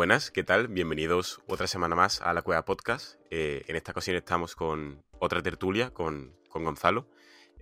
Buenas, 0.00 0.30
¿qué 0.30 0.44
tal? 0.44 0.68
Bienvenidos 0.68 1.42
otra 1.46 1.66
semana 1.66 1.94
más 1.94 2.22
a 2.22 2.32
la 2.32 2.40
Cueva 2.40 2.64
Podcast. 2.64 3.20
Eh, 3.30 3.64
en 3.68 3.76
esta 3.76 3.92
ocasión 3.92 4.16
estamos 4.16 4.56
con 4.56 5.04
otra 5.18 5.42
tertulia, 5.42 5.90
con, 5.90 6.38
Gonzalo. 6.50 7.06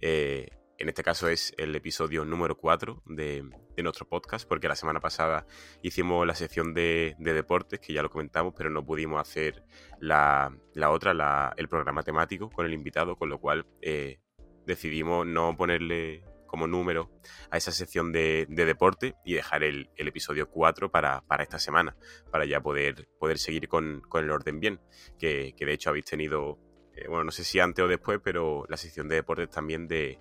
Eh, 0.01 0.49
en 0.79 0.89
este 0.89 1.03
caso 1.03 1.29
es 1.29 1.53
el 1.59 1.75
episodio 1.75 2.25
número 2.25 2.57
4 2.57 3.03
de, 3.07 3.43
nuestro 3.83 4.09
podcast, 4.09 4.49
porque 4.49 4.69
la 4.69 4.77
semana 4.77 5.01
pasada 5.01 5.49
hicimos 5.83 6.25
la 6.29 6.37
sección 6.37 6.75
de, 6.75 7.17
deportes, 7.19 7.81
que 7.81 7.93
ya 7.93 8.03
lo 8.03 8.09
comentamos, 8.09 8.55
pero 8.57 8.71
no 8.71 8.87
pudimos 8.87 9.21
hacer 9.21 9.65
la, 9.99 10.53
otra, 10.89 11.55
el 11.57 11.69
programa 11.69 12.05
temático 12.05 12.51
con 12.51 12.67
el 12.67 12.73
invitado, 12.73 13.17
con 13.17 13.31
lo 13.31 13.41
cual 13.41 13.67
eh, 13.83 14.21
decidimos 14.65 15.27
no 15.27 15.57
ponerle 15.57 16.23
como 16.49 16.67
número 16.67 17.13
a 17.51 17.57
esa 17.57 17.71
sección 17.71 18.11
de, 18.11 18.47
deporte 18.49 19.15
y 19.25 19.35
dejar 19.35 19.63
el, 19.63 19.89
episodio 19.97 20.51
4 20.51 20.91
para, 20.91 21.23
esta 21.39 21.61
semana, 21.61 21.97
para 22.33 22.45
ya 22.45 22.61
poder, 22.61 23.09
poder 23.21 23.39
seguir 23.39 23.69
con, 23.69 24.03
el 24.15 24.31
orden 24.31 24.59
bien, 24.59 24.81
que, 25.19 25.55
de 25.57 25.73
hecho 25.73 25.91
habéis 25.91 26.07
tenido, 26.07 26.59
eh, 26.97 27.07
bueno, 27.07 27.25
no 27.25 27.31
sé 27.31 27.45
si 27.45 27.61
antes 27.61 27.85
o 27.85 27.89
después, 27.89 28.19
pero 28.25 28.65
la 28.69 28.77
sección 28.77 29.07
de 29.07 29.17
deportes 29.17 29.51
también 29.51 29.87
de, 29.87 30.19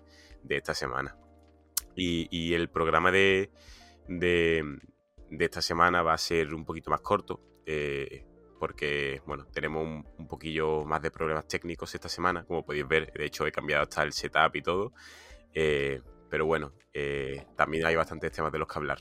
esta 0.47 0.75
semana. 0.75 1.17
Y, 1.95 2.53
el 2.53 2.69
programa 2.69 3.11
de, 3.11 3.49
de, 4.07 4.63
esta 5.31 5.63
semana 5.63 6.03
va 6.03 6.13
a 6.13 6.17
ser 6.19 6.53
un 6.53 6.63
poquito 6.63 6.91
más 6.91 7.01
corto. 7.01 7.41
Eh, 7.65 8.23
porque 8.59 9.21
bueno, 9.25 9.45
tenemos 9.45 9.83
un, 10.17 10.27
poquillo 10.27 10.83
más 10.85 11.01
de 11.01 11.11
problemas 11.11 11.47
técnicos 11.47 11.93
esta 11.95 12.09
semana, 12.09 12.43
como 12.45 12.65
podéis 12.65 12.87
ver, 12.87 13.11
de 13.13 13.25
hecho 13.25 13.45
he 13.45 13.51
cambiado 13.51 13.83
hasta 13.83 14.03
el 14.03 14.13
setup 14.13 14.55
y 14.55 14.61
todo, 14.61 14.93
eh, 15.53 16.01
pero 16.29 16.45
bueno, 16.45 16.73
eh, 16.93 17.45
también 17.55 17.85
hay 17.85 17.95
bastantes 17.95 18.31
temas 18.31 18.51
de 18.51 18.59
los 18.59 18.67
que 18.67 18.79
hablar. 18.79 18.99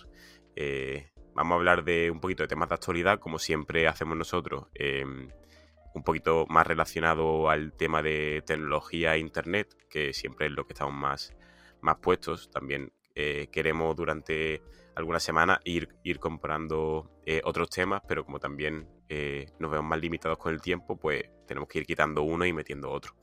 Eh, 0.55 1.11
vamos 1.35 1.53
a 1.53 1.57
hablar 1.57 1.85
de 1.85 2.11
un 2.11 2.21
poquito 2.21 2.43
de 2.43 2.49
temas 2.49 2.69
de 2.69 2.75
actualidad, 2.75 3.19
como 3.19 3.39
siempre 3.39 3.87
hacemos 3.87 4.17
nosotros, 4.17 4.67
em, 4.75 5.31
un 5.95 6.03
poquito 6.03 6.47
más 6.49 6.67
relacionado 6.67 7.49
al 7.51 7.73
tema 7.73 8.03
de 8.03 8.43
tecnología 8.47 9.15
e 9.15 9.19
internet, 9.19 9.75
que 9.89 10.13
siempre 10.13 10.47
es 10.47 10.53
lo 10.53 10.67
que 10.67 10.75
estamos 10.75 10.95
más, 10.95 11.35
más 11.81 11.97
puestos. 11.97 12.51
También 12.51 12.93
eh, 13.15 13.49
queremos 13.51 13.97
durante 13.97 14.63
algunas 14.95 15.23
semanas 15.23 15.59
ir, 15.65 15.89
ir 16.05 16.19
comprando 16.19 17.11
otros 17.45 17.71
temas, 17.71 18.03
pero 18.07 18.25
como 18.25 18.39
también 18.39 18.89
nos 19.59 19.71
vemos 19.71 19.85
más 19.87 20.01
limitados 20.01 20.39
con 20.39 20.55
el 20.55 20.61
tiempo, 20.61 20.97
pues 20.97 21.25
tenemos 21.47 21.69
que 21.69 21.81
ir 21.81 21.87
quitando 21.87 22.23
uno 22.23 22.47
y 22.47 22.53
metiendo 22.53 22.91
otro. 22.91 23.15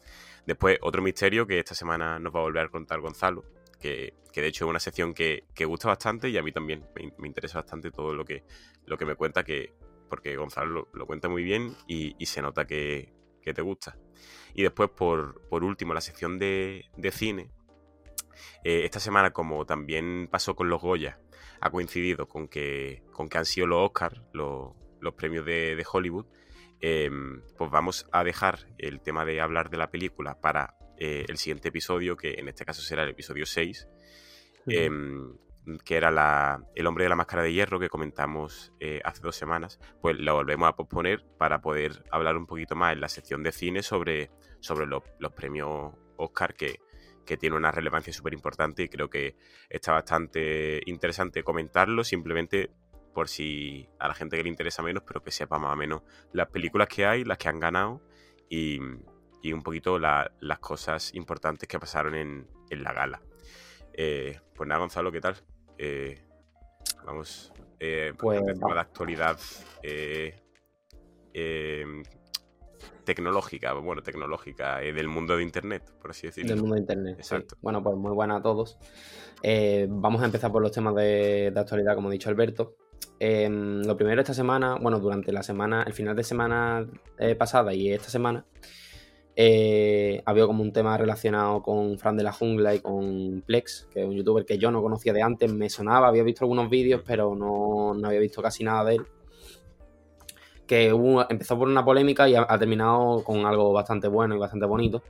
Después, 0.45 0.77
otro 0.81 1.01
misterio 1.01 1.47
que 1.47 1.59
esta 1.59 1.75
semana 1.75 2.19
nos 2.19 2.33
va 2.33 2.39
a 2.39 2.43
volver 2.43 2.65
a 2.65 2.69
contar 2.69 2.99
Gonzalo, 2.99 3.45
que, 3.83 4.41
de 4.41 4.47
hecho 4.47 4.65
es 4.65 4.69
una 4.69 4.79
sección 4.79 5.13
que, 5.13 5.45
gusta 5.65 5.89
bastante 5.89 6.29
y 6.29 6.37
a 6.37 6.43
mí 6.43 6.51
también 6.51 6.85
me, 7.17 7.27
interesa 7.27 7.59
bastante 7.59 7.91
todo 7.91 8.13
lo 8.13 8.23
que, 8.23 8.43
lo 8.85 8.97
que 8.97 9.05
me 9.05 9.15
cuenta, 9.15 9.43
que, 9.43 9.73
porque 10.09 10.37
Gonzalo 10.37 10.87
lo, 10.93 11.05
cuenta 11.05 11.27
muy 11.27 11.43
bien 11.43 11.75
y, 11.85 12.25
se 12.25 12.41
nota 12.41 12.65
que, 12.65 13.11
te 13.43 13.61
gusta. 13.61 13.97
Y 14.53 14.63
después, 14.63 14.89
por, 14.89 15.41
último, 15.51 15.93
la 15.93 15.99
sección 15.99 16.39
de, 16.39 16.85
cine. 17.11 17.51
Eh, 18.63 18.85
esta 18.85 19.01
semana, 19.01 19.31
como 19.31 19.65
también 19.65 20.29
pasó 20.31 20.55
con 20.55 20.69
los 20.69 20.81
Goya, 20.81 21.19
ha 21.59 21.69
coincidido 21.69 22.27
con 22.27 22.47
que, 22.47 23.03
con 23.11 23.27
que 23.27 23.37
han 23.37 23.45
sido 23.45 23.67
los 23.67 23.85
Oscars, 23.85 24.21
los, 24.31 24.73
premios 25.17 25.45
de, 25.45 25.85
Hollywood. 25.91 26.25
Em, 26.79 27.41
pues 27.57 27.69
vamos 27.69 28.07
a 28.11 28.23
dejar 28.23 28.59
el 28.77 29.01
tema 29.01 29.25
de 29.25 29.41
hablar 29.41 29.69
de 29.69 29.77
la 29.77 29.91
película 29.91 30.39
para 30.41 30.75
eh, 31.05 31.25
el 31.27 31.37
siguiente 31.37 31.67
episodio, 31.67 32.15
que 32.15 32.35
en 32.35 32.47
este 32.47 32.63
caso 32.63 32.81
será 32.81 33.03
el 33.03 33.09
episodio 33.09 33.45
6, 33.45 33.89
em, 34.67 35.35
que 35.83 35.97
era 35.97 36.11
la, 36.11 36.63
El 36.75 36.87
hombre 36.87 37.03
de 37.03 37.09
la 37.09 37.17
máscara 37.17 37.43
de 37.43 37.51
hierro 37.51 37.77
que 37.77 37.89
comentamos 37.89 38.71
eh, 38.79 39.01
hace 39.03 39.21
dos 39.21 39.35
semanas, 39.35 39.81
pues 40.01 40.17
lo 40.17 40.35
volvemos 40.35 40.69
a 40.69 40.77
posponer 40.77 41.25
para 41.37 41.59
poder 41.59 42.05
hablar 42.09 42.37
un 42.37 42.45
poquito 42.45 42.77
más 42.77 42.93
en 42.93 43.01
la 43.01 43.09
sección 43.09 43.43
de 43.43 43.51
cine 43.51 43.83
sobre, 43.83 44.31
sobre 44.61 44.85
los, 44.85 45.03
premios 45.35 45.91
Oscar 46.15 46.53
que, 46.53 46.79
que 47.25 47.35
tiene 47.35 47.57
una 47.57 47.71
relevancia 47.73 48.13
súper 48.13 48.33
importante 48.33 48.83
y 48.83 48.87
creo 48.87 49.09
que 49.09 49.35
está 49.69 49.91
bastante 49.91 50.79
interesante 50.85 51.43
comentarlo, 51.43 52.05
simplemente 52.05 52.71
por 53.13 53.27
si 53.27 53.89
a 53.99 54.07
la 54.07 54.13
gente 54.13 54.37
que 54.37 54.43
le 54.43 54.49
interesa 54.49 54.81
menos, 54.81 55.03
pero 55.05 55.21
que 55.21 55.31
sepa 55.31 55.59
más 55.59 55.73
o 55.73 55.75
menos 55.75 56.01
las 56.31 56.47
películas 56.47 56.87
que 56.87 57.05
hay, 57.05 57.25
las 57.25 57.37
que 57.37 57.49
han 57.49 57.59
ganado 57.59 58.01
y, 58.49 58.79
y 59.43 59.51
un 59.51 59.61
poquito 59.61 59.99
las 59.99 60.59
cosas 60.59 61.13
importantes 61.13 61.67
que 61.67 61.77
pasaron 61.77 62.15
en, 62.15 62.47
la 62.71 62.91
gala. 62.91 63.21
Eh, 63.93 64.39
pues 64.55 64.67
nada, 64.67 64.79
Gonzalo, 64.79 65.11
¿qué 65.11 65.21
tal? 65.21 65.35
Eh, 65.77 66.17
vamos, 67.05 67.51
eh, 67.79 68.13
pues, 68.17 68.41
de 68.41 68.79
actualidad 68.79 69.37
tecnológica, 73.03 73.73
bueno, 73.73 74.01
tecnológica, 74.01 74.77
del 74.77 75.09
mundo 75.09 75.35
de 75.35 75.43
Internet, 75.43 75.93
por 76.01 76.11
así 76.11 76.27
decirlo. 76.27 76.51
Del 76.51 76.61
mundo 76.61 76.75
de 76.75 76.81
Internet, 76.81 77.15
exacto. 77.19 77.57
Bueno, 77.61 77.83
pues 77.83 77.97
muy 77.97 78.13
buena 78.13 78.37
a 78.37 78.41
todos. 78.41 78.79
vamos 79.89 80.21
a 80.21 80.25
empezar 80.25 80.53
por 80.53 80.61
los 80.61 80.71
temas 80.71 80.95
de, 80.95 81.51
de 81.53 81.59
actualidad, 81.59 81.95
como 81.95 82.07
ha 82.07 82.11
dicho 82.13 82.29
Alberto. 82.29 82.77
lo 83.19 83.97
primero 83.97 84.21
esta 84.21 84.33
semana, 84.33 84.77
bueno, 84.81 84.99
durante 85.01 85.33
la 85.33 85.43
semana, 85.43 85.83
el 85.85 85.91
final 85.91 86.15
de 86.15 86.23
semana 86.23 86.87
pasada 87.37 87.73
y 87.73 87.91
esta 87.91 88.09
semana, 88.09 88.45
eh, 89.35 90.21
había 90.25 90.45
como 90.45 90.61
un 90.61 90.71
tema 90.71 90.95
relacionado 90.97 91.63
con 91.63 91.97
Fran 91.97 92.15
de 92.15 92.23
la 92.23 92.31
Jungla 92.31 92.75
y 92.75 92.79
con 92.79 93.43
Plex, 93.45 93.87
que 93.91 94.01
es 94.01 94.07
un 94.07 94.15
youtuber 94.15 94.45
que 94.45 94.57
yo 94.57 94.69
no 94.69 94.81
conocía 94.81 95.13
de 95.13 95.23
antes, 95.23 95.51
me 95.51 95.69
sonaba, 95.69 96.07
había 96.07 96.23
visto 96.23 96.43
algunos 96.45 96.69
vídeos, 96.69 97.01
pero 97.05 97.35
no, 97.35 97.93
había 98.05 98.19
visto 98.19 98.41
casi 98.41 98.63
nada 98.63 98.83
de 98.85 98.95
él. 98.95 99.05
Que 100.67 100.87
empezó 101.29 101.57
por 101.57 101.67
una 101.67 101.83
polémica 101.83 102.29
y 102.29 102.35
ha, 102.35 102.57
terminado 102.57 103.23
con 103.23 103.45
algo 103.45 103.73
bastante 103.73 104.07
bueno 104.07 104.35
y 104.35 104.39
bastante 104.39 104.65
bonito. 104.65 105.03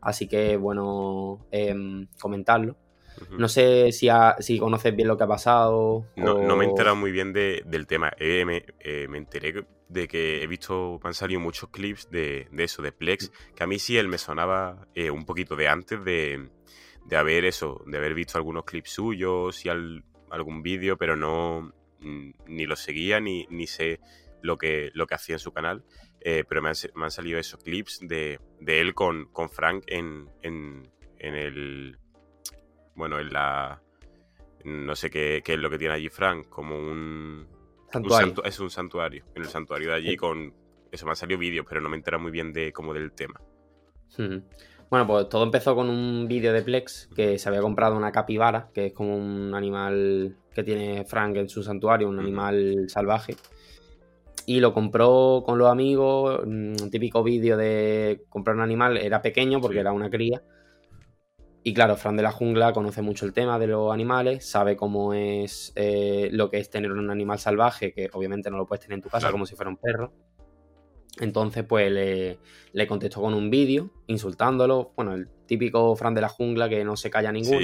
Así 0.00 0.28
que 0.28 0.56
bueno 0.56 1.40
em, 1.50 2.06
comentarlo. 2.20 2.76
No 3.36 3.48
sé 3.48 3.92
si, 3.92 4.08
si 4.38 4.58
conoces 4.58 4.94
bien 4.94 5.08
lo 5.08 5.16
que 5.16 5.24
ha 5.24 5.26
pasado. 5.26 6.06
No, 6.16 6.56
me 6.56 6.64
he 6.64 6.68
enterado 6.68 6.96
muy 6.96 7.10
bien 7.10 7.32
del 7.32 7.86
tema. 7.86 8.12
Eh, 8.18 8.44
me, 8.44 8.64
eh, 8.78 9.08
me, 9.08 9.18
enteré 9.18 9.66
de 9.90 10.08
que 10.08 10.42
he 10.42 10.46
visto, 10.46 10.98
me 11.02 11.08
han 11.08 11.14
salido 11.14 11.40
muchos 11.40 11.68
clips 11.70 12.10
de, 12.10 12.48
eso, 12.56 12.82
de 12.82 12.92
Plex, 12.92 13.30
que 13.54 13.62
a 13.62 13.66
mí 13.66 13.78
sí 13.78 13.98
él 13.98 14.08
me 14.08 14.18
sonaba 14.18 14.88
eh, 14.94 15.10
un 15.10 15.24
poquito 15.24 15.56
de 15.56 15.68
antes 15.68 16.02
de, 16.04 16.48
de, 17.04 17.16
haber 17.16 17.44
eso, 17.44 17.82
de 17.86 17.98
haber 17.98 18.14
visto 18.14 18.38
algunos 18.38 18.64
clips 18.64 18.90
suyos 18.90 19.64
y 19.64 19.68
algún 19.68 20.62
vídeo, 20.62 20.96
pero 20.96 21.16
no 21.16 21.74
ni 22.00 22.64
lo 22.64 22.76
seguía 22.76 23.20
ni, 23.20 23.46
ni 23.50 23.66
sé 23.66 24.00
lo 24.40 24.56
que, 24.56 24.90
lo 24.94 25.06
que 25.06 25.14
hacía 25.14 25.34
en 25.34 25.40
su 25.40 25.52
canal. 25.52 25.84
pero 26.18 26.62
me 26.62 26.70
han, 26.70 26.76
me 26.94 27.04
han, 27.04 27.10
salido 27.10 27.38
esos 27.38 27.62
clips 27.62 27.98
de, 28.00 28.40
de 28.58 28.80
él 28.80 28.94
con, 28.94 29.26
con 29.26 29.50
Frank 29.50 29.84
en, 29.86 30.30
en, 30.40 30.90
en 31.18 31.34
el 31.34 31.98
bueno, 33.00 33.18
en 33.18 33.32
la... 33.32 33.82
No 34.64 34.94
sé 34.94 35.08
qué, 35.08 35.42
es 35.44 35.58
lo 35.58 35.70
que 35.70 35.78
tiene 35.78 35.94
allí 35.94 36.10
Frank, 36.10 36.48
como 36.50 36.76
un... 36.76 37.48
es 38.44 38.60
un 38.60 38.70
santuario. 38.70 39.24
En 39.34 39.42
el 39.42 39.48
santuario 39.48 39.90
de 39.90 39.94
allí 39.94 40.16
con... 40.16 40.52
Eso 40.90 41.06
me 41.06 41.12
han 41.12 41.16
salido 41.16 41.38
vídeos, 41.38 41.64
pero 41.68 41.80
no 41.80 41.88
me 41.88 41.96
entera 41.96 42.18
muy 42.18 42.32
bien 42.32 42.52
de 42.52 42.72
como 42.72 42.92
del 42.92 43.12
tema. 43.12 43.40
Bueno, 44.90 45.06
pues 45.06 45.28
todo 45.28 45.44
empezó 45.44 45.76
con 45.76 45.88
un 45.88 46.26
vídeo 46.26 46.52
de 46.52 46.62
Plex 46.62 47.08
que 47.14 47.38
se 47.38 47.48
había 47.48 47.60
comprado 47.60 47.96
una 47.96 48.10
capibara, 48.10 48.70
que 48.74 48.86
es 48.86 48.92
como 48.92 49.16
un 49.16 49.54
animal 49.54 50.36
que 50.52 50.64
tiene 50.64 51.04
Frank 51.04 51.36
en 51.36 51.48
su 51.48 51.62
santuario, 51.62 52.08
un 52.08 52.18
animal 52.18 52.86
salvaje. 52.88 53.36
Y 54.46 54.58
lo 54.58 54.74
compró 54.74 55.44
con 55.46 55.58
los 55.58 55.70
amigos, 55.70 56.40
un 56.44 56.74
típico 56.90 57.22
vídeo 57.22 57.56
de 57.56 58.24
comprar 58.28 58.56
un 58.56 58.62
animal, 58.62 58.96
era 58.96 59.22
pequeño 59.22 59.60
porque 59.60 59.78
era 59.78 59.92
una 59.92 60.10
cría, 60.10 60.42
y 61.62 61.74
claro, 61.74 61.96
Fran 61.96 62.16
de 62.16 62.22
la 62.22 62.30
Jungla 62.32 62.72
conoce 62.72 63.02
mucho 63.02 63.26
el 63.26 63.34
tema 63.34 63.58
de 63.58 63.66
los 63.66 63.92
animales, 63.92 64.46
sabe 64.46 64.76
cómo 64.76 65.12
es 65.12 65.72
eh, 65.76 66.30
lo 66.32 66.48
que 66.48 66.58
es 66.58 66.70
tener 66.70 66.90
un 66.90 67.10
animal 67.10 67.38
salvaje, 67.38 67.92
que 67.92 68.08
obviamente 68.12 68.50
no 68.50 68.56
lo 68.56 68.66
puedes 68.66 68.82
tener 68.82 68.96
en 68.96 69.02
tu 69.02 69.10
casa 69.10 69.30
como 69.30 69.44
si 69.44 69.56
fuera 69.56 69.70
un 69.70 69.76
perro. 69.76 70.12
Entonces, 71.18 71.64
pues 71.64 71.90
le, 71.92 72.86
contestó 72.86 73.20
con 73.20 73.34
un 73.34 73.50
vídeo 73.50 73.90
insultándolo. 74.06 74.92
Bueno, 74.96 75.14
el 75.14 75.28
típico 75.46 75.94
Fran 75.96 76.14
de 76.14 76.22
la 76.22 76.28
Jungla 76.30 76.68
que 76.68 76.82
no 76.82 76.96
se 76.96 77.10
calla 77.10 77.30
ninguno. 77.30 77.60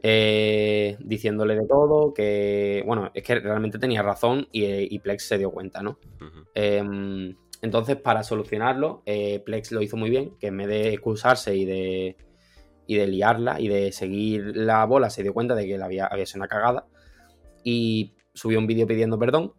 Eh, 0.00 0.96
diciéndole 1.00 1.56
de 1.56 1.66
todo, 1.66 2.14
que 2.14 2.84
bueno, 2.86 3.10
es 3.12 3.24
que 3.24 3.40
realmente 3.40 3.80
tenía 3.80 4.02
razón 4.02 4.46
y, 4.52 4.96
Plex 5.00 5.26
se 5.26 5.38
dio 5.38 5.50
cuenta, 5.50 5.82
¿no? 5.82 5.98
Em, 6.54 7.34
entonces, 7.60 7.96
para 7.96 8.22
solucionarlo, 8.22 9.02
eh, 9.04 9.40
Plex 9.44 9.72
lo 9.72 9.82
hizo 9.82 9.96
muy 9.96 10.10
bien, 10.10 10.36
que 10.38 10.46
en 10.46 10.56
vez 10.58 10.68
de 10.68 10.88
excusarse 10.90 11.56
y 11.56 11.64
de 11.64 12.16
y 12.88 12.96
de 12.96 13.06
liarla 13.06 13.60
y 13.60 13.68
de 13.68 13.92
seguir 13.92 14.56
la 14.56 14.82
bola, 14.86 15.10
se 15.10 15.22
dio 15.22 15.34
cuenta 15.34 15.54
de 15.54 15.66
que 15.66 15.76
la 15.76 15.84
había, 15.84 16.06
había 16.06 16.24
sido 16.24 16.40
una 16.40 16.48
cagada 16.48 16.86
y 17.62 18.14
subió 18.32 18.58
un 18.58 18.66
vídeo 18.66 18.86
pidiendo 18.86 19.18
perdón. 19.18 19.52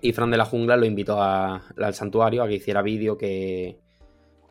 Y 0.00 0.14
Fran 0.14 0.30
de 0.30 0.38
la 0.38 0.46
Jungla 0.46 0.78
lo 0.78 0.86
invitó 0.86 1.22
al 1.22 1.94
santuario 1.94 2.42
a 2.42 2.48
que 2.48 2.54
hiciera 2.54 2.80
vídeo, 2.80 3.18
que, 3.18 3.78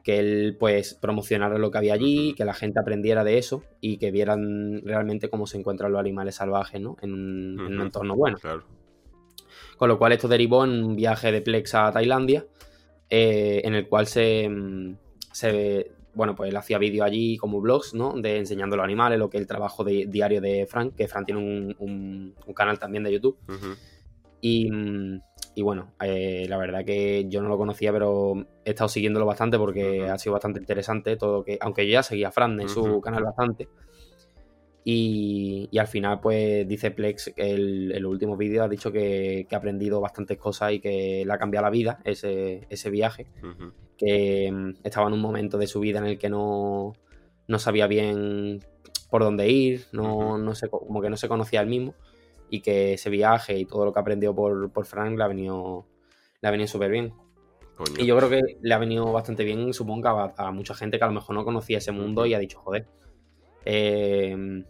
que 0.04 0.20
él 0.20 0.58
pues 0.60 0.94
promocionara 0.94 1.58
lo 1.58 1.72
que 1.72 1.80
había 1.80 1.96
allí, 1.96 2.36
que 2.36 2.46
la 2.46 2.54
gente 2.54 2.80
aprendiera 2.80 3.24
de 3.24 3.40
eso 3.40 3.64
y 3.82 3.98
que 3.98 4.12
vieran 4.12 4.84
realmente 4.86 5.32
cómo 5.32 5.48
se 5.48 5.58
encuentran 5.58 5.92
los 5.92 6.00
animales 6.00 6.36
salvajes 6.36 6.80
¿no? 6.80 6.98
en, 7.02 7.60
un 7.60 7.82
entorno 7.82 8.16
bueno. 8.16 8.38
Con 9.76 9.90
lo 9.90 9.98
cual 9.98 10.12
esto 10.12 10.28
derivó 10.28 10.64
en 10.66 10.84
un 10.84 10.96
viaje 10.96 11.32
de 11.32 11.42
Plex 11.42 11.74
a 11.74 11.92
Tailandia, 11.92 12.46
eh, 13.10 13.62
en 13.64 13.74
el 13.74 13.90
cual 13.90 14.06
se, 14.06 14.48
mm, 14.48 14.96
se 15.32 15.92
bueno, 16.14 16.36
pues 16.36 16.50
él 16.50 16.58
hacía 16.58 16.78
vídeos 16.78 17.06
allí 17.06 17.38
como 17.38 17.62
blogs, 17.62 17.94
¿no? 17.94 18.14
De 18.14 18.38
enseñando 18.38 18.76
a 18.76 18.78
los 18.78 18.84
animales, 18.84 19.18
lo 19.18 19.30
que 19.30 19.38
es 19.38 19.42
el 19.42 19.48
trabajo 19.48 19.84
de, 19.84 20.06
diario 20.08 20.42
de 20.42 20.66
Frank, 20.68 20.96
que 20.96 21.08
Frank 21.08 21.26
tiene 21.26 21.76
un, 21.78 22.36
canal 22.56 22.80
también 22.80 23.04
de 23.04 23.14
YouTube. 23.14 23.38
y, 24.42 24.70
y, 25.56 25.62
bueno, 25.62 25.94
eh, 26.02 26.46
la 26.50 26.58
verdad 26.58 26.84
que 26.84 27.26
yo 27.30 27.42
no 27.42 27.50
lo 27.50 27.58
conocía, 27.58 27.92
pero 27.92 28.46
he 28.66 28.72
estado 28.72 28.90
siguiéndolo 28.90 29.26
bastante 29.26 29.58
porque 29.58 30.10
ha 30.10 30.18
sido 30.18 30.34
bastante 30.34 30.60
interesante 30.60 31.16
todo 31.16 31.44
que, 31.44 31.58
aunque 31.62 31.86
yo 31.88 31.94
ya 31.94 32.04
seguía 32.04 32.30
a 32.30 32.32
Frank 32.32 32.60
en 32.60 32.70
su 32.70 33.00
canal 33.02 33.24
bastante. 33.24 33.68
Y, 34.84 35.70
y, 35.72 35.78
al 35.78 35.88
final, 35.88 36.20
pues 36.20 36.68
dice 36.68 36.90
Plex 36.90 37.34
el, 37.36 37.92
el 37.92 38.06
último 38.06 38.36
vídeo 38.36 38.64
ha 38.64 38.68
dicho 38.68 38.92
que, 38.92 39.46
que, 39.48 39.56
ha 39.56 39.60
aprendido 39.60 40.02
bastantes 40.02 40.40
cosas 40.40 40.74
y 40.74 40.80
que 40.80 41.24
le 41.24 41.32
ha 41.32 41.38
cambiado 41.38 41.66
la 41.66 41.70
vida 41.70 42.00
ese, 42.04 42.66
ese 42.70 42.90
viaje. 42.90 43.28
Que 43.96 44.52
mm, 44.52 44.78
estaba 44.84 45.08
en 45.08 45.14
un 45.14 45.22
momento 45.22 45.60
de 45.60 45.68
su 45.68 45.80
vida 45.80 46.00
en 46.00 46.06
el 46.06 46.18
que 46.18 46.30
no, 46.30 46.94
no 47.48 47.60
sabía 47.60 47.86
bien 47.86 48.66
por 49.12 49.22
dónde 49.22 49.50
ir, 49.50 49.86
no, 49.92 50.40
no 50.40 50.56
sé, 50.56 50.68
como 50.70 51.02
que 51.02 51.12
no 51.12 51.18
se 51.18 51.28
conocía 51.28 51.62
el 51.62 51.68
mismo. 51.68 51.94
Y 52.50 52.62
que 52.62 52.94
ese 52.94 53.10
viaje 53.12 53.58
y 53.58 53.66
todo 53.66 53.86
lo 53.86 53.94
que 53.94 54.00
aprendió 54.00 54.34
por, 54.34 54.72
por 54.72 54.86
Frank 54.86 55.16
le 55.16 55.24
ha 55.24 55.28
venido, 55.28 55.86
le 56.42 56.48
ha 56.48 56.52
venido 56.52 56.68
súper 56.68 56.90
bien. 56.90 57.14
Y 57.98 58.06
yo 58.06 58.18
creo 58.18 58.30
que 58.30 58.42
le 58.62 58.74
ha 58.74 58.78
venido 58.78 59.12
bastante 59.12 59.44
bien, 59.44 59.74
supongo, 59.74 60.08
a, 60.10 60.34
a, 60.38 60.52
mucha 60.52 60.74
gente 60.74 60.98
que 60.98 61.04
a 61.04 61.08
lo 61.08 61.14
mejor 61.14 61.36
no 61.36 61.46
conocía 61.46 61.78
ese 61.78 61.92
mundo 61.92 62.26
y 62.26 62.34
ha 62.34 62.40
dicho, 62.40 62.60
joder, 62.60 62.88
eh, 63.66 64.64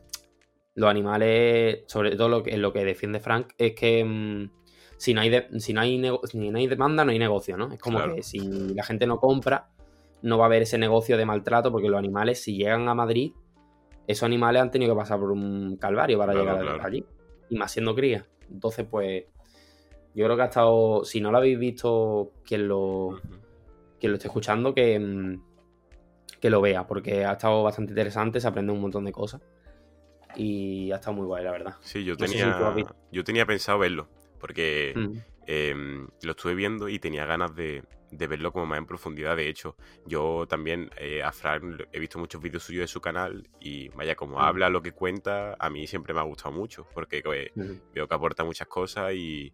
los 0.75 0.89
animales, 0.89 1.83
sobre 1.88 2.15
todo 2.15 2.29
lo 2.29 2.43
que, 2.43 2.57
lo 2.57 2.73
que 2.73 2.85
defiende 2.85 3.19
Frank, 3.19 3.53
es 3.57 3.73
que 3.73 4.03
mm, 4.03 4.49
si 4.97 5.13
no 5.13 5.21
hay, 5.21 5.31
si 5.57 5.73
no 5.73 5.81
hay, 5.81 5.97
no 5.97 6.57
hay 6.57 6.67
demanda, 6.67 7.03
no 7.03 7.11
hay 7.11 7.19
negocio, 7.19 7.57
¿no? 7.57 7.71
Es 7.71 7.79
como 7.79 8.13
que 8.13 8.23
si 8.23 8.39
la 8.73 8.83
gente 8.83 9.07
no 9.07 9.19
compra, 9.19 9.69
no 10.21 10.38
va 10.38 10.45
a 10.45 10.47
haber 10.47 10.61
ese 10.61 10.77
negocio 10.77 11.17
de 11.17 11.25
maltrato, 11.25 11.71
porque 11.71 11.89
los 11.89 11.97
animales, 11.97 12.41
si 12.41 12.55
llegan 12.55 12.88
a 12.88 12.93
Madrid, 12.93 13.33
esos 14.07 14.23
animales 14.23 14.61
han 14.61 14.71
tenido 14.71 14.94
que 14.94 14.99
pasar 14.99 15.19
por 15.19 15.31
un 15.31 15.77
calvario 15.77 16.17
para 16.17 16.33
llegar 16.33 16.81
allí. 16.85 17.05
Y 17.49 17.55
más 17.57 17.71
siendo 17.71 17.95
cría. 17.95 18.25
Entonces, 18.49 18.85
pues, 18.89 19.25
yo 20.13 20.25
creo 20.25 20.35
que 20.35 20.44
ha 20.44 20.45
estado. 20.45 21.03
Si 21.03 21.21
no 21.21 21.31
lo 21.31 21.37
habéis 21.37 21.57
visto, 21.59 22.31
quien 22.45 22.67
lo, 22.67 23.19
quien 23.99 24.11
lo 24.11 24.17
esté 24.17 24.27
escuchando, 24.27 24.73
que, 24.73 24.99
mm, 24.99 25.41
que 26.41 26.49
lo 26.49 26.59
vea, 26.59 26.88
porque 26.88 27.23
ha 27.23 27.33
estado 27.33 27.63
bastante 27.63 27.91
interesante, 27.91 28.41
se 28.41 28.47
aprende 28.47 28.73
un 28.73 28.81
montón 28.81 29.05
de 29.05 29.11
cosas. 29.11 29.41
Y 30.35 30.91
ha 30.91 30.95
estado 30.95 31.13
muy 31.13 31.25
guay, 31.25 31.43
la 31.43 31.51
verdad. 31.51 31.75
Sí, 31.81 32.03
yo 32.03 32.17
tenía, 32.17 32.57
yo 33.11 33.23
tenía 33.23 33.45
pensado 33.45 33.79
verlo 33.79 34.09
porque 34.41 34.93
mm. 34.95 35.17
em, 35.45 36.07
lo 36.23 36.31
estuve 36.31 36.55
viendo 36.55 36.89
y 36.89 36.99
tenía 36.99 37.25
ganas 37.25 37.55
de, 37.55 37.83
verlo 38.09 38.51
como 38.51 38.65
más 38.65 38.79
en 38.79 38.88
profundidad. 38.88 39.38
De 39.38 39.47
hecho, 39.47 39.77
yo 40.05 40.45
también 40.49 40.89
eh, 40.97 41.21
a 41.23 41.31
Frank 41.31 41.83
he 41.93 41.99
visto 41.99 42.19
muchos 42.19 42.41
vídeos 42.41 42.63
suyos 42.63 42.81
de 42.81 42.87
su 42.87 42.99
canal 42.99 43.47
y 43.59 43.89
vaya, 43.89 44.15
como 44.15 44.37
mm. 44.37 44.41
habla, 44.41 44.69
lo 44.69 44.81
que 44.81 44.91
cuenta, 44.91 45.55
a 45.59 45.69
mí 45.69 45.87
siempre 45.87 46.13
me 46.13 46.19
ha 46.19 46.23
gustado 46.23 46.51
mucho 46.51 46.87
porque 46.94 47.21
pues, 47.23 47.51
veo 47.94 48.07
que 48.07 48.15
aporta 48.15 48.44
muchas 48.44 48.67
cosas 48.67 49.13
y, 49.13 49.53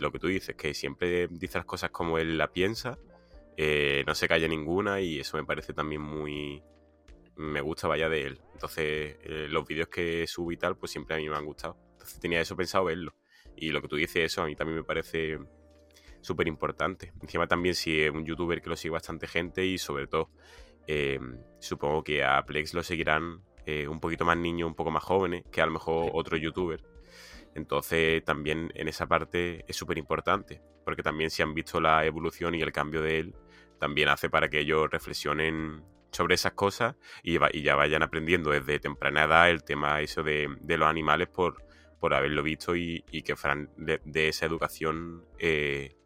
lo 0.00 0.10
que 0.10 0.18
tú 0.18 0.26
dices, 0.26 0.56
que 0.56 0.74
siempre 0.74 1.28
dice 1.28 1.58
las 1.58 1.66
cosas 1.66 1.90
como 1.90 2.18
él 2.18 2.36
la 2.36 2.50
piensa, 2.50 2.98
eh, 3.60 4.04
no 4.06 4.14
se 4.14 4.28
calla 4.28 4.46
ninguna 4.46 5.00
y 5.00 5.18
eso 5.18 5.36
me 5.36 5.44
parece 5.44 5.72
también 5.72 6.00
muy... 6.00 6.62
Me 7.34 7.60
gusta, 7.60 7.88
vaya, 7.88 8.08
de 8.08 8.22
él. 8.22 8.40
Entonces, 8.52 9.16
eh, 9.20 9.48
los 9.50 9.66
vídeos 9.66 9.88
que 9.88 10.28
subo 10.28 10.52
y 10.52 10.56
tal, 10.56 10.76
pues 10.76 10.92
siempre 10.92 11.16
a 11.16 11.18
mí 11.18 11.28
me 11.28 11.34
han 11.34 11.44
gustado. 11.44 11.76
Entonces 11.92 12.20
tenía 12.20 12.40
eso 12.40 12.56
pensado 12.56 12.84
verlo. 12.84 13.16
Y 13.56 13.70
lo 13.70 13.82
que 13.82 13.88
tú 13.88 13.96
dices, 13.96 14.24
eso 14.24 14.42
a 14.42 14.46
mí 14.46 14.54
también 14.54 14.76
me 14.76 14.84
parece 14.84 15.40
súper 16.20 16.46
importante. 16.46 17.12
Encima 17.20 17.48
también 17.48 17.74
si 17.74 18.00
es 18.00 18.12
un 18.12 18.24
youtuber 18.24 18.62
que 18.62 18.70
lo 18.70 18.76
sigue 18.76 18.92
bastante 18.92 19.26
gente 19.26 19.66
y 19.66 19.76
sobre 19.76 20.06
todo 20.06 20.30
em, 20.86 21.38
supongo 21.58 22.04
que 22.04 22.22
a 22.22 22.44
Plex 22.44 22.74
lo 22.74 22.84
seguirán 22.84 23.42
eh, 23.66 23.88
un 23.88 23.98
poquito 23.98 24.24
más 24.24 24.36
niños, 24.36 24.68
un 24.68 24.76
poco 24.76 24.92
más 24.92 25.02
jóvenes 25.02 25.44
que 25.50 25.60
a 25.60 25.66
lo 25.66 25.72
mejor 25.72 26.10
otro 26.12 26.36
youtuber. 26.36 26.84
Entonces 27.56 28.24
también 28.24 28.70
en 28.74 28.86
esa 28.86 29.06
parte 29.06 29.64
es 29.66 29.74
súper 29.74 29.98
importante, 29.98 30.62
porque 30.84 31.02
también 31.02 31.30
si 31.30 31.42
han 31.42 31.54
visto 31.54 31.80
la 31.80 32.04
evolución 32.06 32.54
y 32.54 32.62
el 32.62 32.70
cambio 32.70 33.02
de 33.02 33.18
él, 33.18 33.34
también 33.78 34.08
hace 34.08 34.28
para 34.28 34.48
que 34.48 34.60
ellos 34.60 34.88
reflexionen 34.90 35.82
sobre 36.10 36.34
esas 36.34 36.52
cosas 36.52 36.96
y, 37.22 37.38
ya 37.62 37.74
vayan 37.74 38.02
aprendiendo 38.02 38.50
desde 38.50 38.78
temprana 38.78 39.24
edad 39.24 39.50
el 39.50 39.62
tema 39.62 40.00
eso 40.00 40.22
de, 40.22 40.48
los 40.66 40.88
animales 40.88 41.28
por, 41.28 41.62
haberlo 42.00 42.42
visto 42.42 42.76
y, 42.76 43.02
que 43.02 43.34
de, 43.76 44.28
esa 44.28 44.46
educación 44.46 45.24
eh, 45.38 45.96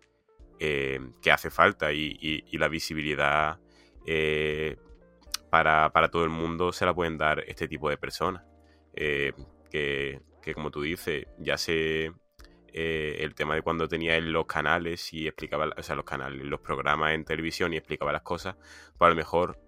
eh, 0.58 1.00
que 1.20 1.30
hace 1.30 1.50
falta 1.50 1.92
y, 1.92 2.44
la 2.52 2.68
visibilidad 2.68 3.58
eh, 4.06 4.76
para, 5.50 5.90
todo 6.10 6.24
el 6.24 6.30
mundo 6.30 6.72
se 6.72 6.86
la 6.86 6.94
pueden 6.94 7.18
dar 7.18 7.40
este 7.46 7.68
tipo 7.68 7.88
de 7.88 7.96
personas. 7.96 8.44
Que, 8.94 10.20
como 10.54 10.72
tú 10.72 10.82
dices, 10.82 11.26
ya 11.38 11.56
sé 12.72 13.22
el 13.22 13.34
tema 13.34 13.54
de 13.54 13.62
cuando 13.62 13.88
tenía 13.88 14.16
en 14.16 14.32
los 14.32 14.46
canales 14.46 15.12
y 15.12 15.26
explicaba, 15.26 15.70
o 15.76 15.82
sea, 15.82 15.96
los 15.96 16.04
canales, 16.04 16.44
los 16.44 16.60
programas 16.60 17.14
en 17.14 17.24
televisión 17.24 17.72
y 17.72 17.76
explicaba 17.76 18.12
las 18.12 18.22
cosas, 18.22 18.56
pues 18.98 19.06
a 19.06 19.10
lo 19.10 19.16
mejor 19.16 19.58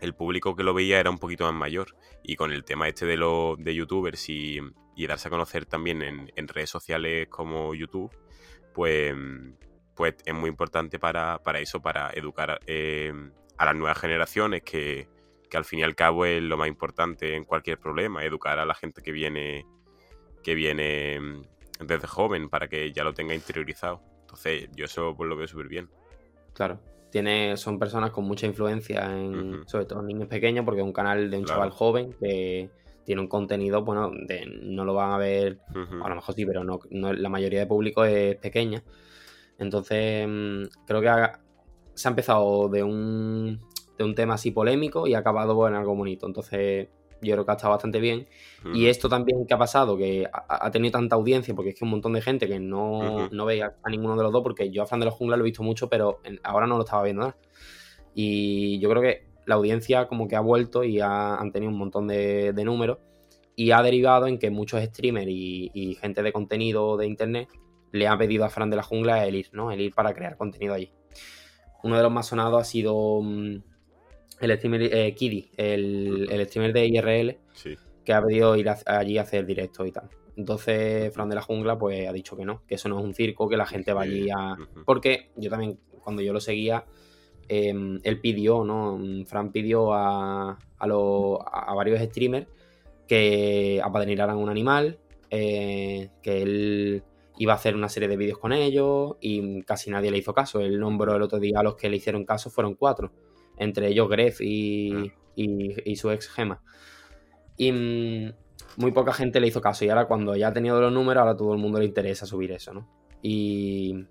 el 0.00 0.14
público 0.14 0.56
que 0.56 0.64
lo 0.64 0.74
veía 0.74 0.98
era 0.98 1.10
un 1.10 1.18
poquito 1.18 1.44
más 1.44 1.54
mayor. 1.54 1.96
Y 2.22 2.36
con 2.36 2.52
el 2.52 2.64
tema 2.64 2.88
este 2.88 3.06
de 3.06 3.16
los 3.16 3.56
de 3.58 3.74
youtubers 3.74 4.28
y, 4.28 4.58
y 4.94 5.06
darse 5.06 5.28
a 5.28 5.30
conocer 5.30 5.66
también 5.66 6.02
en, 6.02 6.48
redes 6.48 6.70
sociales 6.70 7.28
como 7.28 7.74
YouTube, 7.74 8.10
pues, 8.74 9.14
pues 9.94 10.14
es 10.24 10.34
muy 10.34 10.50
importante 10.50 10.98
para, 10.98 11.40
eso, 11.60 11.80
para 11.80 12.10
educar 12.10 12.60
eh, 12.66 13.12
a 13.56 13.64
las 13.64 13.74
nuevas 13.74 13.98
generaciones, 13.98 14.62
que, 14.62 15.08
al 15.54 15.64
fin 15.64 15.80
y 15.80 15.82
al 15.82 15.94
cabo 15.94 16.24
es 16.24 16.42
lo 16.42 16.56
más 16.56 16.68
importante 16.68 17.36
en 17.36 17.44
cualquier 17.44 17.78
problema, 17.78 18.24
educar 18.24 18.58
a 18.58 18.66
la 18.66 18.74
gente 18.74 19.02
que 19.02 19.12
viene, 19.12 19.66
que 20.42 20.54
viene 20.54 21.20
desde 21.86 22.06
joven 22.06 22.48
para 22.48 22.68
que 22.68 22.92
ya 22.92 23.04
lo 23.04 23.14
tenga 23.14 23.34
interiorizado. 23.34 24.00
Entonces, 24.20 24.68
yo 24.74 24.84
eso 24.84 25.14
pues, 25.16 25.28
lo 25.28 25.36
veo 25.36 25.46
súper 25.46 25.68
bien. 25.68 25.88
Claro. 26.54 26.80
Tiene, 27.10 27.56
son 27.58 27.78
personas 27.78 28.10
con 28.10 28.24
mucha 28.24 28.46
influencia 28.46 29.04
en, 29.04 29.62
sobre 29.66 29.84
todo 29.84 30.00
en 30.00 30.06
niños 30.06 30.28
pequeños, 30.28 30.64
porque 30.64 30.80
es 30.80 30.86
un 30.86 30.94
canal 30.94 31.30
de 31.30 31.38
un 31.38 31.44
chaval 31.44 31.70
joven 31.70 32.14
que, 32.18 32.70
tiene 33.04 33.20
un 33.20 33.28
contenido, 33.28 33.84
bueno, 33.84 34.10
de, 34.10 34.46
no 34.46 34.84
lo 34.84 34.94
van 34.94 35.12
a 35.12 35.18
ver, 35.18 35.58
a 35.74 36.08
lo 36.08 36.14
mejor 36.14 36.34
sí, 36.34 36.46
pero 36.46 36.64
no, 36.64 36.80
la 36.90 37.28
mayoría 37.28 37.60
de 37.60 37.66
público 37.66 38.04
es 38.04 38.36
pequeña. 38.36 38.82
Entonces, 39.58 40.26
mm, 40.28 40.62
creo 40.86 41.00
que 41.00 41.08
se 41.94 42.08
ha 42.08 42.10
empezado 42.10 42.68
de 42.68 42.82
un, 42.82 43.60
de 43.98 44.04
un 44.04 44.14
tema 44.14 44.34
así 44.34 44.50
polémico 44.50 45.06
y 45.06 45.14
ha 45.14 45.18
acabado 45.18 45.66
en 45.68 45.74
algo 45.74 45.94
bonito. 45.94 46.26
Entonces, 46.26 46.88
yo 47.22 47.34
creo 47.34 47.44
que 47.46 47.52
ha 47.52 47.54
estado 47.54 47.72
bastante 47.72 48.00
bien. 48.00 48.26
Y 48.74 48.86
esto 48.86 49.08
también 49.08 49.46
que 49.46 49.54
ha 49.54 49.58
pasado, 49.58 49.96
que 49.96 50.28
ha, 50.32 50.70
tenido 50.70 50.92
tanta 50.92 51.16
audiencia, 51.16 51.54
porque 51.54 51.70
es 51.70 51.76
que 51.76 51.84
un 51.84 51.90
montón 51.90 52.12
de 52.12 52.20
gente 52.20 52.46
que 52.46 52.60
no, 52.60 53.28
no 53.30 53.44
ve 53.44 53.62
a, 53.62 53.74
ninguno 53.88 54.16
de 54.16 54.22
los 54.22 54.32
dos, 54.32 54.42
porque 54.42 54.70
yo 54.70 54.82
a 54.82 54.86
Fran 54.86 55.00
de 55.00 55.06
los 55.06 55.14
Jungla 55.14 55.36
lo 55.36 55.44
he 55.44 55.46
visto 55.46 55.62
mucho, 55.62 55.88
pero 55.88 56.20
ahora 56.42 56.66
no 56.66 56.76
lo 56.76 56.84
estaba 56.84 57.02
viendo 57.02 57.22
nada. 57.22 57.36
Y 58.14 58.78
yo 58.80 58.90
creo 58.90 59.02
que 59.02 59.26
la 59.46 59.54
audiencia 59.56 60.06
como 60.06 60.28
que 60.28 60.36
ha 60.36 60.40
vuelto 60.40 60.84
y 60.84 61.00
han 61.00 61.50
tenido 61.52 61.72
un 61.72 61.78
montón 61.78 62.06
de, 62.08 62.52
números 62.64 62.98
y 63.56 63.70
ha 63.70 63.82
derivado 63.82 64.26
en 64.26 64.38
que 64.38 64.50
muchos 64.50 64.82
streamers 64.82 65.28
y, 65.28 65.96
gente 66.00 66.22
de 66.22 66.32
contenido 66.32 66.96
de 66.96 67.06
internet 67.06 67.48
le 67.92 68.06
han 68.06 68.18
pedido 68.18 68.44
a 68.44 68.50
Fran 68.50 68.70
de 68.70 68.76
la 68.76 68.82
Jungla 68.82 69.26
el 69.26 69.36
ir, 69.36 69.50
¿no? 69.52 69.70
El 69.70 69.80
ir 69.80 69.94
para 69.94 70.14
crear 70.14 70.36
contenido 70.36 70.74
allí. 70.74 70.90
Uno 71.82 71.96
de 71.96 72.02
los 72.02 72.12
más 72.12 72.26
sonados 72.26 72.60
ha 72.60 72.64
sido 72.64 73.20
mm, 73.20 73.56
el 74.44 74.56
streamer 74.56 74.82
eh, 74.82 75.14
Kiddy, 75.14 75.50
el, 75.56 76.46
streamer 76.46 76.72
de 76.72 76.86
IRL, 76.86 77.38
que 78.04 78.12
ha 78.12 78.22
pedido 78.22 78.56
ir 78.56 78.68
allí 78.86 79.18
a 79.18 79.22
hacer 79.22 79.46
directo 79.46 79.86
y 79.86 79.92
tal. 79.92 80.08
Entonces, 80.36 81.12
Fran 81.12 81.28
de 81.28 81.34
la 81.34 81.42
Jungla, 81.42 81.78
pues 81.78 82.08
ha 82.08 82.12
dicho 82.12 82.36
que 82.36 82.44
no, 82.44 82.62
que 82.66 82.76
eso 82.76 82.88
no 82.88 82.98
es 82.98 83.04
un 83.04 83.14
circo, 83.14 83.48
que 83.48 83.56
la 83.56 83.66
gente 83.66 83.92
va 83.92 84.02
allí 84.02 84.28
a. 84.30 84.56
Porque 84.84 85.30
yo 85.36 85.50
también, 85.50 85.78
cuando 86.02 86.22
yo 86.22 86.32
lo 86.32 86.40
seguía, 86.40 86.84
Em, 87.48 88.00
él 88.02 88.20
pidió, 88.20 88.64
¿no? 88.64 88.98
Fran 89.26 89.52
pidió 89.52 89.92
a, 89.92 90.58
a, 90.78 91.74
varios 91.74 92.00
streamers 92.00 92.46
que 93.06 93.80
apadrinaran 93.84 94.38
un 94.38 94.48
animal, 94.48 94.98
eh, 95.30 96.10
que 96.22 96.42
él 96.42 97.02
iba 97.36 97.52
a 97.52 97.56
hacer 97.56 97.74
una 97.74 97.88
serie 97.88 98.08
de 98.08 98.16
vídeos 98.16 98.38
con 98.38 98.52
ellos 98.52 99.16
y 99.20 99.62
casi 99.64 99.90
nadie 99.90 100.10
le 100.10 100.18
hizo 100.18 100.32
caso. 100.32 100.60
El 100.60 100.78
nombró 100.80 101.14
el 101.14 101.22
otro 101.22 101.38
día 101.38 101.60
a 101.60 101.62
los 101.62 101.74
que 101.76 101.90
le 101.90 101.96
hicieron 101.96 102.24
caso 102.24 102.48
fueron 102.48 102.74
cuatro, 102.74 103.12
entre 103.56 103.88
ellos 103.88 104.08
Gref 104.08 104.40
y, 104.40 105.12
y, 105.34 105.96
su 105.96 106.10
ex 106.10 106.28
Gema. 106.28 106.62
Y 107.56 107.72
mm, 107.72 108.32
muy 108.76 108.92
poca 108.92 109.12
gente 109.12 109.40
le 109.40 109.46
hizo 109.46 109.60
caso 109.60 109.84
y 109.84 109.88
ahora 109.88 110.06
cuando 110.06 110.34
ya 110.36 110.48
ha 110.48 110.52
tenido 110.52 110.80
los 110.80 110.92
números, 110.92 111.20
ahora 111.20 111.32
a 111.32 111.36
todo 111.36 111.52
el 111.52 111.60
mundo 111.60 111.78
le 111.78 111.84
interesa 111.84 112.26
subir 112.26 112.52
eso, 112.52 112.72
¿no? 112.72 112.88
Y, 113.22 114.06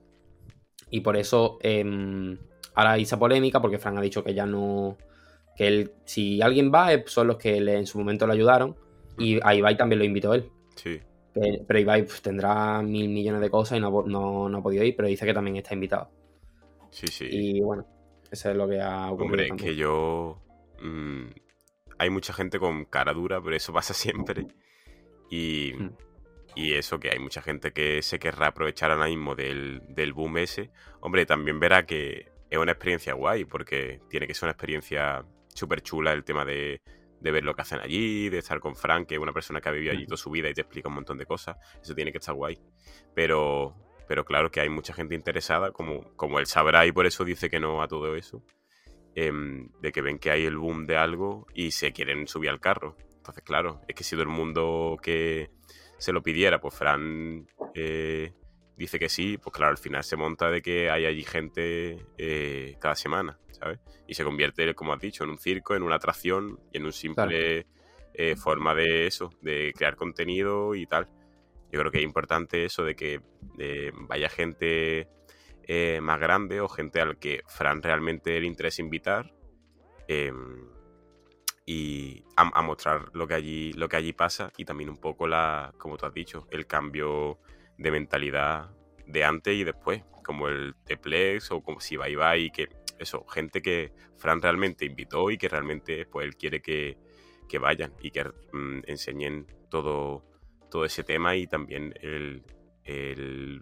y 0.89 1.01
por 1.01 1.17
eso... 1.17 1.57
Em, 1.61 2.37
ahora 2.73 2.93
hay 2.93 3.03
esa 3.03 3.19
polémica 3.19 3.61
porque 3.61 3.79
Frank 3.79 3.97
ha 3.97 4.01
dicho 4.01 4.23
que 4.23 4.33
ya 4.33 4.45
no. 4.45 4.97
que 5.55 5.67
él, 5.67 5.91
si 6.05 6.41
alguien 6.41 6.71
va, 6.73 6.89
son 7.05 7.27
los 7.27 7.37
que 7.37 7.57
en 7.57 7.85
su 7.85 7.97
momento 7.97 8.27
le 8.27 8.33
ayudaron. 8.33 8.75
Y 9.17 9.39
va 9.39 9.71
y 9.71 9.77
también 9.77 9.99
lo 9.99 10.05
invitó 10.05 10.33
él. 10.33 10.49
Sí. 10.75 10.99
pero 11.33 11.79
Ibai 11.79 12.03
pues, 12.03 12.21
tendrá 12.21 12.81
mil 12.81 13.09
millones 13.09 13.41
de 13.41 13.49
cosas 13.49 13.77
y 13.77 13.81
no, 13.81 14.03
no, 14.49 14.57
ha 14.57 14.63
podido 14.63 14.83
ir, 14.83 14.95
pero 14.95 15.07
dice 15.07 15.25
que 15.25 15.33
también 15.33 15.57
está 15.57 15.73
invitado. 15.73 16.09
Sí, 16.89 17.07
sí. 17.07 17.27
Y 17.29 17.61
bueno, 17.61 17.85
eso 18.31 18.49
es 18.49 18.55
lo 18.55 18.67
que 18.67 18.79
ha 18.79 19.11
ocurrido. 19.11 19.51
Hombre, 19.51 19.63
que 19.63 19.75
yo. 19.75 20.41
Mm, 20.79 21.27
hay 21.99 22.09
mucha 22.09 22.33
gente 22.33 22.57
con 22.57 22.85
cara 22.85 23.13
dura, 23.13 23.41
pero 23.41 23.55
eso 23.55 23.73
pasa 23.73 23.93
siempre. 23.93 24.47
Y, 25.29 25.73
hmm. 25.77 25.89
y, 26.55 26.73
eso, 26.73 26.99
que 26.99 27.09
hay 27.11 27.19
mucha 27.19 27.41
gente 27.41 27.71
que 27.71 28.01
se 28.01 28.19
querrá 28.19 28.47
aprovechar 28.47 28.91
ahora 28.91 29.07
mismo 29.07 29.35
del, 29.35 29.81
del 29.89 30.13
boom 30.13 30.37
ese. 30.37 30.71
Hombre, 31.01 31.25
también 31.25 31.59
verá 31.59 31.85
que 31.85 32.31
es 32.49 32.57
una 32.57 32.71
experiencia 32.71 33.13
guay, 33.13 33.45
porque 33.45 34.01
tiene 34.09 34.27
que 34.27 34.33
ser 34.33 34.47
una 34.47 34.53
experiencia 34.53 35.25
súper 35.53 35.81
chula 35.81 36.13
el 36.13 36.23
tema 36.23 36.45
de, 36.45 36.81
de, 37.19 37.31
ver 37.31 37.43
lo 37.43 37.53
que 37.53 37.61
hacen 37.61 37.79
allí, 37.79 38.29
de 38.29 38.39
estar 38.39 38.59
con 38.59 38.75
Frank, 38.75 39.07
que 39.07 39.15
es 39.15 39.21
una 39.21 39.33
persona 39.33 39.61
que 39.61 39.69
ha 39.69 39.71
vivido 39.73 39.93
allí 39.93 40.05
toda 40.05 40.17
su 40.17 40.31
vida 40.31 40.49
y 40.49 40.53
te 40.53 40.61
explica 40.61 40.89
un 40.89 40.95
montón 40.95 41.17
de 41.17 41.25
cosas. 41.25 41.57
Eso 41.81 41.93
tiene 41.93 42.11
que 42.11 42.17
estar 42.17 42.35
guay. 42.35 42.57
Pero, 43.13 43.75
pero 44.11 44.25
claro 44.25 44.51
que 44.51 44.59
hay 44.59 44.67
mucha 44.67 44.93
gente 44.93 45.15
interesada, 45.15 45.71
como, 45.71 46.03
como 46.17 46.37
él 46.39 46.45
sabrá 46.45 46.85
y 46.85 46.91
por 46.91 47.05
eso 47.05 47.23
dice 47.23 47.49
que 47.49 47.61
no 47.61 47.81
a 47.81 47.87
todo 47.87 48.17
eso, 48.17 48.43
em, 49.15 49.69
de 49.79 49.93
que 49.93 50.01
ven 50.01 50.19
que 50.19 50.31
hay 50.31 50.43
el 50.43 50.57
boom 50.57 50.85
de 50.85 50.97
algo 50.97 51.47
y 51.53 51.71
se 51.71 51.93
quieren 51.93 52.27
subir 52.27 52.49
al 52.49 52.59
carro. 52.59 52.97
Entonces, 53.15 53.41
claro, 53.41 53.79
es 53.87 53.95
que 53.95 54.03
si 54.03 54.17
todo 54.17 54.23
el 54.23 54.27
mundo 54.27 54.97
que 55.01 55.49
se 55.97 56.11
lo 56.11 56.21
pidiera, 56.21 56.59
pues 56.59 56.75
Fran 56.75 57.47
eh, 57.73 58.33
dice 58.75 58.99
que 58.99 59.07
sí, 59.07 59.37
pues 59.37 59.55
claro, 59.55 59.71
al 59.71 59.77
final 59.77 60.03
se 60.03 60.17
monta 60.17 60.51
de 60.51 60.61
que 60.61 60.89
hay 60.89 61.05
allí 61.05 61.23
gente 61.23 62.05
eh, 62.17 62.75
cada 62.81 62.95
semana, 62.97 63.39
¿sabes? 63.51 63.79
Y 64.07 64.15
se 64.15 64.25
convierte, 64.25 64.75
como 64.75 64.91
has 64.91 64.99
dicho, 64.99 65.23
en 65.23 65.29
un 65.29 65.39
circo, 65.39 65.73
en 65.73 65.83
una 65.83 65.95
atracción 65.95 66.59
y 66.73 66.79
en 66.79 66.83
un 66.83 66.91
simple 66.91 67.65
eh, 68.13 68.35
forma 68.35 68.75
de 68.75 69.07
eso, 69.07 69.29
de 69.39 69.71
crear 69.73 69.95
contenido 69.95 70.75
y 70.75 70.85
tal. 70.85 71.07
Yo 71.71 71.79
creo 71.79 71.91
que 71.91 71.99
es 71.99 72.03
importante 72.03 72.65
eso 72.65 72.83
de 72.83 72.95
que 72.95 73.21
vaya 74.07 74.29
gente 74.29 75.07
eh, 75.63 75.99
más 76.01 76.19
grande 76.19 76.61
o 76.61 76.67
gente 76.67 76.99
al 76.99 77.17
que 77.17 77.43
Fran 77.47 77.81
realmente 77.81 78.39
le 78.39 78.47
interesa 78.47 78.81
invitar 78.81 79.33
em, 80.07 80.67
y 81.65 82.23
a, 82.35 82.61
mostrar 82.61 83.09
lo 83.13 83.27
que 83.27 83.35
allí 83.35 83.73
lo 83.73 83.87
que 83.87 83.97
allí 83.97 84.13
pasa 84.13 84.51
y 84.57 84.65
también 84.65 84.89
un 84.89 84.97
poco 84.97 85.27
la 85.27 85.73
como 85.77 85.97
tú 85.97 86.07
has 86.07 86.13
dicho 86.13 86.47
el 86.49 86.65
cambio 86.65 87.39
de 87.77 87.91
mentalidad 87.91 88.71
de 89.07 89.23
antes 89.23 89.55
y 89.55 89.63
después, 89.63 90.03
como 90.23 90.47
el 90.47 90.75
de 90.85 90.97
Plex 90.97 91.51
o 91.51 91.61
como 91.61 91.79
si 91.79 91.95
va 91.97 92.09
y 92.09 92.15
va 92.15 92.37
y 92.37 92.51
que 92.51 92.69
eso, 92.99 93.25
gente 93.25 93.61
que 93.61 93.93
Fran 94.17 94.41
realmente 94.41 94.85
invitó 94.85 95.31
y 95.31 95.37
que 95.37 95.49
realmente 95.49 96.05
pues 96.05 96.27
él 96.27 96.35
quiere 96.35 96.61
que, 96.61 96.97
vayan 97.59 97.93
y 98.01 98.11
que 98.11 98.23
mm, 98.23 98.83
enseñen 98.87 99.45
todo, 99.69 100.23
todo 100.71 100.85
ese 100.85 101.03
tema 101.03 101.35
y 101.35 101.45
también 101.45 101.93
el, 102.01 102.43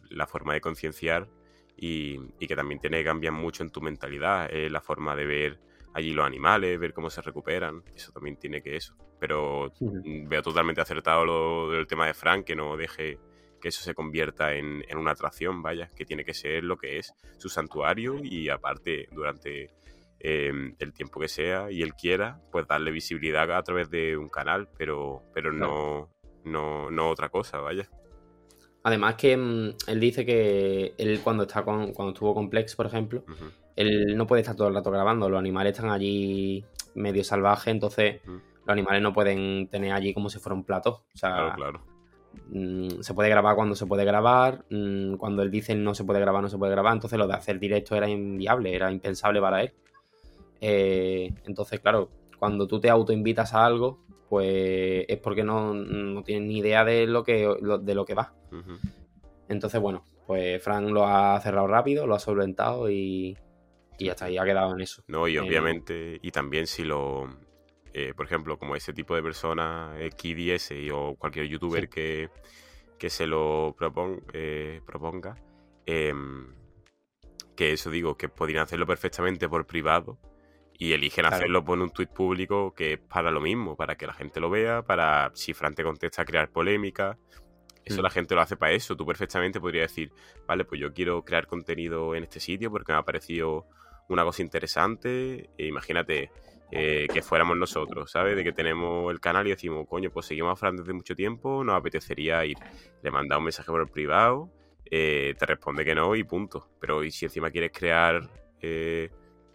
la 0.09 0.27
forma 0.27 0.53
de 0.53 0.61
concienciar 0.61 1.27
y, 1.75 2.17
que 2.39 2.55
también 2.55 2.79
tiene 2.79 2.99
que 2.99 3.05
cambiar 3.05 3.33
mucho 3.33 3.63
en 3.63 3.71
tu 3.71 3.81
mentalidad, 3.81 4.49
eh, 4.53 4.69
la 4.69 4.81
forma 4.81 5.15
de 5.15 5.25
ver 5.25 5.59
allí 5.93 6.13
los 6.13 6.25
animales, 6.25 6.79
ver 6.79 6.93
cómo 6.93 7.09
se 7.09 7.21
recuperan, 7.21 7.83
eso 7.95 8.11
también 8.11 8.37
tiene 8.37 8.61
que 8.61 8.75
eso. 8.75 8.95
Pero 9.19 9.73
mm, 9.79 10.27
veo 10.27 10.41
totalmente 10.41 10.81
acertado 10.81 11.25
lo 11.25 11.71
del 11.71 11.87
tema 11.87 12.07
de 12.07 12.13
Frank, 12.13 12.45
que 12.45 12.55
no 12.55 12.77
deje 12.77 13.17
que 13.59 13.69
eso 13.69 13.81
se 13.81 13.93
convierta 13.93 14.53
en, 14.53 14.83
una 14.95 15.11
atracción, 15.11 15.61
vaya, 15.61 15.89
que 15.95 16.05
tiene 16.05 16.23
que 16.23 16.33
ser 16.33 16.63
lo 16.63 16.77
que 16.77 16.97
es 16.97 17.13
su 17.37 17.49
santuario 17.49 18.15
y 18.23 18.49
aparte 18.49 19.09
durante 19.11 19.71
em, 20.19 20.75
el 20.79 20.93
tiempo 20.93 21.19
que 21.19 21.27
sea 21.27 21.69
y 21.69 21.81
él 21.81 21.93
quiera, 21.93 22.39
pues 22.51 22.67
darle 22.67 22.91
visibilidad 22.91 23.51
a 23.51 23.63
través 23.63 23.89
de 23.89 24.15
un 24.15 24.29
canal, 24.29 24.69
pero, 24.77 25.23
pero 25.33 25.51
no, 25.51 26.09
no, 26.43 26.89
no 26.89 27.09
otra 27.09 27.29
cosa, 27.29 27.59
vaya. 27.59 27.89
Además 28.83 29.15
que 29.15 29.35
mm, 29.35 29.75
él 29.87 29.99
dice 29.99 30.25
que 30.25 30.93
él 30.97 31.19
cuando 31.23 31.43
está 31.43 31.63
con, 31.63 31.93
cuando 31.93 32.13
estuvo 32.13 32.33
con 32.33 32.49
Plex, 32.49 32.75
por 32.75 32.85
ejemplo, 32.85 33.23
él 33.75 34.15
no 34.15 34.27
puede 34.27 34.41
estar 34.41 34.55
todo 34.55 34.67
el 34.67 34.73
rato 34.73 34.91
grabando, 34.91 35.29
los 35.29 35.39
animales 35.39 35.73
están 35.73 35.91
allí 35.91 36.63
medio 36.95 37.23
salvajes, 37.23 37.67
entonces 37.67 38.21
los 38.25 38.69
animales 38.69 39.01
no 39.01 39.13
pueden 39.13 39.67
tener 39.67 39.93
allí 39.93 40.13
como 40.13 40.29
si 40.29 40.39
fuera 40.39 40.55
un 40.55 40.63
plato. 40.63 41.03
O 41.13 41.17
sea, 41.17 41.31
claro, 41.31 41.53
claro. 41.55 41.99
Mm, 42.51 43.01
se 43.01 43.13
puede 43.13 43.29
grabar 43.29 43.55
cuando 43.55 43.75
se 43.75 43.85
puede 43.85 44.05
grabar, 44.05 44.65
mm, 44.69 45.15
cuando 45.15 45.43
él 45.43 45.51
dice 45.51 45.75
no 45.75 45.93
se 45.93 46.03
puede 46.03 46.19
grabar, 46.19 46.41
no 46.41 46.49
se 46.49 46.57
puede 46.57 46.71
grabar, 46.71 46.93
entonces 46.93 47.17
lo 47.19 47.27
de 47.27 47.33
hacer 47.33 47.59
directo 47.59 47.95
era 47.95 48.09
inviable, 48.09 48.73
era 48.75 48.91
impensable 48.91 49.41
para 49.41 49.63
él. 49.63 49.73
Eh, 50.61 51.33
entonces, 51.45 51.79
claro, 51.79 52.09
cuando 52.37 52.67
tú 52.67 52.79
te 52.79 52.89
autoinvitas 52.89 53.53
a 53.53 53.65
algo, 53.65 53.99
pues 54.29 55.05
es 55.07 55.17
porque 55.17 55.43
no, 55.43 55.73
tienes 56.23 56.47
ni 56.47 56.59
idea 56.59 56.85
de 56.85 57.07
lo 57.07 57.23
que, 57.23 57.49
de 57.81 57.95
lo 57.95 58.05
que 58.05 58.13
va. 58.13 58.33
Entonces, 59.47 59.81
bueno, 59.81 60.05
pues 60.27 60.63
Frank 60.63 60.89
lo 60.89 61.07
ha 61.07 61.39
cerrado 61.41 61.67
rápido, 61.67 62.05
lo 62.05 62.13
ha 62.13 62.19
solventado 62.19 62.89
y, 62.89 63.35
y 63.97 64.09
hasta 64.09 64.25
ahí 64.25 64.37
ha 64.37 64.45
quedado 64.45 64.73
en 64.73 64.81
eso. 64.81 65.03
No, 65.07 65.27
y 65.27 65.35
eh, 65.35 65.39
obviamente, 65.39 66.19
y 66.21 66.29
también 66.29 66.67
si 66.67 66.83
lo, 66.83 67.27
eh, 67.93 68.13
por 68.15 68.27
ejemplo, 68.27 68.59
como 68.59 68.75
ese 68.75 68.93
tipo 68.93 69.15
de 69.15 69.23
persona, 69.23 69.95
XDS 69.97 70.71
o 70.93 71.15
cualquier 71.15 71.47
youtuber 71.47 71.89
que, 71.89 72.29
se 73.07 73.25
lo 73.25 73.75
eh, 74.33 74.81
proponga, 74.85 75.35
em, 75.87 76.53
que 77.55 77.73
eso 77.73 77.89
digo, 77.89 78.15
que 78.15 78.29
podrían 78.29 78.63
hacerlo 78.63 78.85
perfectamente 78.85 79.49
por 79.49 79.65
privado 79.65 80.19
y 80.81 80.93
eligen 80.93 81.25
hacerlo 81.25 81.63
por 81.63 81.77
un 81.77 81.91
tuit 81.91 82.09
público 82.09 82.73
que 82.73 82.93
es 82.93 82.99
para 82.99 83.31
lo 83.31 83.41
mismo, 83.41 83.75
para 83.75 83.95
que 83.95 84.07
la 84.07 84.13
gente 84.13 84.39
lo 84.39 84.49
vea, 84.49 84.81
para 84.81 85.29
si 85.33 85.53
Fran 85.53 85.75
te 85.75 85.83
contesta 85.83 86.23
crear 86.23 86.49
polémica. 86.49 87.17
Eso 87.83 87.99
mm. 87.99 88.03
la 88.03 88.09
gente 88.09 88.33
lo 88.33 88.39
hace 88.39 88.55
para 88.55 88.71
eso. 88.71 88.95
Tú 88.95 89.05
perfectamente 89.05 89.59
podrías 89.59 89.91
decir, 89.91 90.13
vale, 90.47 90.63
pues 90.63 90.79
yo 90.79 90.93
quiero 90.93 91.21
crear 91.25 91.47
contenido 91.47 92.15
en 92.15 92.23
este 92.23 92.39
sitio 92.39 92.71
porque 92.71 92.93
me 92.93 92.97
ha 92.97 93.03
parecido 93.03 93.67
una 94.07 94.23
cosa 94.23 94.41
interesante. 94.41 95.49
E 95.57 95.65
imagínate, 95.65 96.31
eh, 96.71 97.07
que 97.11 97.21
fuéramos 97.21 97.57
nosotros, 97.57 98.09
¿sabes? 98.09 98.37
De 98.37 98.45
que 98.45 98.53
tenemos 98.53 99.11
el 99.11 99.19
canal 99.19 99.47
y 99.47 99.49
decimos, 99.49 99.85
coño, 99.85 100.11
pues 100.11 100.27
seguimos 100.27 100.53
a 100.53 100.55
Fran 100.55 100.77
desde 100.77 100.93
mucho 100.93 101.13
tiempo, 101.13 101.61
nos 101.61 101.75
apetecería 101.75 102.45
ir. 102.45 102.57
Le 103.03 103.11
manda 103.11 103.37
un 103.37 103.43
mensaje 103.43 103.69
por 103.69 103.81
el 103.81 103.87
privado, 103.87 104.49
eh, 104.89 105.35
te 105.37 105.45
responde 105.45 105.83
que 105.83 105.93
no 105.93 106.15
y 106.15 106.23
punto. 106.23 106.69
Pero 106.79 107.03
y 107.03 107.11
si 107.11 107.25
encima 107.25 107.51
quieres 107.51 107.71
crear 107.73 108.29
eh, 108.61 109.09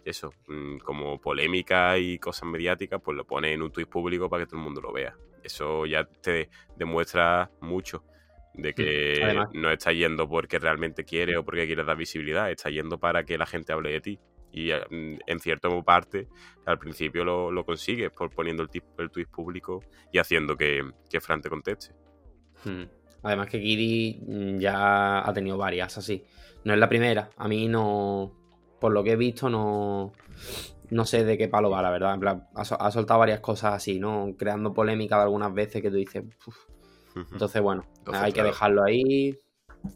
eso, 0.05 0.33
mm, 0.47 0.77
como 0.77 1.19
polémica 1.19 1.97
y 1.97 2.17
cosas 2.19 2.47
mediáticas, 2.47 3.01
pues 3.03 3.17
lo 3.17 3.25
pones 3.25 3.53
en 3.53 3.61
un 3.61 3.71
tuit 3.71 3.89
público 3.89 4.29
para 4.29 4.43
que 4.43 4.47
todo 4.47 4.59
el 4.59 4.63
mundo 4.63 4.79
lo 4.79 4.93
vea. 4.93 5.15
Eso 5.43 5.85
ya 5.85 6.05
te 6.05 6.49
demuestra 6.77 7.51
mucho 7.61 8.03
de 8.53 8.71
mm, 8.71 8.73
que 8.73 9.43
no 9.53 9.71
está 9.71 9.91
yendo 9.91 10.29
porque 10.29 10.59
realmente 10.59 11.03
quiere 11.03 11.35
o 11.37 11.43
porque 11.43 11.65
quiere 11.65 11.83
dar 11.83 11.97
visibilidad, 11.97 12.49
está 12.49 12.69
yendo 12.69 12.97
para 12.97 13.25
que 13.25 13.37
la 13.37 13.45
gente 13.45 13.73
hable 13.73 13.91
de 13.91 14.01
ti 14.01 14.19
y 14.51 14.71
eh, 14.71 14.81
mm, 14.89 15.17
en 15.27 15.39
cierta 15.39 15.69
parte 15.83 16.29
al 16.65 16.79
principio 16.79 17.25
lo, 17.25 17.51
lo 17.51 17.65
consigues 17.65 18.11
por 18.11 18.29
poniendo 18.29 18.63
el, 18.63 18.69
el 18.99 19.11
tweet 19.11 19.27
público 19.27 19.83
y 20.11 20.19
haciendo 20.19 20.55
que, 20.55 20.83
que 21.09 21.19
Fran 21.19 21.41
te 21.41 21.49
conteste. 21.49 21.93
Hmm. 22.63 22.83
Además 23.23 23.47
que 23.49 23.59
Giddy 23.59 24.59
ya 24.59 25.27
ha 25.27 25.33
tenido 25.33 25.57
varias 25.57 25.97
así. 25.97 26.23
No 26.63 26.73
es 26.73 26.79
la 26.79 26.87
primera. 26.87 27.31
A 27.37 27.47
mí 27.47 27.67
no. 27.67 28.44
Por 28.85 28.93
lo 28.93 29.03
que 29.03 29.13
he 29.13 29.15
visto, 29.15 29.49
no. 29.49 30.13
No 30.91 31.05
sé 31.05 31.25
de 31.25 31.39
qué 31.39 31.47
palo 31.47 31.71
va, 31.71 31.81
la 31.81 31.89
verdad. 31.89 32.19
ha, 32.53 32.91
soltado 32.91 33.19
varias 33.19 33.39
cosas 33.39 33.73
así, 33.73 33.99
¿no? 33.99 34.35
Creando 34.37 34.75
polémica 34.75 35.15
de 35.15 35.23
algunas 35.23 35.51
veces 35.51 35.81
que 35.81 35.89
tú 35.89 35.95
dices. 35.95 36.23
Entonces, 37.31 37.63
bueno, 37.63 37.83
hay 38.13 38.31
que 38.31 38.43
dejarlo 38.43 38.83
ahí. 38.83 39.35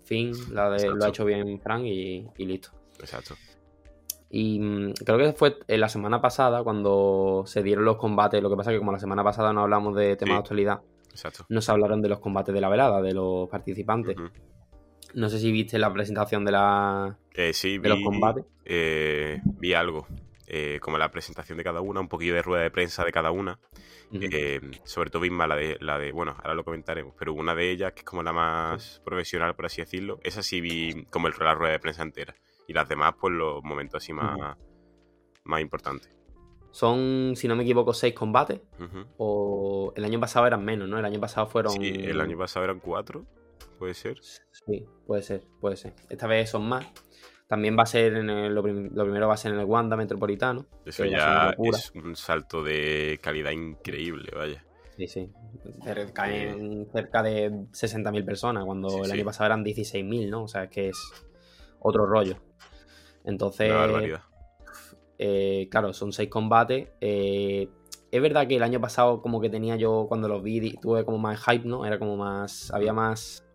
Fin, 0.06 0.32
lo 0.52 0.64
ha 0.64 1.08
hecho 1.08 1.24
bien 1.24 1.60
Frank 1.62 1.84
y, 1.86 2.26
y 2.36 2.46
listo. 2.48 2.72
Exacto. 3.00 3.36
Y 4.32 4.60
mm, 4.60 4.94
creo 5.06 5.20
que 5.20 5.34
fue 5.34 5.60
en 5.68 5.82
la 5.82 5.90
semana 5.90 6.20
pasada 6.20 6.64
cuando 6.64 7.44
se 7.46 7.62
dieron 7.62 7.86
los 7.86 7.98
combates. 7.98 8.42
Lo 8.42 8.50
que 8.50 8.56
pasa 8.56 8.72
es 8.72 8.78
que 8.78 8.80
como 8.80 8.92
la 8.92 9.00
semana 9.00 9.24
pasada 9.24 9.54
no 9.54 9.62
hablamos 9.62 9.96
de 9.96 10.16
temas 10.16 10.34
de 10.34 10.40
actualidad, 10.40 10.82
Exacto. 11.12 11.46
no 11.48 11.62
se 11.62 11.72
hablaron 11.72 12.02
de 12.02 12.10
los 12.10 12.18
combates 12.22 12.56
de 12.56 12.62
la 12.62 12.70
velada, 12.70 13.04
de 13.04 13.14
los 13.14 13.48
participantes. 13.50 14.16
No 15.14 15.30
sé 15.30 15.40
si 15.40 15.52
viste 15.52 15.80
la 15.80 15.92
presentación 15.92 16.46
de, 16.46 16.52
la, 16.52 17.18
eh, 17.34 17.54
sí, 17.54 17.78
de 17.78 17.90
los 17.90 18.00
combates. 18.02 18.46
Eh, 18.66 19.42
vi 19.44 19.74
algo, 19.74 20.08
eh, 20.48 20.80
como 20.82 20.98
la 20.98 21.12
presentación 21.12 21.58
de 21.58 21.64
cada 21.64 21.82
una, 21.82 22.00
un 22.00 22.08
poquillo 22.08 22.36
de 22.36 22.42
rueda 22.42 22.64
de 22.64 22.72
prensa 22.72 23.04
de 23.04 23.12
cada 23.12 23.32
una. 23.32 23.60
sobre 24.84 25.10
todo 25.10 25.22
misma 25.22 25.48
la 25.48 25.56
de, 25.56 25.78
la 25.80 25.98
de, 25.98 26.12
bueno, 26.12 26.36
ahora 26.38 26.54
lo 26.54 26.64
comentaremos, 26.64 27.14
pero 27.18 27.34
una 27.34 27.56
de 27.56 27.72
ellas, 27.72 27.94
que 27.94 28.00
es 28.00 28.06
como 28.06 28.24
la 28.24 28.34
más 28.34 29.02
profesional, 29.04 29.56
por 29.56 29.66
así 29.66 29.82
decirlo, 29.82 30.20
esa 30.24 30.44
sí 30.44 30.62
vi 30.62 31.06
como 31.12 31.28
el, 31.28 31.34
la 31.40 31.54
rueda 31.54 31.74
de 31.74 31.80
prensa 31.80 32.04
entera 32.04 32.36
y 32.68 32.74
las 32.74 32.88
demás, 32.88 33.16
pues 33.20 33.34
los 33.34 33.64
momentos 33.64 34.04
así 34.04 34.14
más, 34.14 34.58
más 35.44 35.62
importantes. 35.62 36.20
Son, 36.72 37.34
si 37.36 37.48
no 37.48 37.56
me 37.56 37.64
equivoco, 37.64 37.94
seis 37.94 38.14
combates. 38.14 38.62
O 39.18 39.92
el 39.96 40.06
año 40.06 40.20
pasado 40.20 40.46
eran 40.46 40.64
menos, 40.64 40.88
¿no? 40.88 41.00
El 41.00 41.06
año 41.06 41.20
pasado 41.20 41.48
fueron. 41.48 41.74
Sí, 41.74 41.88
el 41.88 42.22
año 42.22 42.38
pasado 42.38 42.64
eran 42.64 42.80
cuatro, 42.80 43.26
puede 43.80 43.94
ser. 43.94 44.18
Sí, 44.22 44.86
puede 45.08 45.24
ser, 45.24 45.42
puede 45.60 45.78
ser. 45.78 45.94
Esta 46.10 46.28
vez 46.28 46.50
son 46.50 46.68
más. 46.68 46.86
También 47.48 47.76
va 47.76 47.84
a 47.84 47.88
ser 47.88 48.14
en 48.18 48.30
el, 48.30 48.54
lo, 48.54 48.62
primero 48.62 49.28
va 49.28 49.34
a 49.34 49.38
ser 49.38 49.54
en 49.54 49.60
el 49.60 49.66
Wanda 49.66 49.96
Metropolitano. 49.96 50.68
Eso 50.86 51.06
ya 51.06 51.56
es 51.58 51.92
un 51.96 52.16
salto 52.16 52.64
de 52.64 53.20
calidad 53.24 53.52
increíble, 53.52 54.30
vaya. 54.36 54.64
Sí, 54.96 55.08
sí. 55.08 55.32
Caen 56.14 56.88
cerca 56.92 57.24
de 57.24 57.50
60.000 57.50 58.26
personas, 58.26 58.66
cuando 58.66 59.04
el 59.04 59.12
año 59.12 59.26
pasado 59.26 59.48
eran 59.48 59.64
16.000, 59.64 60.30
¿no? 60.30 60.44
O 60.44 60.48
sea, 60.48 60.66
es 60.66 60.70
que 60.70 60.90
es 60.90 60.98
otro 61.80 62.06
rollo. 62.06 62.36
Entonces, 63.24 63.72
eh, 65.18 65.68
claro, 65.72 65.94
son 65.94 66.12
seis 66.12 66.30
combates. 66.30 66.90
Eh, 67.02 67.70
es 68.12 68.22
verdad 68.22 68.48
que 68.48 68.56
el 68.56 68.64
año 68.64 68.82
pasado 68.82 69.22
como 69.22 69.40
que 69.40 69.50
tenía 69.50 69.76
yo, 69.76 70.06
cuando 70.08 70.28
los 70.28 70.42
vi, 70.44 70.76
tuve 70.78 71.06
como 71.06 71.18
más 71.18 71.40
hype, 71.46 71.68
¿no? 71.68 71.86
Era 71.86 72.00
como 72.00 72.18
más, 72.18 72.72
había 72.72 72.94
más... 72.94 73.46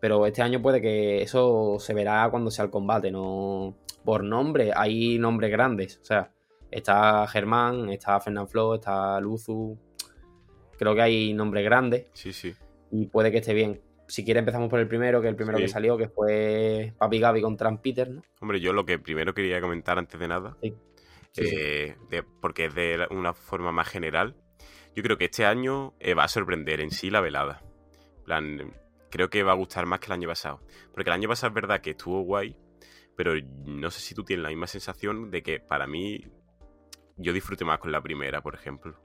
Pero 0.00 0.26
este 0.26 0.42
año 0.42 0.62
puede 0.62 0.80
que 0.80 1.22
eso 1.22 1.76
se 1.78 1.94
verá 1.94 2.28
cuando 2.30 2.50
sea 2.50 2.64
el 2.64 2.70
combate, 2.70 3.10
¿no? 3.10 3.76
Por 4.04 4.24
nombre, 4.24 4.72
hay 4.74 5.18
nombres 5.18 5.50
grandes, 5.50 5.98
o 6.00 6.04
sea, 6.04 6.32
está 6.70 7.26
Germán, 7.26 7.88
está 7.90 8.20
Fernand 8.20 8.48
Flo, 8.48 8.76
está 8.76 9.20
Luzu, 9.20 9.76
creo 10.78 10.94
que 10.94 11.02
hay 11.02 11.34
nombres 11.34 11.64
grandes. 11.64 12.06
Sí, 12.12 12.32
sí. 12.32 12.54
Y 12.90 13.06
puede 13.06 13.30
que 13.30 13.38
esté 13.38 13.52
bien. 13.52 13.82
Si 14.06 14.24
quiere 14.24 14.40
empezamos 14.40 14.70
por 14.70 14.80
el 14.80 14.88
primero, 14.88 15.20
que 15.20 15.26
es 15.26 15.32
el 15.32 15.36
primero 15.36 15.58
que 15.58 15.68
salió, 15.68 15.98
que 15.98 16.08
fue 16.08 16.94
Papi 16.96 17.18
Gaby 17.18 17.42
contra 17.42 17.76
Peter, 17.76 18.08
¿no? 18.08 18.22
Hombre, 18.40 18.60
yo 18.60 18.72
lo 18.72 18.86
que 18.86 18.98
primero 18.98 19.34
quería 19.34 19.60
comentar 19.60 19.98
antes 19.98 20.18
de 20.18 20.28
nada 20.28 20.56
sí. 20.62 20.74
Eh, 21.36 22.22
porque 22.40 22.66
es 22.66 22.74
de 22.74 23.06
una 23.10 23.34
forma 23.34 23.72
más 23.72 23.88
general. 23.88 24.36
Yo 24.96 25.02
creo 25.02 25.18
que 25.18 25.26
este 25.26 25.44
año 25.44 25.94
eh, 26.00 26.14
va 26.14 26.24
a 26.24 26.28
sorprender 26.28 26.80
en 26.80 26.90
sí 26.90 27.10
la 27.10 27.20
velada. 27.20 27.62
plan, 28.24 28.72
creo 29.10 29.30
que 29.30 29.42
va 29.42 29.52
a 29.52 29.56
gustar 29.56 29.86
más 29.86 30.00
que 30.00 30.06
el 30.06 30.12
año 30.12 30.28
pasado. 30.28 30.60
Porque 30.92 31.10
el 31.10 31.14
año 31.14 31.28
pasado 31.28 31.48
es 31.48 31.54
verdad 31.54 31.80
que 31.80 31.90
estuvo 31.90 32.22
guay, 32.22 32.56
pero 33.16 33.32
no 33.64 33.90
sé 33.90 34.00
si 34.00 34.14
tú 34.14 34.24
tienes 34.24 34.42
la 34.42 34.50
misma 34.50 34.66
sensación 34.66 35.30
de 35.30 35.42
que 35.42 35.60
para 35.60 35.86
mí 35.86 36.24
yo 37.16 37.32
disfruté 37.32 37.64
más 37.64 37.78
con 37.78 37.92
la 37.92 38.00
primera, 38.00 38.42
por 38.42 38.54
ejemplo, 38.54 39.00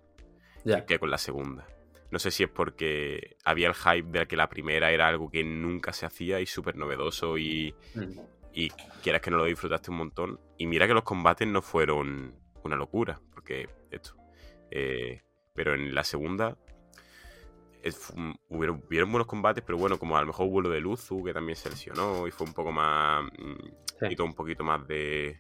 que 0.88 1.00
con 1.00 1.10
la 1.10 1.18
segunda. 1.18 1.68
No 2.12 2.20
sé 2.20 2.30
si 2.30 2.44
es 2.44 2.50
porque 2.50 3.38
había 3.44 3.68
el 3.68 3.74
hype 3.74 4.20
de 4.20 4.28
que 4.28 4.38
la 4.38 4.48
primera 4.48 4.92
era 4.92 5.08
algo 5.08 5.32
que 5.32 5.44
nunca 5.44 5.94
se 5.94 6.06
hacía 6.06 6.40
y 6.40 6.46
súper 6.46 6.76
novedoso 6.76 7.40
y, 7.40 7.74
mm 7.96 8.20
y 8.54 8.70
quieras 9.02 9.22
que 9.22 9.32
no 9.32 9.38
lo 9.38 9.46
disfrutaste 9.46 9.92
un 9.92 9.98
montón. 9.98 10.40
Y 10.58 10.68
mira 10.68 10.88
que 10.88 10.94
los 10.94 11.04
combates 11.04 11.48
no 11.48 11.62
fueron 11.62 12.36
una 12.64 12.76
locura, 12.76 13.20
porque 13.34 13.68
esto. 13.90 14.16
Eh, 14.70 15.22
pero 15.54 15.74
en 15.74 15.94
la 15.94 16.04
segunda 16.04 16.58
hubieron, 18.50 18.82
buenos 18.90 19.28
combates, 19.28 19.64
pero 19.66 19.78
bueno, 19.78 19.98
como 19.98 20.18
a 20.18 20.22
lo 20.22 20.28
mejor 20.28 20.48
hubo 20.48 20.62
lo 20.62 20.70
de 20.70 20.80
Luzu, 20.80 21.24
que 21.24 21.34
también 21.34 21.56
se 21.56 21.70
lesionó 21.70 22.28
y 22.28 22.32
fue 22.32 22.48
un 22.48 22.54
poco 22.54 22.72
más. 22.72 23.24
Mm, 23.24 24.22
un 24.22 24.34
poquito 24.34 24.64
más 24.64 24.88
de. 24.88 25.40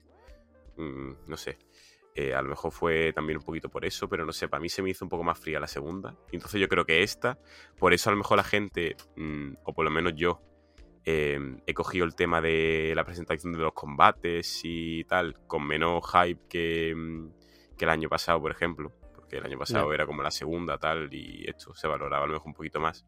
Mm, 0.78 1.12
no 1.28 1.38
sé. 1.38 1.58
Eh, 2.16 2.34
a 2.34 2.42
lo 2.42 2.50
mejor 2.50 2.72
fue 2.72 3.12
también 3.12 3.38
un 3.38 3.44
poquito 3.44 3.70
por 3.70 3.86
eso, 3.86 4.08
pero 4.08 4.26
no 4.26 4.32
sé, 4.32 4.48
para 4.48 4.62
mí 4.62 4.70
se 4.70 4.84
me 4.84 4.92
hizo 4.92 5.04
un 5.04 5.10
poco 5.10 5.24
más 5.24 5.40
fría 5.40 5.60
la 5.60 5.68
segunda. 5.68 6.16
entonces 6.32 6.62
yo 6.62 6.70
creo 6.70 6.86
que 6.86 7.02
esta, 7.02 7.40
por 7.80 7.92
eso 7.92 8.10
a 8.10 8.14
lo 8.14 8.18
mejor 8.18 8.38
la 8.38 8.44
gente, 8.44 8.96
mm, 9.16 9.54
o 9.64 9.74
por 9.74 9.84
lo 9.84 9.90
menos 9.90 10.14
yo, 10.16 10.40
Em, 11.06 11.60
he 11.68 11.74
cogido 11.74 12.06
el 12.06 12.16
tema 12.16 12.40
de 12.40 12.94
la 12.96 13.04
presentación 13.04 13.52
de 13.52 13.60
los 13.60 13.74
combates 13.74 14.62
y 14.64 15.04
tal, 15.04 15.36
con 15.48 15.68
menos 15.68 16.02
hype 16.10 16.96
mm, 16.96 17.30
que, 17.78 17.86
el 17.86 17.90
año 17.90 18.08
pasado, 18.08 18.42
por 18.42 18.52
ejemplo. 18.52 18.94
El 19.38 19.46
año 19.46 19.58
pasado 19.58 19.94
era 19.94 20.06
como 20.06 20.22
la 20.22 20.32
segunda, 20.32 20.78
tal, 20.78 21.14
y 21.14 21.46
esto 21.48 21.74
se 21.74 21.88
valoraba 21.88 22.24
a 22.24 22.28
lo 22.28 22.34
mejor 22.34 22.48
un 22.48 22.54
poquito 22.54 22.80
más. 22.80 23.06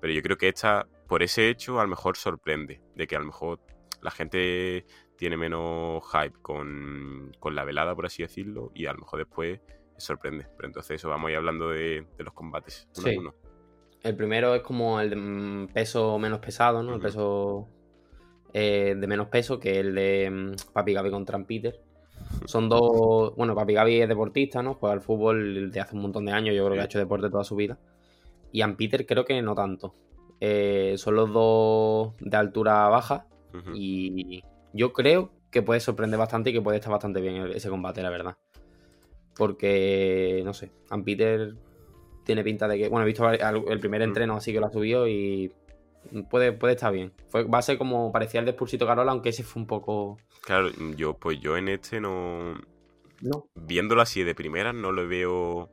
Pero 0.00 0.12
yo 0.12 0.22
creo 0.22 0.36
que 0.36 0.48
esta, 0.48 0.86
por 1.08 1.22
ese 1.22 1.48
hecho, 1.48 1.80
a 1.80 1.84
lo 1.84 1.88
mejor 1.88 2.16
sorprende. 2.16 2.80
De 2.94 3.06
que 3.06 3.16
a 3.16 3.18
lo 3.18 3.26
mejor 3.26 3.60
la 4.02 4.10
gente 4.10 4.84
tiene 5.16 5.36
menos 5.36 6.02
hype 6.12 6.38
con, 6.42 7.32
la 7.52 7.64
velada, 7.64 7.94
por 7.94 8.06
así 8.06 8.22
decirlo, 8.22 8.70
y 8.74 8.86
a 8.86 8.92
lo 8.92 9.00
mejor 9.00 9.20
después 9.20 9.60
sorprende. 9.96 10.46
Pero 10.56 10.68
entonces 10.68 10.96
eso, 10.96 11.08
vamos 11.08 11.28
a 11.28 11.30
ir 11.32 11.36
hablando 11.38 11.70
de, 11.70 12.06
los 12.18 12.34
combates 12.34 12.88
uno 12.98 13.08
a 13.08 13.18
uno. 13.18 13.34
El 14.02 14.16
primero 14.16 14.54
es 14.54 14.62
como 14.62 15.00
el 15.00 15.10
de 15.10 15.16
mm, 15.16 15.68
peso 15.68 16.18
menos 16.18 16.40
pesado, 16.40 16.82
¿no? 16.82 16.94
El 16.96 17.00
peso 17.00 17.68
eh, 18.52 18.94
de 18.96 19.06
menos 19.06 19.28
peso, 19.28 19.58
que 19.58 19.80
el 19.80 19.94
de 19.94 20.30
mm, 20.30 20.72
Papi 20.72 20.92
Gaby 20.92 21.10
contra 21.10 21.42
Peter. 21.44 21.80
Son 22.46 22.68
dos. 22.68 23.34
Bueno, 23.36 23.54
Papi 23.54 23.74
Gaby 23.74 24.02
es 24.02 24.08
deportista, 24.08 24.62
¿no? 24.62 24.74
Juega 24.74 24.92
al 24.92 25.00
fútbol 25.00 25.70
de 25.70 25.80
hace 25.80 25.96
un 25.96 26.02
montón 26.02 26.24
de 26.24 26.32
años. 26.32 26.54
Yo 26.54 26.64
creo 26.64 26.74
que 26.74 26.80
ha 26.82 26.84
hecho 26.84 26.98
deporte 26.98 27.30
toda 27.30 27.44
su 27.44 27.56
vida. 27.56 27.78
Y 28.52 28.62
a 28.62 28.76
Peter 28.76 29.06
creo 29.06 29.24
que 29.24 29.40
no 29.42 29.54
tanto. 29.54 29.94
Eh, 30.40 30.94
son 30.96 31.16
los 31.16 31.32
dos 31.32 32.14
de 32.20 32.36
altura 32.36 32.88
baja. 32.88 33.26
Y 33.72 34.42
yo 34.72 34.92
creo 34.92 35.30
que 35.50 35.62
puede 35.62 35.78
sorprender 35.78 36.18
bastante 36.18 36.50
y 36.50 36.52
que 36.52 36.60
puede 36.60 36.78
estar 36.78 36.90
bastante 36.90 37.20
bien 37.20 37.36
ese 37.54 37.68
combate, 37.68 38.02
la 38.02 38.10
verdad. 38.10 38.36
Porque, 39.36 40.42
no 40.44 40.52
sé, 40.52 40.72
Peter 41.04 41.54
tiene 42.24 42.42
pinta 42.42 42.66
de 42.66 42.78
que. 42.78 42.88
Bueno, 42.88 43.04
he 43.04 43.06
visto 43.06 43.28
el 43.30 43.80
primer 43.80 44.00
mm. 44.00 44.04
entreno 44.04 44.36
así 44.36 44.52
que 44.52 44.60
lo 44.60 44.66
ha 44.66 44.72
subido 44.72 45.06
y 45.06 45.52
puede, 46.30 46.52
puede 46.52 46.74
estar 46.74 46.92
bien. 46.92 47.12
Fue, 47.28 47.44
va 47.44 47.58
a 47.58 47.62
ser 47.62 47.78
como 47.78 48.12
parecía 48.12 48.40
el 48.40 48.46
de 48.46 48.52
Spursito 48.52 48.86
Carola, 48.86 49.12
aunque 49.12 49.30
ese 49.30 49.42
fue 49.42 49.62
un 49.62 49.66
poco. 49.66 50.18
Claro, 50.42 50.70
yo, 50.96 51.14
pues 51.14 51.40
yo 51.40 51.56
en 51.56 51.68
este 51.68 52.00
no. 52.00 52.54
No. 53.20 53.46
Viéndolo 53.54 54.02
así 54.02 54.22
de 54.22 54.34
primera, 54.34 54.72
no 54.72 54.92
lo 54.92 55.08
veo 55.08 55.70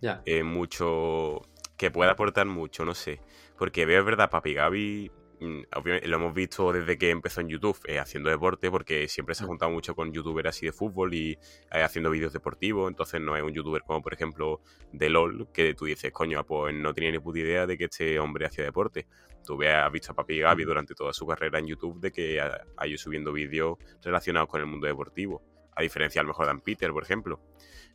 ya. 0.00 0.22
Eh, 0.24 0.42
mucho. 0.42 1.42
que 1.76 1.90
pueda 1.90 2.12
aportar 2.12 2.46
mucho, 2.46 2.84
no 2.84 2.94
sé. 2.94 3.20
Porque 3.58 3.86
veo, 3.86 4.00
es 4.00 4.04
verdad, 4.04 4.30
Papi 4.30 4.54
Gaby 4.54 5.10
Mm, 5.40 5.64
obviamente 5.74 6.08
lo 6.08 6.16
hemos 6.16 6.32
visto 6.32 6.72
desde 6.72 6.96
que 6.96 7.10
empezó 7.10 7.42
en 7.42 7.48
YouTube 7.48 7.78
eh, 7.86 7.98
haciendo 7.98 8.30
deporte, 8.30 8.70
porque 8.70 9.06
siempre 9.08 9.34
se 9.34 9.44
ha 9.44 9.46
juntado 9.46 9.70
mucho 9.70 9.94
con 9.94 10.10
youtubers 10.12 10.48
así 10.48 10.66
de 10.66 10.72
fútbol 10.72 11.12
y 11.12 11.32
eh, 11.72 11.82
haciendo 11.82 12.10
vídeos 12.10 12.32
deportivos. 12.32 12.88
Entonces 12.88 13.20
no 13.20 13.36
es 13.36 13.42
un 13.42 13.52
youtuber 13.52 13.82
como, 13.82 14.02
por 14.02 14.14
ejemplo, 14.14 14.60
de 14.92 15.10
LOL, 15.10 15.48
que 15.52 15.74
tú 15.74 15.84
dices, 15.84 16.10
coño, 16.12 16.44
pues 16.44 16.74
no 16.74 16.94
tenía 16.94 17.10
ni 17.10 17.18
puta 17.18 17.40
idea 17.40 17.66
de 17.66 17.76
que 17.76 17.84
este 17.84 18.18
hombre 18.18 18.46
hacía 18.46 18.64
deporte. 18.64 19.06
Tú 19.46 19.62
has 19.62 19.92
visto 19.92 20.12
a 20.12 20.14
Papi 20.14 20.40
Gaby 20.40 20.64
durante 20.64 20.94
toda 20.94 21.12
su 21.12 21.26
carrera 21.26 21.58
en 21.58 21.66
YouTube 21.66 22.00
de 22.00 22.12
que 22.12 22.40
ha, 22.40 22.86
ido 22.86 22.98
subiendo 22.98 23.32
vídeos 23.32 23.78
relacionados 24.02 24.48
con 24.48 24.60
el 24.60 24.66
mundo 24.66 24.86
deportivo. 24.86 25.42
A 25.74 25.82
diferencia 25.82 26.20
a 26.20 26.24
lo 26.24 26.28
mejor 26.28 26.46
de 26.46 26.60
Peter, 26.60 26.90
por 26.90 27.02
ejemplo. 27.02 27.40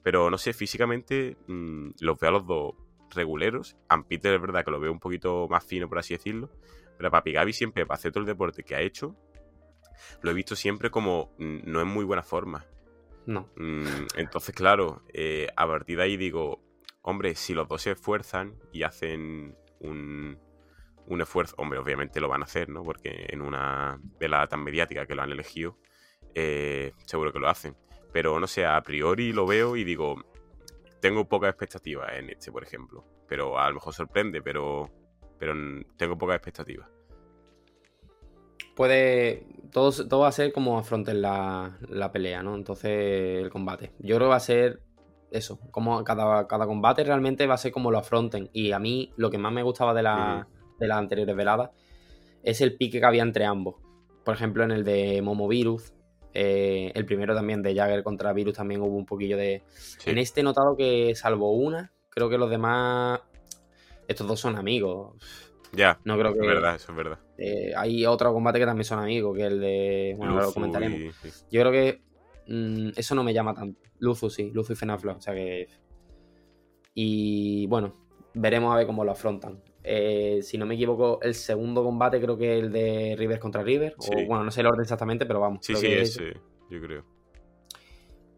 Pero 0.02 0.30
no 0.30 0.38
sé, 0.38 0.54
físicamente 0.54 1.38
mm, 1.48 1.92
los 2.00 2.18
veo 2.18 2.30
a 2.30 2.34
los 2.34 2.48
dos 2.48 2.74
reguleros. 3.10 3.76
A 3.90 4.02
Peter 4.04 4.34
es 4.34 4.42
verdad 4.42 4.64
que 4.64 4.72
lo 4.72 4.80
veo 4.80 4.92
un 4.92 5.00
poquito 5.00 5.48
más 5.50 5.66
fino, 5.66 5.90
por 5.90 6.00
así 6.00 6.14
decirlo. 6.14 6.50
Pero 6.98 7.12
Papi 7.12 7.34
Gaby 7.34 7.54
siempre, 7.54 7.86
para 7.86 7.98
hacer 7.98 8.12
todo 8.12 8.22
el 8.22 8.28
deporte 8.28 8.64
que 8.64 8.76
ha 8.76 8.82
hecho, 8.82 9.16
lo 10.22 10.32
he 10.32 10.34
visto 10.34 10.56
siempre 10.56 10.90
como 10.90 11.34
mm, 11.38 11.60
no 11.66 11.82
en 11.82 11.88
muy 11.88 12.06
buena 12.06 12.24
forma. 12.24 12.66
No. 13.26 13.50
Mm, 13.56 14.08
entonces, 14.16 14.56
claro, 14.56 15.04
eh, 15.14 15.48
a 15.56 15.68
partir 15.68 15.98
de 15.98 16.04
ahí 16.04 16.18
digo, 16.18 16.62
hombre, 17.02 17.36
si 17.36 17.54
los 17.54 17.68
dos 17.68 17.82
se 17.82 17.92
esfuerzan 17.92 18.56
y 18.72 18.84
hacen 18.84 19.56
un, 19.80 20.38
un 21.08 21.22
esfuerzo, 21.22 21.56
hombre, 21.58 21.80
obviamente 21.80 22.20
lo 22.20 22.30
van 22.30 22.42
a 22.42 22.46
hacer, 22.46 22.70
¿no? 22.70 22.84
Porque 22.84 23.28
en 23.30 23.42
una 23.42 24.00
velada 24.20 24.48
tan 24.48 24.64
mediática 24.64 25.06
que 25.06 25.16
lo 25.16 25.22
han 25.22 25.32
elegido, 25.32 25.78
eh, 26.36 26.94
seguro 27.06 27.34
que 27.34 27.40
lo 27.40 27.50
hacen. 27.50 27.76
Pero 28.14 28.40
no 28.40 28.48
sé, 28.48 28.66
a 28.66 28.82
priori 28.82 29.34
lo 29.34 29.46
veo 29.46 29.76
y 29.76 29.84
digo, 29.84 30.16
tengo 31.00 31.28
pocas 31.28 31.50
expectativas 31.50 32.14
en 32.14 32.30
este, 32.30 32.52
por 32.52 32.64
ejemplo. 32.64 33.06
Pero 33.28 33.58
a 33.58 33.68
lo 33.70 33.76
mejor 33.76 33.94
sorprende, 33.94 34.42
pero 34.42 34.92
pero 35.42 35.56
tengo 35.98 36.20
pocas 36.20 36.36
expectativas. 36.36 36.88
Puede. 38.76 39.48
Todo, 39.72 39.92
todo 40.08 40.20
va 40.20 40.28
a 40.28 40.32
ser 40.32 40.54
como 40.54 40.78
afronten 40.78 41.20
la, 41.20 41.80
la 41.90 42.12
pelea, 42.12 42.44
¿no? 42.44 42.54
Entonces, 42.54 43.42
el 43.42 43.50
combate. 43.50 43.92
Yo 43.98 44.18
creo 44.18 44.28
que 44.28 44.30
va 44.30 44.36
a 44.36 44.40
ser 44.40 44.84
eso. 45.32 45.60
Como 45.72 46.04
cada, 46.04 46.48
cada 46.48 46.68
combate 46.68 47.04
realmente 47.04 47.48
va 47.48 47.56
a 47.56 47.58
ser 47.58 47.72
como 47.72 47.90
lo 47.90 47.98
afronten. 47.98 48.52
Y 48.54 48.72
a 48.72 48.78
mí, 48.78 49.14
lo 49.18 49.32
que 49.32 49.40
más 49.40 49.52
me 49.52 49.64
gustaba 49.64 49.96
de, 49.96 50.04
la, 50.04 50.48
de 50.82 50.88
las 50.88 50.98
anteriores 50.98 51.36
veladas 51.36 51.70
es 52.44 52.62
el 52.62 52.76
pique 52.76 53.00
que 53.00 53.06
había 53.06 53.24
entre 53.24 53.46
ambos. 53.46 53.76
Por 54.26 54.36
ejemplo, 54.36 54.64
en 54.64 54.72
el 54.72 54.84
de 54.84 55.22
Momo 55.22 55.48
Virus. 55.48 55.94
Eh, 56.34 56.92
el 56.96 57.06
primero 57.06 57.36
también 57.36 57.62
de 57.62 57.76
Jagger 57.76 58.04
contra 58.04 58.32
Virus 58.32 58.56
también 58.56 58.82
hubo 58.82 58.96
un 58.96 59.06
poquillo 59.06 59.38
de. 59.38 59.64
En 60.06 60.18
este 60.18 60.42
he 60.42 60.44
notado 60.44 60.78
que, 60.78 61.14
salvo 61.14 61.52
una, 61.52 61.92
creo 62.10 62.30
que 62.30 62.38
los 62.38 62.50
demás 62.50 63.20
estos 64.08 64.28
dos 64.28 64.40
son 64.40 64.56
amigos. 64.56 65.16
Ya, 65.74 66.00
no 66.04 66.18
creo 66.18 66.34
que. 66.34 66.40
Es 66.40 66.48
verdad, 66.48 66.76
eso 66.76 66.92
es 66.92 66.98
verdad. 66.98 67.20
Eh, 67.38 67.74
hay 67.76 68.06
otro 68.06 68.34
combate 68.34 68.60
que 68.60 68.66
también 68.66 68.86
son 68.86 69.00
amigos, 69.00 69.36
que 69.36 69.46
el 69.46 69.60
de. 69.60 70.16
Bueno, 70.18 70.40
lo 70.40 70.54
comentaremos. 70.54 71.16
Yo 71.52 71.62
creo 71.62 71.72
que 71.72 72.02
mm, 72.48 72.90
eso 72.96 73.16
no 73.16 73.24
me 73.24 73.34
llama 73.34 73.54
tanto. 73.54 73.80
Luzu 74.00 74.30
sí, 74.30 74.52
Luzu 74.54 74.74
y 74.74 74.76
Fenaflo. 74.76 75.16
O 75.18 75.22
sea 75.22 75.34
que. 75.34 75.68
Y 76.94 77.68
bueno, 77.68 77.96
veremos 78.34 78.74
a 78.74 78.78
ver 78.78 78.86
cómo 78.86 79.04
lo 79.04 79.12
afrontan. 79.12 79.62
Eh, 79.84 80.40
si 80.44 80.58
no 80.58 80.66
me 80.66 80.76
equivoco, 80.76 81.20
el 81.22 81.34
segundo 81.34 81.84
combate 81.84 82.22
creo 82.22 82.38
que 82.38 82.58
es 82.58 82.64
el 82.64 82.72
de 82.72 83.16
River 83.18 83.40
contra 83.40 83.64
River. 83.64 83.96
O, 83.98 84.26
bueno, 84.28 84.44
no 84.44 84.52
sé 84.52 84.62
el 84.62 84.68
orden 84.68 84.82
exactamente, 84.82 85.26
pero 85.26 85.40
vamos. 85.40 85.66
Sí, 85.66 85.76
sí, 85.76 85.88
es, 85.88 86.18
yo 86.70 86.82
creo. 86.82 87.06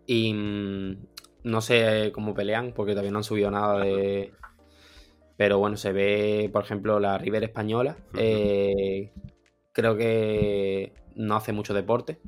Y 0.06 0.34
mm, 0.34 0.98
no 1.44 1.62
sé 1.62 2.12
cómo 2.14 2.34
pelean, 2.34 2.74
porque 2.74 2.94
todavía 2.94 3.12
no 3.12 3.20
han 3.20 3.24
subido 3.24 3.52
nada 3.52 3.80
de, 3.80 4.34
pero 5.38 5.58
bueno, 5.58 5.78
se 5.78 5.92
ve, 5.92 6.50
por 6.52 6.64
ejemplo, 6.64 7.00
la 7.00 7.18
River 7.18 7.44
española. 7.44 7.98
Eh, 8.18 9.12
creo 9.72 9.98
que 9.98 10.94
no 11.16 11.36
hace 11.36 11.52
mucho 11.52 11.74
deporte. 11.74 12.20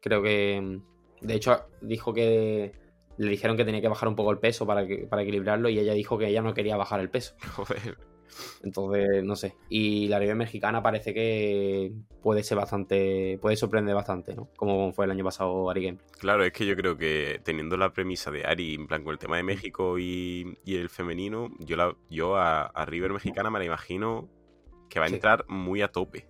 Creo 0.00 0.22
que, 0.22 0.80
de 1.20 1.34
hecho, 1.34 1.64
dijo 1.80 2.12
que 2.12 2.72
le 3.16 3.30
dijeron 3.30 3.56
que 3.56 3.64
tenía 3.64 3.80
que 3.80 3.88
bajar 3.88 4.08
un 4.08 4.16
poco 4.16 4.30
el 4.30 4.38
peso 4.38 4.66
para, 4.66 4.86
que, 4.86 5.06
para 5.06 5.22
equilibrarlo 5.22 5.68
y 5.68 5.78
ella 5.78 5.92
dijo 5.94 6.16
que 6.16 6.28
ella 6.28 6.42
no 6.42 6.54
quería 6.54 6.76
bajar 6.76 7.00
el 7.00 7.10
peso. 7.10 7.34
Joder. 7.56 7.96
Entonces, 8.62 9.24
no 9.24 9.36
sé. 9.36 9.54
Y 9.68 10.08
la 10.08 10.18
River 10.18 10.36
mexicana 10.36 10.82
parece 10.82 11.14
que 11.14 11.92
puede 12.22 12.42
ser 12.42 12.58
bastante. 12.58 13.38
puede 13.40 13.56
sorprender 13.56 13.94
bastante, 13.94 14.34
¿no? 14.34 14.48
Como 14.56 14.92
fue 14.92 15.04
el 15.04 15.10
año 15.10 15.24
pasado 15.24 15.70
Ari 15.70 15.84
Game. 15.84 15.98
Claro, 16.18 16.44
es 16.44 16.52
que 16.52 16.66
yo 16.66 16.76
creo 16.76 16.96
que 16.96 17.40
teniendo 17.44 17.76
la 17.76 17.92
premisa 17.92 18.30
de 18.30 18.44
Ari, 18.44 18.74
en 18.74 18.86
plan 18.86 19.02
con 19.02 19.12
el 19.12 19.18
tema 19.18 19.36
de 19.36 19.42
México 19.42 19.98
y, 19.98 20.58
el 20.66 20.88
femenino, 20.88 21.50
yo, 21.58 21.76
la, 21.76 21.96
yo 22.08 22.36
a, 22.36 22.70
River 22.86 23.12
mexicana 23.12 23.50
me 23.50 23.58
la 23.58 23.64
imagino 23.66 24.28
que 24.88 24.98
va 24.98 25.06
a 25.06 25.08
entrar 25.08 25.44
muy 25.48 25.82
a 25.82 25.88
tope. 25.88 26.26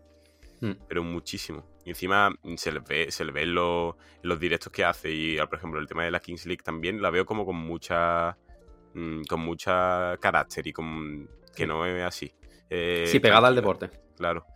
Hmm. 0.61 0.73
Pero 0.89 1.03
muchísimo. 1.03 1.65
Y 1.85 1.91
encima 1.91 2.31
se 2.57 2.71
le 2.71 2.81
ve, 2.81 3.11
se 3.11 3.25
le 3.25 3.33
ve 3.33 3.43
en 3.43 3.55
los, 3.55 3.95
directos 4.39 4.73
que 4.73 4.85
hace. 4.85 5.11
Y, 5.11 5.39
por 5.39 5.57
ejemplo, 5.57 5.81
el 5.81 5.87
tema 5.87 6.05
de 6.05 6.11
la 6.11 6.21
Kings 6.21 6.47
League 6.47 6.63
también 6.63 7.01
la 7.01 7.11
veo 7.11 7.25
como 7.25 7.47
con 7.47 7.57
mucha. 7.57 8.37
Mm, 8.93 9.23
con 9.29 9.41
mucha 9.41 10.17
carácter 10.17 10.67
y 10.67 10.73
con 10.73 11.31
que 11.55 11.67
no 11.67 11.87
es 11.87 12.03
así. 12.03 12.33
Eh, 12.69 13.05
sí, 13.07 13.21
pegada 13.21 13.49
al 13.49 13.57
deporte. 13.57 13.91
Claro. 14.17 14.47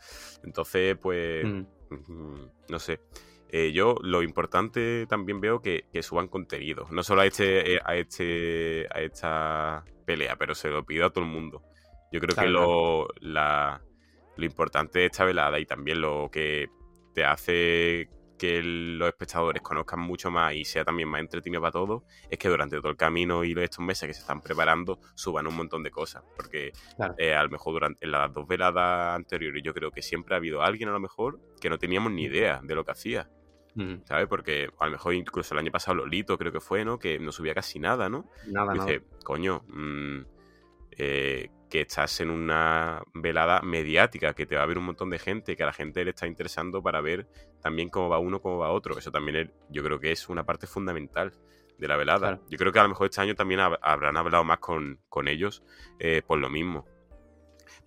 Entonces, 0.43 0.97
pues, 1.01 1.45
mm. 1.45 1.65
Mm, 1.91 2.51
no 2.69 2.79
sé. 2.79 3.01
Eh, 3.49 3.73
yo 3.73 3.97
lo 4.03 4.23
importante 4.23 5.07
también 5.07 5.41
veo 5.41 5.61
que, 5.61 5.85
suban 6.03 6.29
contenido. 6.29 6.87
No 6.91 7.03
solo 7.03 7.23
a 7.23 7.27
este, 7.27 7.75
eh, 7.75 7.81
a 7.85 7.97
este, 7.97 8.87
a 8.93 9.01
esta 9.01 9.85
pelea, 10.05 10.37
pero 10.37 10.55
se 10.55 10.69
lo 10.71 10.85
pido 10.85 11.07
a 11.07 11.11
todo 11.11 11.25
el 11.25 11.31
mundo. 11.31 11.63
Yo 12.11 12.21
creo 12.21 12.37
que 12.37 12.49
lo, 12.49 13.09
la, 13.21 13.81
lo 14.37 14.45
importante 14.45 15.01
de 15.01 15.07
esta 15.07 15.25
velada 15.25 15.59
y 15.59 15.67
también 15.67 16.01
lo 16.01 16.31
que 16.31 16.69
te 17.15 17.25
hace 17.25 18.09
que 18.39 18.63
los 18.63 19.09
espectadores 19.09 19.63
conozcan 19.63 20.01
mucho 20.01 20.31
más 20.31 20.55
y 20.55 20.65
sea 20.65 20.85
también 20.85 21.09
más 21.09 21.21
entretenido 21.21 21.61
para 21.61 21.73
todos, 21.73 22.03
es 22.29 22.39
que 22.39 22.49
durante 22.49 22.77
todo 22.79 22.91
el 22.91 22.97
camino 22.97 23.45
y 23.45 23.53
estos 23.59 23.85
meses 23.85 24.09
que 24.09 24.15
se 24.15 24.21
están 24.21 24.41
preparando 24.41 24.99
suban 25.15 25.47
un 25.47 25.57
montón 25.57 25.83
de 25.83 25.91
cosas. 25.91 26.25
Porque 26.37 26.73
eh, 27.19 27.35
a 27.35 27.43
lo 27.43 27.51
mejor 27.51 27.75
durante 27.75 28.05
en 28.05 28.13
las 28.13 28.33
dos 28.33 28.47
veladas 28.47 29.15
anteriores 29.15 29.63
yo 29.65 29.73
creo 29.73 29.91
que 29.91 30.03
siempre 30.03 30.35
ha 30.35 30.39
habido 30.39 30.63
alguien 30.63 30.89
a 30.89 30.93
lo 30.93 31.01
mejor 31.01 31.41
que 31.61 31.71
no 31.71 31.79
teníamos 31.79 32.13
ni 32.13 32.25
idea 32.25 32.61
de 32.63 32.75
lo 32.75 32.85
que 32.85 32.93
hacía. 32.93 33.31
¿Sabes? 34.05 34.29
Porque 34.29 34.69
a 34.79 34.87
lo 34.87 34.93
mejor 34.93 35.15
incluso 35.15 35.53
el 35.53 35.59
año 35.59 35.73
pasado 35.73 35.97
Lolito 35.97 36.39
creo 36.39 36.53
que 36.53 36.61
fue, 36.61 36.85
¿no? 36.85 37.01
Que 37.01 37.19
no 37.19 37.33
subía 37.33 37.55
casi 37.55 37.81
nada, 37.81 38.09
¿no? 38.09 38.31
Nada, 38.47 38.73
dice, 38.73 39.03
coño, 39.25 39.65
mmm, 39.67 40.21
eh, 40.93 41.51
que 41.75 41.81
estás 41.81 42.21
en 42.21 42.31
una 42.31 43.03
velada 43.15 43.61
mediática, 43.63 44.33
que 44.33 44.47
te 44.47 44.55
va 44.55 44.63
a 44.63 44.67
ver 44.67 44.79
un 44.79 44.85
montón 44.85 45.11
de 45.11 45.19
gente, 45.19 45.57
que 45.57 45.65
a 45.65 45.67
la 45.67 45.73
gente 45.73 46.05
le 46.05 46.11
está 46.11 46.29
interesando 46.29 46.81
para 46.85 47.01
ver 47.01 47.27
también 47.61 47.89
cómo 47.89 48.09
va 48.09 48.21
uno, 48.21 48.41
cómo 48.41 48.59
va 48.59 48.71
otro. 48.71 48.97
Eso 48.97 49.11
también 49.11 49.53
yo 49.71 49.83
creo 49.83 49.99
que 49.99 50.13
es 50.13 50.29
una 50.29 50.47
parte 50.47 50.69
fundamental 50.69 51.33
de 51.77 51.89
la 51.89 51.97
velada. 51.97 52.41
Yo 52.49 52.59
creo 52.59 52.71
que 52.71 52.79
a 52.79 52.85
lo 52.85 52.91
mejor 52.91 53.07
este 53.07 53.23
año 53.23 53.35
también 53.35 53.59
habrán 53.59 54.17
hablado 54.17 54.45
más 54.45 54.59
con, 54.61 55.01
ellos 55.27 55.65
eh, 55.99 56.23
por 56.25 56.39
lo 56.39 56.49
mismo. 56.49 56.87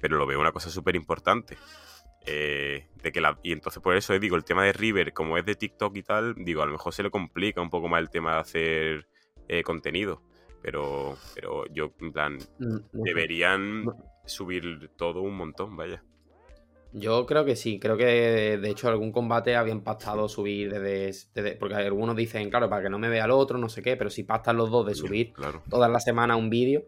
Pero 0.01 0.17
lo 0.17 0.25
veo 0.25 0.41
una 0.41 0.51
cosa 0.51 0.69
súper 0.69 0.97
importante. 0.97 1.57
Eh, 2.25 2.89
de 3.01 3.11
que 3.13 3.21
la, 3.21 3.39
y 3.41 3.53
entonces 3.53 3.81
por 3.81 3.95
eso 3.95 4.19
digo, 4.19 4.35
el 4.35 4.43
tema 4.43 4.65
de 4.65 4.73
River, 4.73 5.13
como 5.13 5.37
es 5.37 5.45
de 5.45 5.55
TikTok 5.55 5.95
y 5.95 6.03
tal, 6.03 6.35
digo, 6.35 6.61
a 6.61 6.65
lo 6.65 6.73
mejor 6.73 6.93
se 6.93 7.03
le 7.03 7.09
complica 7.09 7.61
un 7.61 7.69
poco 7.69 7.87
más 7.87 8.01
el 8.01 8.09
tema 8.09 8.33
de 8.33 8.39
hacer 8.41 9.07
contenido 9.63 10.26
pero, 10.61 11.17
pero 11.35 11.65
yo, 11.67 11.93
en 11.99 12.11
plan, 12.11 12.37
mm, 12.59 12.77
deberían 12.91 13.85
subir 14.25 14.91
todo 14.97 15.21
un 15.21 15.35
montón, 15.35 15.75
vaya. 15.75 16.03
Yo 16.93 17.25
creo 17.25 17.45
que 17.45 17.55
sí, 17.55 17.79
creo 17.79 17.97
que 17.97 18.57
de 18.57 18.69
hecho 18.69 18.87
algún 18.87 19.11
combate 19.11 19.55
habían 19.55 19.81
pactado 19.81 20.27
subir 20.29 20.71
desde, 20.71 21.55
Porque 21.55 21.75
algunos 21.75 22.15
dicen, 22.15 22.49
claro, 22.49 22.69
para 22.69 22.83
que 22.83 22.89
no 22.89 22.97
me 22.97 23.09
vea 23.09 23.25
el 23.25 23.31
otro, 23.31 23.57
no 23.57 23.69
sé 23.69 23.81
qué, 23.81 23.97
pero 23.97 24.09
si 24.09 24.23
pactan 24.23 24.57
los 24.57 24.71
dos 24.71 24.85
de 24.87 24.95
subir 24.95 25.33
toda 25.69 25.89
la 25.89 25.99
semana 25.99 26.35
un 26.35 26.49
vídeo, 26.49 26.85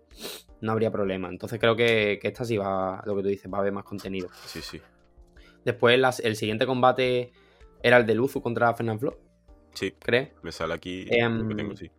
no 0.62 0.72
habría 0.72 0.92
problema. 0.92 1.30
Entonces 1.30 1.60
creo 1.60 1.76
que, 1.76 2.20
esta 2.24 2.46
sí 2.46 2.58
va, 2.58 3.04
lo 3.06 3.16
que 3.16 3.22
tú 3.22 3.28
dices, 3.28 3.52
va 3.52 3.58
a 3.58 3.62
haber 3.62 3.74
más 3.74 3.84
contenido. 3.84 4.30
Sí, 4.46 4.62
sí. 4.62 4.82
Después 5.66 6.00
el 6.24 6.36
siguiente 6.36 6.66
combate 6.66 7.32
era 7.84 7.98
el 7.98 8.06
de 8.06 8.16
Luzu 8.16 8.42
contra 8.42 8.74
Fernand 8.74 9.14
Sí. 9.74 9.94
¿Crees? 10.00 10.30
Me 10.42 10.52
sale 10.52 10.74
aquí. 10.74 11.06
Em, 11.10 11.76
sí. 11.76 11.92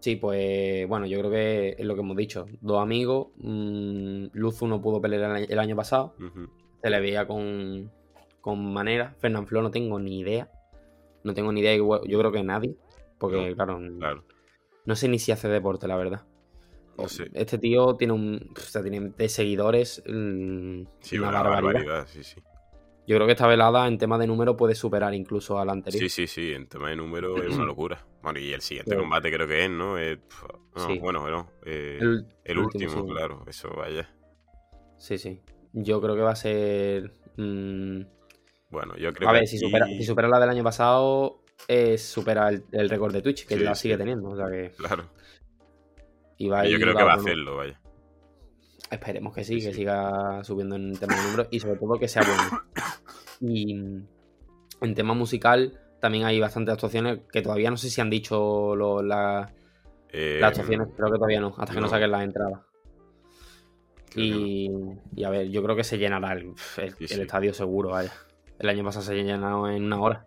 Sí, 0.00 0.16
pues 0.16 0.86
bueno, 0.88 1.06
yo 1.06 1.18
creo 1.18 1.30
que 1.30 1.76
es 1.78 1.84
lo 1.84 1.94
que 1.94 2.00
hemos 2.00 2.16
dicho. 2.16 2.46
Dos 2.60 2.80
amigos. 2.80 3.28
Mmm, 3.38 4.26
Luzu 4.32 4.66
no 4.66 4.80
pudo 4.80 5.00
pelear 5.00 5.46
el 5.48 5.58
año 5.58 5.76
pasado. 5.76 6.14
Se 6.82 6.90
le 6.90 7.00
veía 7.00 7.26
con, 7.26 7.90
con 8.40 8.72
manera. 8.72 9.14
Fernán 9.18 9.46
Flo 9.46 9.62
no 9.62 9.70
tengo 9.70 9.98
ni 9.98 10.20
idea. 10.20 10.50
No 11.24 11.34
tengo 11.34 11.52
ni 11.52 11.60
idea. 11.60 11.76
Yo 11.76 12.00
creo 12.18 12.32
que 12.32 12.42
nadie. 12.42 12.76
Porque, 13.18 13.54
claro, 13.54 13.80
no 14.84 14.94
sé 14.94 15.08
ni 15.08 15.18
si 15.18 15.32
hace 15.32 15.48
deporte, 15.48 15.88
la 15.88 15.96
verdad. 15.96 16.24
No 16.98 17.08
sé. 17.08 17.30
Este 17.34 17.58
tío 17.58 17.96
tiene 17.96 18.12
un. 18.12 18.50
O 18.56 18.60
sea, 18.60 18.82
tiene 18.82 19.12
de 19.16 19.28
seguidores. 19.28 20.02
Mm, 20.06 20.82
sí, 21.00 21.18
una, 21.18 21.42
barbaridad. 21.42 22.06
Sí, 22.06 22.22
sí. 22.22 22.40
Yo 23.06 23.16
creo 23.16 23.26
que 23.26 23.32
esta 23.32 23.46
velada 23.46 23.86
en 23.86 23.98
tema 23.98 24.18
de 24.18 24.26
número 24.26 24.56
puede 24.56 24.74
superar 24.74 25.14
incluso 25.14 25.58
a 25.58 25.64
la 25.64 25.72
anterior. 25.72 26.00
Sí, 26.00 26.08
sí, 26.08 26.26
sí, 26.26 26.52
en 26.52 26.66
tema 26.66 26.90
de 26.90 26.96
número 26.96 27.40
es 27.42 27.54
una 27.54 27.64
locura. 27.66 28.04
Bueno, 28.26 28.40
y 28.40 28.52
el 28.52 28.60
siguiente 28.60 28.96
combate 28.96 29.30
creo 29.30 29.46
que 29.46 29.64
es, 29.66 29.70
¿no? 29.70 29.96
Es, 29.98 30.18
Bueno, 31.00 31.20
bueno 31.20 31.48
eh, 31.64 32.00
el, 32.42 32.58
último, 32.58 33.06
claro, 33.06 33.44
eso 33.46 33.70
vaya. 33.76 34.10
Sí, 34.98 35.16
sí. 35.16 35.40
Yo 35.72 36.00
creo 36.00 36.16
que 36.16 36.22
va 36.22 36.32
a 36.32 36.34
ser... 36.34 37.12
Mm, 37.36 38.00
bueno, 38.68 38.96
yo 38.96 39.12
creo 39.12 39.28
a 39.28 39.32
ver, 39.32 39.46
si, 39.46 39.58
supera, 39.58 39.86
si 39.86 40.02
supera 40.02 40.26
la 40.26 40.40
del 40.40 40.48
año 40.48 40.64
pasado, 40.64 41.44
eh, 41.68 41.96
supera 41.98 42.48
el, 42.48 42.90
récord 42.90 43.12
de 43.12 43.22
Twitch, 43.22 43.46
que 43.46 43.58
la 43.58 43.76
sigue 43.76 43.96
teniendo. 43.96 44.30
O 44.30 44.36
sea 44.36 44.50
que... 44.50 44.72
Claro. 44.76 45.04
Y 46.36 46.48
va 46.48 46.66
yo 46.66 46.80
creo 46.80 46.96
que 46.96 47.04
va 47.04 47.12
a 47.12 47.18
hacerlo, 47.18 47.58
vaya. 47.58 47.80
Esperemos 48.90 49.36
que 49.36 49.44
sí, 49.44 49.60
que 49.60 49.72
siga 49.72 50.42
subiendo 50.42 50.74
en 50.74 50.98
tema 50.98 51.14
de 51.14 51.22
números 51.22 51.46
y 51.52 51.60
sobre 51.60 51.78
todo 51.78 51.96
que 51.96 52.08
sea 52.08 52.22
bueno. 52.22 52.64
Y 53.40 53.72
en 53.72 54.94
tema 54.96 55.14
musical 55.14 55.85
también 56.00 56.24
hay 56.24 56.40
bastantes 56.40 56.74
actuaciones 56.74 57.20
que 57.32 57.42
todavía 57.42 57.70
no 57.70 57.76
sé 57.76 57.90
si 57.90 58.00
han 58.00 58.10
dicho 58.10 58.76
las 59.02 59.50
eh, 60.10 60.40
actuaciones, 60.42 60.88
creo 60.96 61.10
que 61.10 61.16
todavía 61.16 61.40
no, 61.40 61.54
hasta 61.56 61.74
que 61.74 61.80
no 61.80 61.88
saquen 61.88 62.10
las 62.10 62.22
entradas. 62.22 62.60
Y, 64.14 64.70
a 65.24 65.28
ver, 65.28 65.50
yo 65.50 65.62
creo 65.62 65.76
que 65.76 65.84
se 65.84 65.98
llenará 65.98 66.32
el, 66.32 66.54
estadio 66.98 67.52
seguro, 67.52 67.90
vaya. 67.90 68.12
El 68.58 68.70
año 68.70 68.82
pasado 68.82 69.04
se 69.04 69.14
llenó 69.14 69.68
en 69.68 69.84
una 69.84 70.00
hora. 70.00 70.26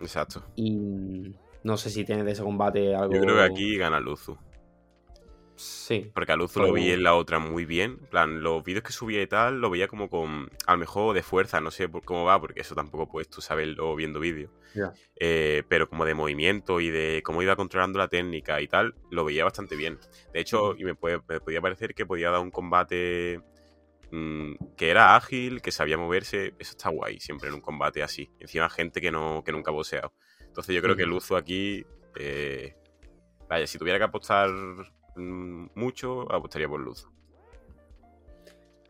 Exacto. 0.00 0.42
Y 0.56 1.34
no 1.64 1.76
sé 1.76 1.90
si 1.90 2.04
tiene 2.04 2.24
de 2.24 2.32
ese 2.32 2.42
combate 2.42 2.94
algo. 2.94 3.12
Yo 3.12 3.20
creo 3.20 3.36
que 3.36 3.42
aquí 3.42 3.76
gana 3.76 4.00
Luzu. 4.00 4.38
Sí. 5.62 6.10
Porque 6.12 6.32
a 6.32 6.36
Luz 6.36 6.56
lo 6.56 6.72
vi 6.72 6.90
en 6.90 7.04
la 7.04 7.14
otra 7.14 7.38
muy 7.38 7.64
bien. 7.64 7.98
En 8.00 8.06
plan, 8.06 8.42
los 8.42 8.64
vídeos 8.64 8.82
que 8.82 8.92
subía 8.92 9.22
y 9.22 9.26
tal, 9.26 9.60
lo 9.60 9.70
veía 9.70 9.86
como 9.86 10.10
con. 10.10 10.50
A 10.66 10.72
lo 10.72 10.78
mejor 10.78 11.14
de 11.14 11.22
fuerza, 11.22 11.60
no 11.60 11.70
sé 11.70 11.88
cómo 12.04 12.24
va, 12.24 12.40
porque 12.40 12.60
eso 12.60 12.74
tampoco 12.74 13.08
puedes 13.08 13.28
tú 13.28 13.40
saberlo 13.40 13.94
viendo 13.94 14.18
vídeos. 14.18 14.50
Eh, 15.16 15.62
pero 15.68 15.88
como 15.88 16.04
de 16.04 16.14
movimiento 16.14 16.80
y 16.80 16.90
de 16.90 17.22
cómo 17.24 17.42
iba 17.42 17.54
controlando 17.54 17.98
la 17.98 18.08
técnica 18.08 18.60
y 18.60 18.66
tal, 18.66 18.94
lo 19.10 19.24
veía 19.24 19.44
bastante 19.44 19.76
bien. 19.76 19.98
De 20.32 20.40
hecho, 20.40 20.74
y 20.76 20.84
me, 20.84 20.94
podía 20.94 21.60
parecer 21.60 21.94
que 21.94 22.06
podía 22.06 22.30
dar 22.30 22.40
un 22.40 22.50
combate 22.50 23.40
mm, 24.10 24.54
que 24.76 24.90
era 24.90 25.14
ágil, 25.14 25.62
que 25.62 25.70
sabía 25.70 25.96
moverse. 25.96 26.54
Eso 26.58 26.72
está 26.72 26.88
guay, 26.88 27.20
siempre 27.20 27.50
en 27.50 27.54
un 27.54 27.60
combate 27.60 28.02
así. 28.02 28.30
Encima, 28.40 28.68
gente 28.68 29.00
que, 29.00 29.12
no, 29.12 29.42
que 29.44 29.52
nunca 29.52 29.70
ha 29.70 29.74
boxeado. 29.74 30.12
Entonces, 30.40 30.74
yo 30.74 30.82
creo 30.82 30.96
que 30.96 31.06
Luzo 31.06 31.36
aquí. 31.36 31.84
Eh, 32.16 32.74
vaya, 33.48 33.66
si 33.66 33.78
tuviera 33.78 33.98
que 33.98 34.04
apostar 34.04 34.50
Mm, 34.50 35.01
mucho, 35.16 36.30
apostaría 36.32 36.68
por 36.68 36.80
Luz. 36.80 37.08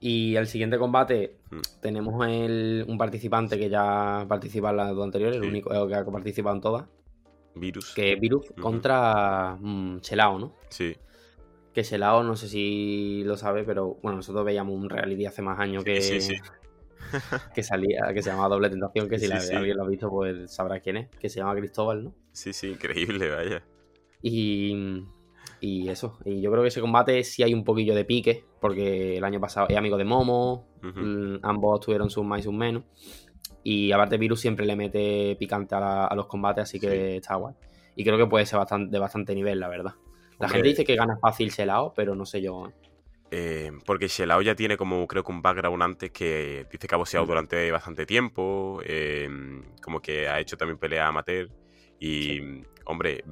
Y 0.00 0.34
el 0.34 0.48
siguiente 0.48 0.78
combate 0.78 1.36
hmm. 1.50 1.60
tenemos 1.80 2.14
un 2.14 2.98
participante 2.98 3.56
que 3.56 3.70
ya 3.70 4.26
participa 4.28 4.70
en 4.70 4.76
las 4.76 4.94
dos 4.94 5.04
anteriores, 5.04 5.36
el 5.36 5.44
único 5.44 5.70
que 5.86 5.94
ha 5.94 6.04
participado 6.04 6.56
en 6.56 6.60
todas. 6.60 6.88
Virus. 7.54 7.94
Que 7.94 8.14
es 8.14 8.20
Virus 8.20 8.52
contra 8.60 9.58
Chelao, 10.00 10.38
¿no? 10.38 10.56
Sí. 10.70 10.96
Que 11.72 11.84
Chelao, 11.84 12.24
no 12.24 12.34
sé 12.34 12.48
si 12.48 13.22
lo 13.24 13.36
sabe, 13.36 13.62
pero 13.62 13.98
bueno, 14.02 14.16
nosotros 14.16 14.44
veíamos 14.44 14.74
un 14.74 14.90
reality 14.90 15.26
hace 15.26 15.42
más 15.42 15.60
años 15.60 15.84
que, 15.84 16.00
que 17.54 17.62
salía, 17.62 18.12
que 18.12 18.22
se 18.22 18.30
llamaba 18.30 18.48
Doble 18.48 18.70
Tentación, 18.70 19.08
que 19.08 19.18
si 19.20 19.30
alguien 19.30 19.76
lo 19.76 19.84
ha 19.84 19.88
visto, 19.88 20.10
pues 20.10 20.52
sabrá 20.52 20.80
quién 20.80 20.96
es, 20.96 21.08
que 21.10 21.28
se 21.28 21.38
llama 21.38 21.54
Cristóbal, 21.54 22.04
¿no? 22.04 22.14
Sí, 22.32 22.52
sí, 22.52 22.70
increíble, 22.70 23.30
vaya. 23.30 23.62
Y 24.20 25.04
y 25.64 25.88
eso, 25.88 26.18
y 26.24 26.40
yo 26.40 26.50
creo 26.50 26.62
que 26.62 26.70
ese 26.70 26.80
combate 26.80 27.22
sí 27.22 27.44
hay 27.44 27.54
un 27.54 27.62
poquillo 27.62 27.94
de 27.94 28.04
pique, 28.04 28.44
porque 28.60 29.16
el 29.16 29.22
año 29.22 29.38
pasado 29.38 29.68
es 29.70 29.76
amigo 29.76 29.96
de 29.96 30.02
Momo, 30.02 30.66
ambos 31.42 31.78
tuvieron 31.78 32.10
sus 32.10 32.24
más 32.24 32.40
y 32.40 32.42
sus 32.42 32.52
menos. 32.52 32.82
Y 33.62 33.92
aparte 33.92 34.18
Virus 34.18 34.40
siempre 34.40 34.66
le 34.66 34.74
mete 34.74 35.36
picante 35.38 35.76
a, 35.76 36.12
los 36.16 36.26
combates, 36.26 36.64
así 36.64 36.80
que 36.80 37.18
está 37.18 37.36
guay. 37.36 37.54
Y 37.94 38.02
creo 38.02 38.18
que 38.18 38.26
puede 38.26 38.44
ser 38.44 38.58
bastante, 38.58 38.90
de 38.90 38.98
bastante 38.98 39.36
nivel, 39.36 39.60
la 39.60 39.68
verdad. 39.68 39.94
La 40.40 40.48
gente 40.48 40.66
dice 40.66 40.84
que 40.84 40.96
gana 40.96 41.16
fácil 41.18 41.50
Shelao, 41.50 41.94
pero 41.94 42.16
no 42.16 42.26
sé 42.26 42.42
yo. 42.42 42.66
¿eh? 42.66 42.72
Eh, 43.30 43.70
porque 43.86 44.08
Shelao 44.08 44.42
ya 44.42 44.56
tiene 44.56 44.76
como 44.76 45.06
creo 45.06 45.22
que 45.22 45.30
un 45.30 45.42
background 45.42 45.80
antes 45.80 46.10
que 46.10 46.66
dice 46.72 46.88
que 46.88 46.94
ha 46.96 46.98
boxeado 46.98 47.24
mm. 47.24 47.28
durante 47.28 47.70
bastante 47.70 48.04
tiempo, 48.04 48.80
eh, 48.84 49.28
como 49.80 50.00
que 50.00 50.26
ha 50.26 50.40
hecho 50.40 50.56
también 50.56 50.78
pelea 50.78 51.06
amateur. 51.06 51.48
Y, 52.00 52.40
hombre, 52.84 53.22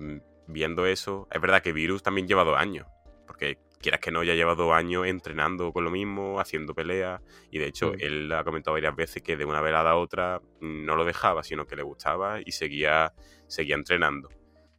viendo 0.53 0.87
eso, 0.87 1.29
es 1.31 1.41
verdad 1.41 1.63
que 1.63 1.73
Virus 1.73 2.03
también 2.03 2.29
lleva 2.29 2.45
dos 2.45 2.59
años, 2.59 2.87
porque 3.27 3.59
quieras 3.81 4.01
que 4.01 4.11
no, 4.11 4.23
ya 4.23 4.35
lleva 4.35 4.55
dos 4.55 4.73
años 4.73 5.07
entrenando 5.07 5.73
con 5.73 5.85
lo 5.85 5.91
mismo, 5.91 6.39
haciendo 6.39 6.75
peleas, 6.75 7.21
y 7.51 7.59
de 7.59 7.67
hecho 7.67 7.93
él 7.99 8.31
ha 8.33 8.45
comentado 8.45 8.75
varias 8.75 8.95
veces 8.95 9.23
que 9.23 9.37
de 9.37 9.45
una 9.45 9.61
velada 9.61 9.91
a 9.91 9.97
otra 9.97 10.41
no 10.61 10.97
lo 10.97 11.05
dejaba, 11.05 11.43
sino 11.43 11.67
que 11.67 11.77
le 11.77 11.83
gustaba 11.83 12.41
y 12.45 12.53
seguía, 12.53 13.13
seguía 13.47 13.77
entrenando. 13.77 14.29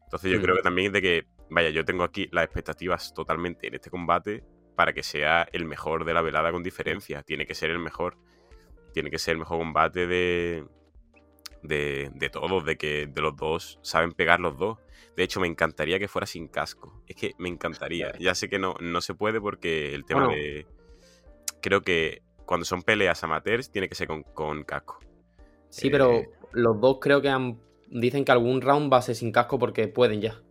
Entonces 0.03 0.31
yo 0.31 0.41
creo 0.41 0.57
que 0.57 0.61
también 0.61 0.91
de 0.91 1.01
que, 1.01 1.25
vaya, 1.49 1.69
yo 1.69 1.85
tengo 1.85 2.03
aquí 2.03 2.27
las 2.31 2.43
expectativas 2.43 3.13
totalmente 3.13 3.67
en 3.67 3.75
este 3.75 3.89
combate 3.89 4.43
para 4.75 4.93
que 4.93 5.03
sea 5.03 5.47
el 5.51 5.65
mejor 5.65 6.05
de 6.05 6.13
la 6.13 6.21
velada 6.21 6.51
con 6.51 6.63
diferencia, 6.63 7.23
tiene 7.23 7.45
que 7.45 7.55
ser 7.55 7.71
el 7.71 7.79
mejor, 7.79 8.17
tiene 8.93 9.09
que 9.09 9.19
ser 9.19 9.33
el 9.33 9.39
mejor 9.39 9.59
combate 9.59 10.05
de, 10.05 10.65
de, 11.63 12.11
de 12.13 12.29
todos, 12.29 12.65
de 12.65 12.77
que 12.77 13.07
de 13.07 13.21
los 13.21 13.35
dos 13.35 13.79
saben 13.81 14.11
pegar 14.11 14.39
los 14.39 14.57
dos. 14.57 14.79
De 15.15 15.23
hecho, 15.23 15.39
me 15.39 15.47
encantaría 15.47 15.99
que 15.99 16.07
fuera 16.07 16.25
sin 16.25 16.47
casco. 16.47 17.03
Es 17.07 17.15
que 17.15 17.33
me 17.37 17.49
encantaría. 17.49 18.13
Ya 18.19 18.33
sé 18.33 18.49
que 18.49 18.59
no, 18.59 18.75
no 18.79 19.01
se 19.01 19.13
puede 19.13 19.41
porque 19.41 19.93
el 19.93 20.05
tema 20.05 20.27
de. 20.27 20.65
Creo 21.61 21.81
que 21.81 22.23
cuando 22.45 22.65
son 22.65 22.81
peleas 22.81 23.23
amateurs 23.23 23.71
tiene 23.71 23.87
que 23.87 23.95
ser 23.95 24.07
con, 24.33 24.63
casco. 24.63 24.99
Sí, 25.69 25.89
pero 25.89 26.11
eh, 26.11 26.29
los 26.53 26.79
dos 26.81 26.97
creo 26.99 27.21
que 27.21 27.29
han, 27.29 27.59
dicen 27.89 28.25
que 28.25 28.31
algún 28.31 28.61
round 28.61 28.91
va 28.91 28.97
a 28.97 29.01
ser 29.01 29.15
sin 29.15 29.31
casco 29.31 29.59
porque 29.59 29.87
pueden 29.87 30.21
ya. 30.21 30.41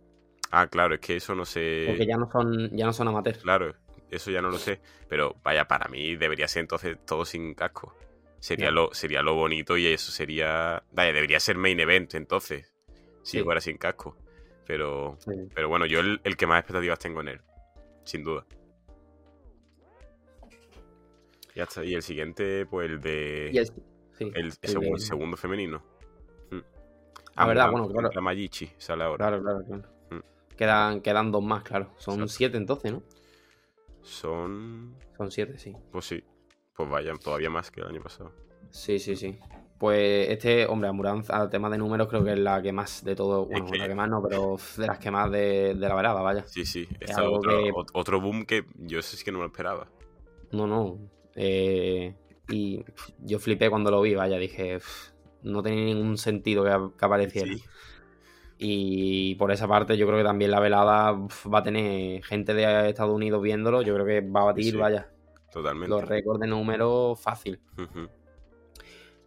Ah, 0.51 0.67
claro, 0.67 0.95
es 0.95 1.01
que 1.01 1.17
eso 1.17 1.35
no 1.35 1.45
sé. 1.45 1.85
Porque 1.87 2.05
ya 2.05 2.17
no 2.17 2.29
son, 2.31 2.75
ya 2.75 2.85
no 2.85 2.93
son 2.93 3.07
amateurs. 3.07 3.39
Claro, 3.39 3.75
eso 4.09 4.31
ya 4.31 4.41
no 4.41 4.49
lo 4.49 4.57
sé. 4.57 4.79
Pero 5.07 5.35
vaya, 5.43 5.67
para 5.67 5.87
mí 5.89 6.15
debería 6.15 6.47
ser 6.47 6.61
entonces 6.61 6.97
todo 7.05 7.25
sin 7.25 7.53
casco. 7.53 7.95
Sería, 8.39 8.71
lo, 8.71 8.91
sería 8.93 9.21
lo 9.21 9.35
bonito 9.35 9.77
y 9.77 9.87
eso 9.87 10.11
sería. 10.11 10.83
Vaya, 10.91 11.13
debería 11.13 11.39
ser 11.39 11.57
main 11.57 11.79
event 11.79 12.15
entonces. 12.15 12.73
Si 13.23 13.41
fuera 13.41 13.61
sin 13.61 13.77
casco. 13.77 14.17
Pero, 14.71 15.17
pero 15.53 15.67
bueno, 15.67 15.85
yo 15.85 15.99
el, 15.99 16.37
que 16.37 16.47
más 16.47 16.59
expectativas 16.59 16.97
tengo 16.97 17.19
en 17.19 17.27
él. 17.27 17.41
Sin 18.05 18.23
duda. 18.23 18.45
Ya 21.53 21.63
está. 21.63 21.83
Y 21.83 21.93
el 21.93 22.01
siguiente, 22.01 22.65
pues 22.67 22.89
el 22.89 23.01
de. 23.01 23.49
el, 24.17 24.53
segundo, 25.01 25.35
femenino. 25.35 25.83
Mm. 26.51 26.59
Ah, 27.35 27.47
verdad, 27.47 27.69
bueno, 27.69 27.89
claro. 27.89 28.11
La 28.13 28.21
Magichi 28.21 28.71
sale 28.77 29.03
ahora. 29.03 29.17
Claro, 29.27 29.43
claro, 29.43 29.65
claro. 29.65 29.83
Mm. 30.09 30.55
Quedan, 30.55 31.01
quedan 31.01 31.33
dos 31.33 31.43
más, 31.43 31.63
claro. 31.63 31.91
Son 31.97 32.29
siete 32.29 32.55
entonces, 32.55 32.93
¿no? 32.93 33.03
Son. 34.03 34.95
Son 35.17 35.31
siete, 35.31 35.57
sí. 35.57 35.75
Pues 35.91 36.05
sí. 36.05 36.23
Pues 36.77 36.89
vayan, 36.89 37.19
todavía 37.19 37.49
más 37.49 37.71
que 37.71 37.81
el 37.81 37.87
año 37.87 38.01
pasado. 38.01 38.31
Sí, 38.69 38.99
sí, 38.99 39.17
sí. 39.17 39.37
Pues 39.81 40.29
este, 40.29 40.67
hombre, 40.67 40.89
Amuranz, 40.89 41.31
al 41.31 41.49
tema 41.49 41.67
de 41.67 41.79
números, 41.79 42.07
creo 42.07 42.23
que 42.23 42.33
es 42.33 42.37
la 42.37 42.61
que 42.61 42.71
más 42.71 43.03
de 43.03 43.15
todo. 43.15 43.47
Bueno, 43.47 43.65
la 43.75 43.87
que 43.87 43.95
más 43.95 44.07
no, 44.07 44.21
pero 44.21 44.57
de 44.77 44.85
las 44.85 44.99
que 44.99 45.09
más 45.09 45.31
de, 45.31 45.73
la 45.73 45.95
velada, 45.95 46.21
vaya. 46.21 46.43
Sí, 46.45 46.67
sí. 46.67 46.87
Es 46.99 47.17
otro, 47.17 47.59
otro, 47.93 48.21
boom 48.21 48.45
que 48.45 48.63
yo 48.75 49.01
sé 49.01 49.23
que 49.25 49.31
no 49.31 49.39
lo 49.39 49.47
esperaba. 49.47 49.87
No, 50.51 50.67
no. 50.67 50.99
Eh, 51.33 52.13
y 52.49 52.85
yo 53.21 53.39
flipé 53.39 53.71
cuando 53.71 53.89
lo 53.89 54.01
vi, 54.01 54.13
vaya, 54.13 54.37
dije, 54.37 54.77
no 55.41 55.63
tenía 55.63 55.83
ningún 55.83 56.19
sentido 56.19 56.63
que, 56.63 57.03
apareciera. 57.03 57.51
Y 58.59 59.33
por 59.33 59.51
esa 59.51 59.67
parte, 59.67 59.97
yo 59.97 60.05
creo 60.05 60.19
que 60.19 60.25
también 60.25 60.51
la 60.51 60.59
velada 60.59 61.13
va 61.51 61.57
a 61.57 61.63
tener 61.63 62.23
gente 62.23 62.53
de 62.53 62.89
Estados 62.89 63.15
Unidos 63.15 63.41
viéndolo. 63.41 63.81
Yo 63.81 63.95
creo 63.95 64.05
que 64.05 64.21
va 64.21 64.41
a 64.41 64.45
batir, 64.45 64.77
vaya. 64.77 65.09
Totalmente. 65.51 65.89
Los 65.89 66.07
récords 66.07 66.39
de 66.39 66.45
números 66.45 67.19
fácil. 67.19 67.59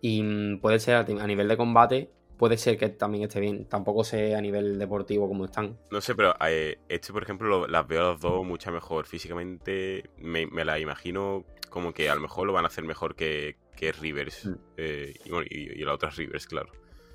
Y 0.05 0.23
mm, 0.23 0.61
puede 0.61 0.81
ser 0.81 0.97
a 0.97 1.27
nivel 1.27 1.49
de 1.49 1.57
combate, 1.57 2.11
puede 2.37 2.59
ser 2.59 2.77
que 2.77 2.90
también 2.90 3.25
esté 3.25 3.40
bien. 3.40 3.64
Tampoco 3.64 4.05
sé 4.05 4.35
a 4.35 4.40
nivel 4.43 4.79
deportivo 4.79 5.27
cómo 5.27 5.47
están. 5.47 5.79
No 5.90 6.03
sé, 6.03 6.14
pero 6.14 6.35
eh, 6.47 6.77
este, 6.90 7.11
por 7.11 7.23
ejemplo, 7.23 7.67
las 7.67 7.88
veo 7.88 8.01
a 8.01 8.12
los 8.12 8.21
dos 8.21 8.45
mucho 8.45 8.71
mejor. 8.71 9.07
Físicamente 9.07 10.11
me, 10.19 10.47
me 10.47 10.62
las 10.67 10.79
imagino 10.79 11.47
como 11.71 11.95
que 11.95 12.11
a 12.11 12.14
lo 12.14 12.21
mejor 12.21 12.47
lo 12.47 12.53
van 12.53 12.67
a 12.67 12.69
hacer 12.69 12.85
mejor 12.85 13.17
que, 13.17 13.57
que 13.75 13.93
Rivers. 13.93 14.45
Mm. 14.45 14.55
Eh, 14.77 15.14
y, 15.25 15.81
y, 15.81 15.85
la 15.87 15.95
otra 15.95 16.11
Rivers, 16.11 16.47
claro. 16.47 16.69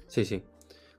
Sí, 0.08 0.26
sí. 0.26 0.42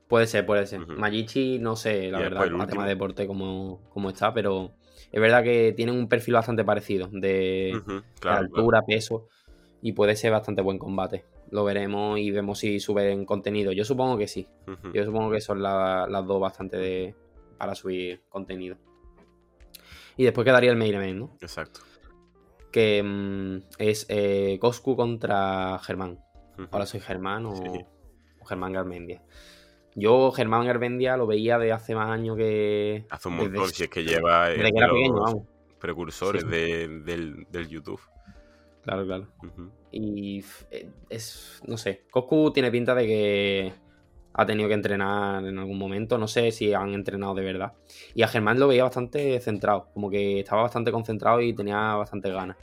Puede 0.07 0.27
ser, 0.27 0.45
puede 0.45 0.67
ser. 0.67 0.87
Magichi, 0.87 1.59
no 1.59 1.75
sé, 1.75 2.09
la 2.09 2.19
verdad, 2.19 2.45
el 2.45 2.67
tema 2.67 2.83
de 2.83 2.89
deporte 2.91 3.27
cómo, 3.27 3.81
cómo 3.89 4.11
está, 4.11 4.33
pero 4.33 4.71
es 5.11 5.19
verdad 5.19 5.43
que 5.43 5.73
tienen 5.75 5.95
un 5.95 6.07
perfil 6.07 6.35
bastante 6.35 6.63
parecido 6.63 7.09
de, 7.11 7.81
altura, 8.21 8.81
peso 8.83 9.27
y 9.81 9.91
puede 9.91 10.15
ser 10.15 10.31
bastante 10.31 10.61
buen 10.61 10.77
combate. 10.79 11.25
Lo 11.51 11.65
veremos 11.65 12.17
y 12.17 12.31
vemos 12.31 12.59
si 12.59 12.79
suben 12.79 13.25
contenido. 13.25 13.71
Yo 13.73 13.83
supongo 13.83 14.17
que 14.17 14.27
sí. 14.27 14.47
Yo 14.93 15.03
supongo 15.03 15.31
que 15.31 15.41
son 15.41 15.61
las 15.61 16.25
dos 16.25 16.39
bastante 16.39 16.77
de, 16.77 17.15
para 17.57 17.75
subir 17.75 18.21
contenido. 18.29 18.77
Y 20.17 20.23
después 20.23 20.45
quedaría 20.45 20.71
el 20.71 20.77
main 20.77 20.93
event, 20.93 21.19
¿no? 21.19 21.37
Exacto. 21.41 21.81
Que 22.71 23.03
mm, 23.03 23.57
es 23.77 24.05
eh, 24.09 24.57
Coscu 24.59 24.95
contra 24.95 25.77
Germán. 25.79 26.19
Ahora 26.71 26.85
soy 26.85 26.99
Germán 26.99 27.45
o, 27.45 27.53
Germán 28.47 28.71
Garmendia. 28.71 29.21
Yo, 29.93 30.31
Germán 30.31 30.65
Garmendia, 30.65 31.17
lo 31.17 31.27
veía 31.27 31.57
de 31.57 31.71
hace 31.71 31.95
más 31.95 32.09
años 32.09 32.37
que. 32.37 33.05
Hace 33.09 33.27
un 33.27 33.35
montón, 33.35 33.69
si 33.69 33.83
es 33.83 33.89
que 33.89 34.03
lleva. 34.03 34.49
Desde 34.49 34.71
que 34.71 34.77
era 34.77 34.87
pequeño, 34.87 35.21
vamos. 35.21 35.43
Precursores 35.79 36.47
del, 36.47 37.03
del 37.03 37.67
YouTube. 37.67 37.99
Claro, 38.83 39.05
claro. 39.05 39.27
Y 39.91 40.43
eh, 40.71 40.89
es, 41.09 41.61
no 41.67 41.77
sé, 41.77 42.03
Coscu 42.09 42.51
tiene 42.51 42.71
pinta 42.71 42.95
de 42.95 43.05
que 43.05 43.73
ha 44.33 44.45
tenido 44.45 44.69
que 44.69 44.75
entrenar 44.75 45.45
en 45.45 45.57
algún 45.57 45.77
momento, 45.77 46.17
no 46.17 46.27
sé 46.27 46.51
si 46.51 46.73
han 46.73 46.93
entrenado 46.93 47.35
de 47.35 47.43
verdad. 47.43 47.73
Y 48.15 48.23
a 48.23 48.27
Germán 48.27 48.59
lo 48.59 48.67
veía 48.67 48.83
bastante 48.83 49.39
centrado, 49.41 49.89
como 49.93 50.09
que 50.09 50.39
estaba 50.39 50.63
bastante 50.63 50.91
concentrado 50.91 51.41
y 51.41 51.53
tenía 51.53 51.95
bastante 51.95 52.31
ganas. 52.31 52.57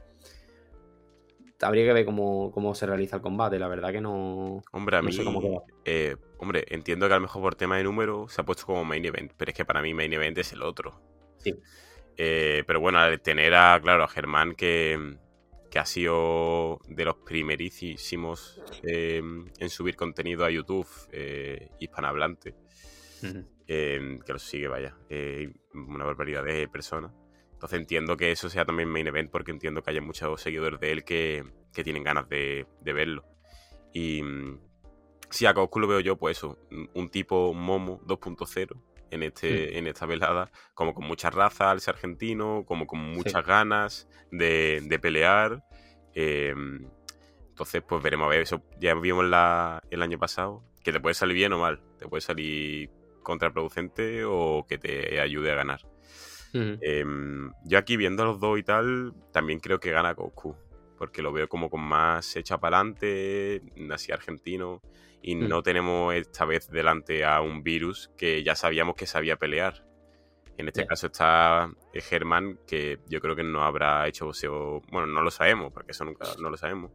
Habría 1.60 1.86
que 1.86 1.92
ver 1.92 2.04
cómo, 2.04 2.74
se 2.74 2.86
realiza 2.86 3.16
el 3.16 3.22
combate, 3.22 3.58
la 3.58 3.66
verdad 3.66 3.90
que 3.90 4.00
no. 4.00 4.62
Hombre, 4.70 4.96
a 4.96 5.02
mí. 5.02 5.10
Eh, 5.84 6.14
hombre, 6.38 6.64
entiendo 6.68 7.08
que 7.08 7.14
a 7.14 7.16
lo 7.16 7.22
mejor 7.22 7.42
por 7.42 7.54
tema 7.56 7.76
de 7.76 7.84
número 7.84 8.28
se 8.28 8.40
ha 8.40 8.44
puesto 8.44 8.64
como 8.64 8.84
main 8.84 9.04
event, 9.04 9.32
pero 9.36 9.50
es 9.50 9.56
que 9.56 9.64
para 9.64 9.82
mí 9.82 9.92
main 9.92 10.12
event 10.12 10.38
es 10.38 10.52
el 10.52 10.62
otro. 10.62 11.00
Sí. 11.38 11.54
Eh, 12.16 12.62
pero 12.66 12.80
bueno, 12.80 12.98
al 12.98 13.20
tener 13.20 13.54
a, 13.54 13.78
claro, 13.82 14.04
a 14.04 14.08
Germán 14.08 14.54
que, 14.54 15.18
que 15.70 15.78
ha 15.78 15.84
sido 15.84 16.80
de 16.88 17.04
los 17.04 17.16
primerísimos 17.16 18.60
eh, 18.82 19.22
en 19.58 19.70
subir 19.70 19.96
contenido 19.96 20.44
a 20.44 20.50
YouTube 20.50 20.88
eh, 21.12 21.70
hispanohablante, 21.78 22.54
eh, 23.66 24.18
que 24.24 24.32
lo 24.32 24.38
sigue, 24.38 24.68
vaya, 24.68 24.96
una 25.74 26.04
barbaridad 26.04 26.44
de 26.44 26.68
personas. 26.68 27.12
Entonces 27.52 27.80
entiendo 27.80 28.16
que 28.16 28.30
eso 28.30 28.48
sea 28.48 28.64
también 28.64 28.88
main 28.88 29.06
event 29.08 29.30
porque 29.30 29.50
entiendo 29.50 29.82
que 29.82 29.90
haya 29.90 30.00
muchos 30.00 30.40
seguidores 30.40 30.78
de 30.80 30.92
él 30.92 31.04
que, 31.04 31.44
tienen 31.72 32.02
ganas 32.02 32.28
de, 32.28 32.66
verlo. 32.82 33.24
Y 33.92 34.22
mm, 34.22 34.60
si 35.30 35.46
a 35.46 35.52
Goku 35.52 35.78
lo 35.78 35.86
veo 35.86 36.00
yo, 36.00 36.16
pues 36.16 36.38
eso, 36.38 36.58
un 36.94 37.08
tipo 37.08 37.54
Momo 37.54 38.00
2.0 38.06 38.87
en, 39.10 39.22
este, 39.22 39.78
en 39.78 39.86
esta 39.86 40.06
velada, 40.06 40.50
como 40.74 40.94
con 40.94 41.06
mucha 41.06 41.30
raza 41.30 41.70
al 41.70 41.80
ser 41.80 41.94
argentino, 41.94 42.64
como 42.66 42.86
con 42.86 42.98
muchas 42.98 43.44
ganas 43.44 44.08
de, 44.30 44.98
pelear. 45.00 45.64
Em, 46.14 46.88
entonces, 47.48 47.82
pues 47.86 48.02
veremos 48.02 48.26
a 48.26 48.30
ver, 48.30 48.42
eso 48.42 48.62
ya 48.80 48.94
vimos 48.94 49.24
la, 49.24 49.82
el 49.90 50.02
año 50.02 50.18
pasado, 50.18 50.62
que 50.82 50.92
te 50.92 51.00
puede 51.00 51.14
salir 51.14 51.34
bien 51.34 51.52
o 51.52 51.58
mal, 51.58 51.80
te 51.98 52.06
puede 52.06 52.20
salir 52.20 52.90
contraproducente 53.22 54.24
o 54.24 54.64
que 54.68 54.78
te 54.78 55.20
ayude 55.20 55.52
a 55.52 55.54
ganar. 55.54 55.80
Em, 56.54 57.52
yo 57.64 57.78
aquí 57.78 57.96
viendo 57.96 58.22
a 58.22 58.26
los 58.26 58.40
dos 58.40 58.58
y 58.58 58.62
tal, 58.62 59.12
también 59.32 59.60
creo 59.60 59.80
que 59.80 59.90
gana 59.90 60.14
Goku, 60.14 60.56
porque 60.96 61.20
lo 61.20 61.30
veo 61.30 61.48
como 61.48 61.68
con 61.68 61.82
más 61.82 62.36
hecha 62.36 62.58
para 62.58 62.78
adelante, 62.78 63.62
así 63.92 64.12
argentino 64.12 64.80
y 65.22 65.34
mm. 65.34 65.48
no 65.48 65.62
tenemos 65.62 66.14
esta 66.14 66.44
vez 66.44 66.70
delante 66.70 67.24
a 67.24 67.40
un 67.40 67.62
virus 67.62 68.10
que 68.16 68.42
ya 68.42 68.54
sabíamos 68.54 68.94
que 68.94 69.06
sabía 69.06 69.36
pelear. 69.36 69.84
En 70.56 70.66
este 70.66 70.86
caso 70.86 71.06
está 71.06 71.70
eh, 71.92 72.00
Germán, 72.00 72.58
que 72.66 72.98
yo 73.08 73.20
creo 73.20 73.36
que 73.36 73.44
no 73.44 73.62
habrá 73.62 74.08
hecho 74.08 74.26
boxeo. 74.26 74.82
Bueno, 74.90 75.06
no 75.06 75.22
lo 75.22 75.30
sabemos, 75.30 75.72
porque 75.72 75.92
eso 75.92 76.04
nunca 76.04 76.26
no 76.40 76.50
lo 76.50 76.56
sabemos. 76.56 76.90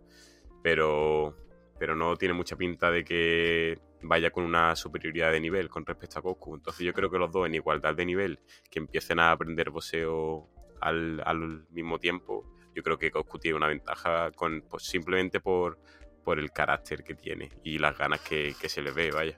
Pero, 0.61 1.37
pero 1.79 1.95
no 1.95 2.17
tiene 2.17 2.33
mucha 2.33 2.57
pinta 2.57 2.91
de 2.91 3.05
que 3.05 3.79
vaya 4.01 4.31
con 4.31 4.43
una 4.43 4.75
superioridad 4.75 5.31
de 5.31 5.39
nivel 5.39 5.69
con 5.69 5.85
respecto 5.85 6.19
a 6.19 6.21
Goku. 6.21 6.55
Entonces 6.55 6.85
yo 6.85 6.93
creo 6.93 7.09
que 7.09 7.17
los 7.17 7.31
dos 7.31 7.47
en 7.47 7.55
igualdad 7.55 7.95
de 7.95 8.05
nivel, 8.05 8.39
que 8.69 8.79
empiecen 8.79 9.19
a 9.19 9.31
aprender 9.31 9.69
boxeo 9.69 10.49
al, 10.81 11.21
al 11.25 11.65
mismo 11.69 11.99
tiempo, 11.99 12.45
yo 12.75 12.83
creo 12.83 12.97
que 12.97 13.11
Goku 13.11 13.39
tiene 13.39 13.55
una 13.55 13.67
ventaja 13.67 14.31
con, 14.31 14.61
pues, 14.69 14.83
simplemente 14.83 15.39
por, 15.39 15.79
por 16.23 16.39
el 16.39 16.51
carácter 16.51 17.03
que 17.03 17.15
tiene 17.15 17.49
y 17.63 17.77
las 17.79 17.97
ganas 17.97 18.21
que, 18.21 18.53
se 18.53 18.81
le 18.81 18.91
ve, 18.91 19.11
vaya. 19.11 19.37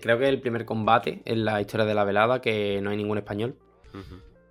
creo 0.00 0.18
que 0.18 0.24
es 0.24 0.30
el 0.30 0.40
primer 0.40 0.64
combate 0.64 1.22
en 1.24 1.44
la 1.44 1.60
historia 1.60 1.86
de 1.86 1.94
la 1.94 2.04
velada 2.04 2.40
que 2.40 2.80
no 2.82 2.90
hay 2.90 2.96
ningún 2.96 3.18
español. 3.18 3.56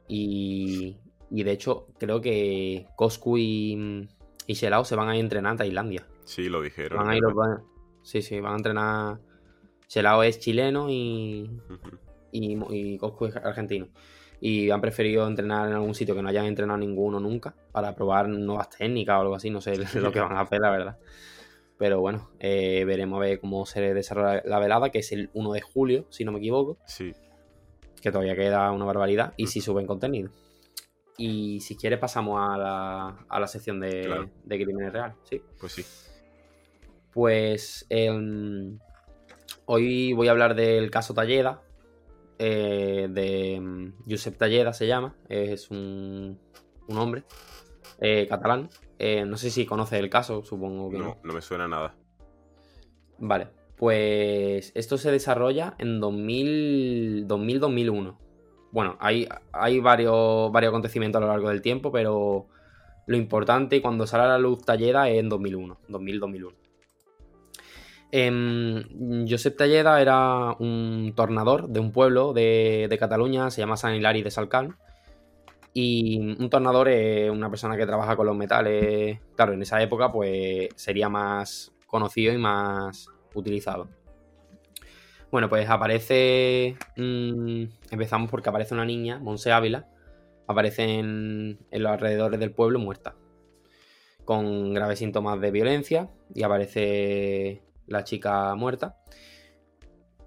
y, 0.07 0.97
y, 1.29 1.43
de 1.43 1.51
hecho, 1.51 1.87
creo 1.99 2.21
que 2.21 2.87
Coscu 2.95 3.37
y, 3.37 4.07
y 4.47 4.55
se 4.55 4.69
van 4.69 5.09
a 5.09 5.17
entrenar 5.17 5.53
a 5.53 5.57
Tailandia. 5.57 6.07
Sí, 6.23 6.49
lo 6.49 6.61
dijeron. 6.61 6.99
Van 6.99 7.09
a 7.09 7.15
ir, 7.17 7.23
sí, 8.01 8.21
sí, 8.21 8.39
van 8.39 8.53
a 8.53 8.57
entrenar. 8.57 9.19
Shelao 9.87 10.23
es 10.23 10.39
chileno 10.39 10.89
y, 10.89 11.49
y, 12.31 12.57
y 12.69 12.97
Coscu 12.97 13.25
es 13.25 13.35
argentino. 13.35 13.87
Y 14.41 14.69
han 14.69 14.81
preferido 14.81 15.27
entrenar 15.27 15.67
en 15.67 15.73
algún 15.73 15.95
sitio 15.95 16.13
que 16.15 16.21
no 16.21 16.29
hayan 16.29 16.45
entrenado 16.45 16.77
ninguno 16.77 17.19
nunca 17.19 17.55
para 17.71 17.95
probar 17.95 18.27
nuevas 18.27 18.69
técnicas 18.69 19.17
o 19.17 19.21
algo 19.21 19.35
así. 19.35 19.49
No 19.49 19.61
sé 19.61 19.75
lo 19.99 20.11
que 20.11 20.19
van 20.19 20.33
a 20.33 20.41
hacer, 20.41 20.59
la 20.59 20.71
verdad. 20.71 20.97
Pero 21.77 21.99
bueno, 21.99 22.29
eh, 22.39 22.83
veremos 22.85 23.17
a 23.17 23.21
ver 23.21 23.39
cómo 23.39 23.65
se 23.65 23.93
desarrolla 23.93 24.41
la 24.45 24.59
velada, 24.59 24.89
que 24.91 24.99
es 24.99 25.11
el 25.11 25.29
1 25.33 25.53
de 25.53 25.61
julio, 25.61 26.05
si 26.09 26.23
no 26.23 26.31
me 26.31 26.39
equivoco. 26.39 26.77
Sí. 26.85 27.13
Que 28.01 28.11
todavía 28.11 28.35
queda 28.35 28.71
una 28.71 28.85
barbaridad. 28.85 29.33
Y 29.35 29.47
si 29.47 29.61
suben 29.61 29.85
contenido. 29.87 30.29
Y 31.17 31.59
si 31.61 31.75
quieres 31.77 31.99
pasamos 31.99 32.39
a 32.41 32.57
la, 32.57 33.25
a 33.29 33.39
la 33.39 33.47
sección 33.47 33.79
de, 33.79 34.01
Claro. 34.05 34.29
de 34.43 34.63
crímenes 34.63 34.93
reales, 34.93 35.15
¿sí? 35.23 35.41
Pues 35.59 35.71
sí. 35.71 35.85
Pues 37.11 37.85
em, 37.89 38.77
hoy 39.65 40.13
voy 40.13 40.27
a 40.27 40.31
hablar 40.31 40.55
del 40.55 40.91
caso 40.91 41.13
Talleda, 41.13 41.61
eh, 42.39 43.07
de 43.09 43.55
em, 43.55 43.93
Josep 44.09 44.37
Talleda 44.37 44.73
se 44.73 44.87
llama, 44.87 45.15
es 45.29 45.69
un, 45.71 46.39
un 46.87 46.97
hombre 46.97 47.23
eh, 47.99 48.27
catalán. 48.27 48.69
Eh, 48.99 49.25
no 49.25 49.37
sé 49.37 49.49
si 49.49 49.65
conoces 49.65 49.99
el 49.99 50.09
caso, 50.09 50.43
supongo 50.43 50.89
que 50.89 50.97
no. 50.97 51.05
No, 51.05 51.17
no 51.23 51.33
me 51.33 51.41
suena 51.41 51.67
nada. 51.67 51.95
Vale, 53.17 53.47
pues 53.77 54.71
esto 54.75 54.97
se 54.97 55.11
desarrolla 55.11 55.75
en 55.77 55.99
2000 55.99 57.27
2000-2001. 57.27 58.17
Bueno, 58.71 58.97
hay, 58.99 59.27
hay 59.53 59.79
varios, 59.79 60.51
varios 60.51 60.71
acontecimientos 60.71 61.21
a 61.21 61.25
lo 61.25 61.31
largo 61.31 61.49
del 61.49 61.61
tiempo, 61.61 61.91
pero 61.91 62.47
lo 63.07 63.17
importante 63.17 63.81
cuando 63.81 64.05
sale 64.05 64.23
a 64.23 64.27
la 64.27 64.37
luz 64.37 64.65
Talleda 64.65 65.09
es 65.09 65.19
en 65.19 65.29
2001, 65.29 65.77
2000-2001. 65.87 66.53
Em, 68.17 69.27
Josep 69.27 69.57
Talleda 69.57 70.01
era 70.01 70.55
un 70.59 71.11
tornador 71.17 71.67
de 71.67 71.81
un 71.81 71.91
pueblo 71.91 72.31
de, 72.31 72.95
Cataluña, 72.97 73.51
se 73.51 73.59
llama 73.59 73.75
San 73.75 73.93
Hilari 73.93 74.23
de 74.23 74.31
Salcán. 74.31 74.77
Y 75.73 76.19
un 76.39 76.49
tornador 76.49 76.87
es 76.87 77.29
una 77.29 77.49
persona 77.49 77.75
que 77.75 77.85
trabaja 77.85 78.15
con 78.15 78.25
los 78.27 78.37
metales. 78.37 79.19
Claro, 79.35 79.51
en 79.51 79.61
esa 79.63 79.81
época, 79.81 80.13
pues 80.13 80.69
sería 80.77 81.09
más 81.09 81.73
conocido 81.87 82.31
y 82.31 82.37
más 82.37 83.09
utilizado. 83.33 83.89
Bueno, 85.29 85.49
pues 85.49 85.69
aparece. 85.69 86.77
mm, 86.95 87.63
empezamos 87.91 88.31
porque 88.31 88.47
aparece 88.47 88.73
una 88.73 88.85
niña, 88.85 89.19
Monse 89.19 89.51
Ávila. 89.51 89.89
Aparece 90.47 90.99
en 90.99 91.59
los 91.69 91.91
alrededores 91.91 92.39
del 92.39 92.51
pueblo 92.51 92.79
muerta. 92.79 93.13
Con 94.23 94.73
graves 94.73 94.99
síntomas 94.99 95.41
de 95.41 95.51
violencia. 95.51 96.09
Y 96.33 96.43
aparece 96.43 97.65
la 97.87 98.03
chica 98.03 98.53
muerta. 98.55 98.97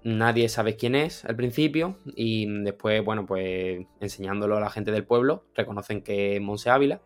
Nadie 0.03 0.47
sabe 0.47 0.75
quién 0.77 0.95
es 0.95 1.25
al 1.25 1.35
principio. 1.35 1.97
Y 2.15 2.47
después, 2.63 3.03
bueno, 3.03 3.25
pues 3.25 3.85
enseñándolo 3.99 4.57
a 4.57 4.61
la 4.61 4.69
gente 4.69 4.91
del 4.91 5.05
pueblo, 5.05 5.45
reconocen 5.55 6.01
que 6.01 6.35
es 6.35 6.41
Monse 6.41 6.69
Ávila. 6.69 7.01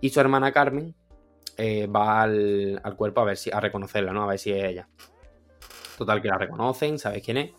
Y 0.00 0.10
su 0.10 0.20
hermana 0.20 0.52
Carmen 0.52 0.94
eh, 1.58 1.86
va 1.86 2.22
al, 2.22 2.80
al 2.82 2.96
cuerpo 2.96 3.20
a 3.20 3.24
ver 3.24 3.36
si. 3.36 3.50
a 3.50 3.60
reconocerla, 3.60 4.12
¿no? 4.12 4.22
A 4.24 4.28
ver 4.28 4.38
si 4.38 4.52
es 4.52 4.64
ella. 4.64 4.88
Total, 5.98 6.20
que 6.20 6.28
la 6.28 6.38
reconocen, 6.38 6.98
sabes 6.98 7.22
quién 7.22 7.36
es. 7.38 7.50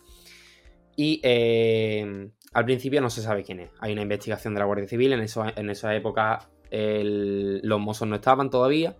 Y 0.96 1.20
eh, 1.22 2.30
al 2.52 2.64
principio 2.64 3.00
no 3.00 3.10
se 3.10 3.22
sabe 3.22 3.44
quién 3.44 3.60
es. 3.60 3.70
Hay 3.80 3.92
una 3.92 4.02
investigación 4.02 4.54
de 4.54 4.60
la 4.60 4.66
Guardia 4.66 4.88
Civil. 4.88 5.12
En, 5.12 5.20
eso- 5.20 5.44
en 5.54 5.70
esa 5.70 5.94
época 5.94 6.50
el- 6.70 7.60
los 7.62 7.78
mozos 7.80 8.08
no 8.08 8.16
estaban 8.16 8.50
todavía. 8.50 8.96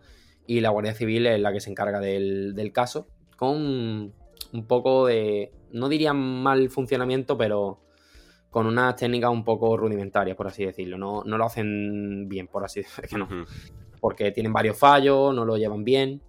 Y 0.49 0.61
la 0.61 0.71
Guardia 0.71 0.95
Civil 0.95 1.27
es 1.27 1.39
la 1.39 1.53
que 1.53 1.61
se 1.61 1.71
encarga 1.71 2.01
del, 2.01 2.55
del 2.57 2.73
caso. 2.73 3.07
Con 3.37 4.13
un 4.53 4.67
poco 4.67 5.07
de. 5.07 5.53
No 5.71 5.89
diría 5.89 6.13
mal 6.13 6.71
funcionamiento, 6.71 7.39
pero 7.39 7.79
con 8.51 8.67
unas 8.67 8.97
técnicas 8.97 9.31
un 9.31 9.45
poco 9.45 9.77
rudimentarias, 9.77 10.37
por 10.37 10.49
así 10.49 10.65
decirlo. 10.65 10.99
No, 10.99 11.23
no 11.25 11.39
lo 11.39 11.45
hacen 11.45 12.29
bien, 12.29 12.49
por 12.49 12.65
así 12.65 12.81
decirlo. 13.03 13.05
Es 13.05 13.11
que 13.11 13.19
no 13.19 13.29
porque 14.01 14.31
tienen 14.31 14.53
varios 14.53 14.79
fallos, 14.79 15.35
no 15.35 15.45
lo 15.45 15.57
llevan 15.57 15.85
bien. 15.85 16.23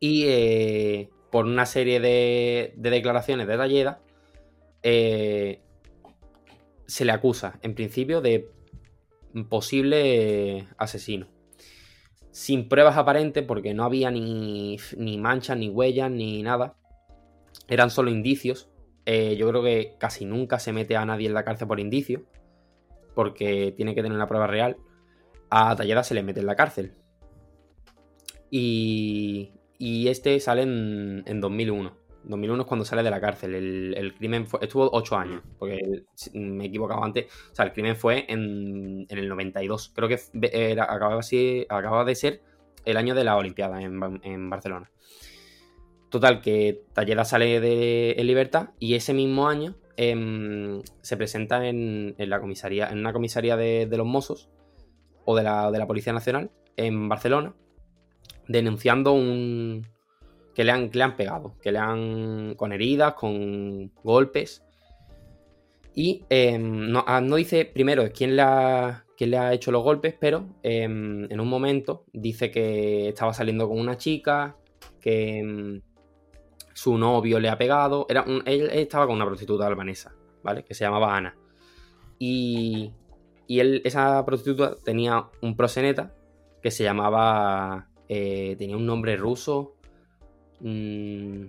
Y 0.00 0.24
eh, 0.26 1.10
por 1.30 1.44
una 1.44 1.66
serie 1.66 2.00
de, 2.00 2.74
de 2.76 2.90
declaraciones 2.90 3.46
de 3.46 3.56
Talleda, 3.56 4.00
eh, 4.82 5.60
se 6.86 7.04
le 7.04 7.12
acusa, 7.12 7.58
en 7.62 7.74
principio, 7.74 8.20
de 8.20 8.48
posible 9.48 10.68
asesino. 10.78 11.26
Sin 12.38 12.68
pruebas 12.68 12.96
aparentes, 12.96 13.44
porque 13.44 13.74
no 13.74 13.82
había 13.82 14.12
ni, 14.12 14.76
ni 14.96 15.18
manchas, 15.18 15.58
ni 15.58 15.70
huellas, 15.70 16.08
ni 16.08 16.40
nada. 16.44 16.76
Eran 17.66 17.90
solo 17.90 18.12
indicios. 18.12 18.70
Eh, 19.06 19.34
yo 19.36 19.48
creo 19.48 19.60
que 19.60 19.96
casi 19.98 20.24
nunca 20.24 20.60
se 20.60 20.72
mete 20.72 20.94
a 20.94 21.04
nadie 21.04 21.26
en 21.26 21.34
la 21.34 21.42
cárcel 21.42 21.66
por 21.66 21.80
indicios, 21.80 22.22
porque 23.16 23.74
tiene 23.76 23.92
que 23.92 24.02
tener 24.02 24.14
una 24.14 24.28
prueba 24.28 24.46
real 24.46 24.76
a 25.50 25.74
Talleda 25.74 26.04
se 26.04 26.14
le 26.14 26.22
mete 26.22 26.38
en 26.38 26.46
la 26.46 26.54
cárcel. 26.54 26.92
Y, 28.52 29.50
y 29.76 30.06
este 30.06 30.38
sale 30.38 30.62
en, 30.62 31.24
en 31.26 31.40
2001. 31.40 31.97
2001 32.24 32.62
es 32.62 32.66
cuando 32.68 32.84
sale 32.84 33.02
de 33.02 33.10
la 33.10 33.20
cárcel. 33.20 33.54
El, 33.54 33.94
el 33.96 34.14
crimen 34.14 34.46
fue- 34.46 34.60
estuvo 34.62 34.88
8 34.92 35.16
años, 35.16 35.42
porque 35.58 35.76
el- 35.76 36.06
si- 36.14 36.36
me 36.38 36.64
he 36.64 36.66
equivocado 36.68 37.02
antes. 37.04 37.26
O 37.52 37.54
sea, 37.54 37.64
el 37.66 37.72
crimen 37.72 37.96
fue 37.96 38.24
en, 38.28 39.06
en 39.08 39.18
el 39.18 39.28
92. 39.28 39.92
Creo 39.94 40.08
que 40.08 40.18
era- 40.52 40.84
acababa, 40.84 41.20
así, 41.20 41.64
acababa 41.68 42.04
de 42.04 42.14
ser 42.14 42.42
el 42.84 42.96
año 42.96 43.14
de 43.14 43.24
la 43.24 43.36
Olimpiada 43.36 43.80
en, 43.82 44.00
en 44.22 44.50
Barcelona. 44.50 44.90
Total, 46.10 46.40
que 46.40 46.84
Talleda 46.94 47.24
sale 47.24 47.60
de, 47.60 48.12
en 48.16 48.26
libertad 48.26 48.70
y 48.78 48.94
ese 48.94 49.12
mismo 49.12 49.46
año 49.48 49.76
em, 49.98 50.80
se 51.02 51.16
presenta 51.18 51.66
en, 51.68 52.14
en 52.16 52.30
la 52.30 52.40
comisaría, 52.40 52.88
en 52.88 52.98
una 52.98 53.12
comisaría 53.12 53.56
de, 53.58 53.86
de 53.86 53.96
los 53.98 54.06
Mossos 54.06 54.48
o 55.26 55.36
de 55.36 55.42
la, 55.42 55.70
de 55.70 55.78
la 55.78 55.86
Policía 55.86 56.14
Nacional 56.14 56.50
en 56.78 57.10
Barcelona, 57.10 57.54
denunciando 58.46 59.12
un 59.12 59.86
que 60.58 60.64
le 60.64 60.72
han, 60.72 60.90
le 60.92 61.02
han 61.04 61.14
pegado, 61.14 61.54
que 61.62 61.70
le 61.70 61.78
han 61.78 62.56
con 62.56 62.72
heridas, 62.72 63.14
con 63.14 63.92
golpes. 64.02 64.64
Y 65.94 66.24
em, 66.28 66.90
no, 66.90 67.04
ah, 67.06 67.20
no 67.20 67.36
dice 67.36 67.64
primero 67.64 68.02
quién 68.12 68.34
le, 68.34 68.42
ha, 68.42 69.04
quién 69.16 69.30
le 69.30 69.38
ha 69.38 69.52
hecho 69.54 69.70
los 69.70 69.84
golpes, 69.84 70.16
pero 70.18 70.48
em, 70.64 71.30
en 71.30 71.38
un 71.38 71.46
momento 71.48 72.06
dice 72.12 72.50
que 72.50 73.08
estaba 73.10 73.32
saliendo 73.32 73.68
con 73.68 73.78
una 73.78 73.96
chica, 73.98 74.56
que 75.00 75.38
em, 75.38 75.80
su 76.74 76.98
novio 76.98 77.38
le 77.38 77.50
ha 77.50 77.56
pegado. 77.56 78.06
Era 78.08 78.22
un- 78.22 78.42
él, 78.44 78.62
él 78.62 78.80
estaba 78.80 79.06
con 79.06 79.14
una 79.14 79.26
prostituta 79.26 79.64
albanesa, 79.64 80.12
¿vale? 80.42 80.64
Que 80.64 80.74
se 80.74 80.82
llamaba 80.82 81.16
Ana. 81.16 81.36
Y, 82.18 82.92
y 83.46 83.60
él, 83.60 83.80
esa 83.84 84.24
prostituta 84.26 84.74
tenía 84.84 85.26
un 85.40 85.56
proseneta 85.56 86.12
que 86.60 86.72
se 86.72 86.82
llamaba. 86.82 87.90
eh, 88.08 88.56
tenía 88.58 88.76
un 88.76 88.86
nombre 88.86 89.16
ruso. 89.16 89.76
Mm, 90.60 91.44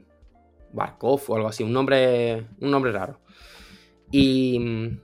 Barkov 0.74 1.22
o 1.28 1.36
algo 1.36 1.48
así. 1.48 1.64
Un 1.64 1.74
nombre. 1.74 2.46
Un 2.62 2.72
nombre 2.72 2.92
raro. 2.92 3.20
Y. 4.12 4.60
mm, 4.60 5.00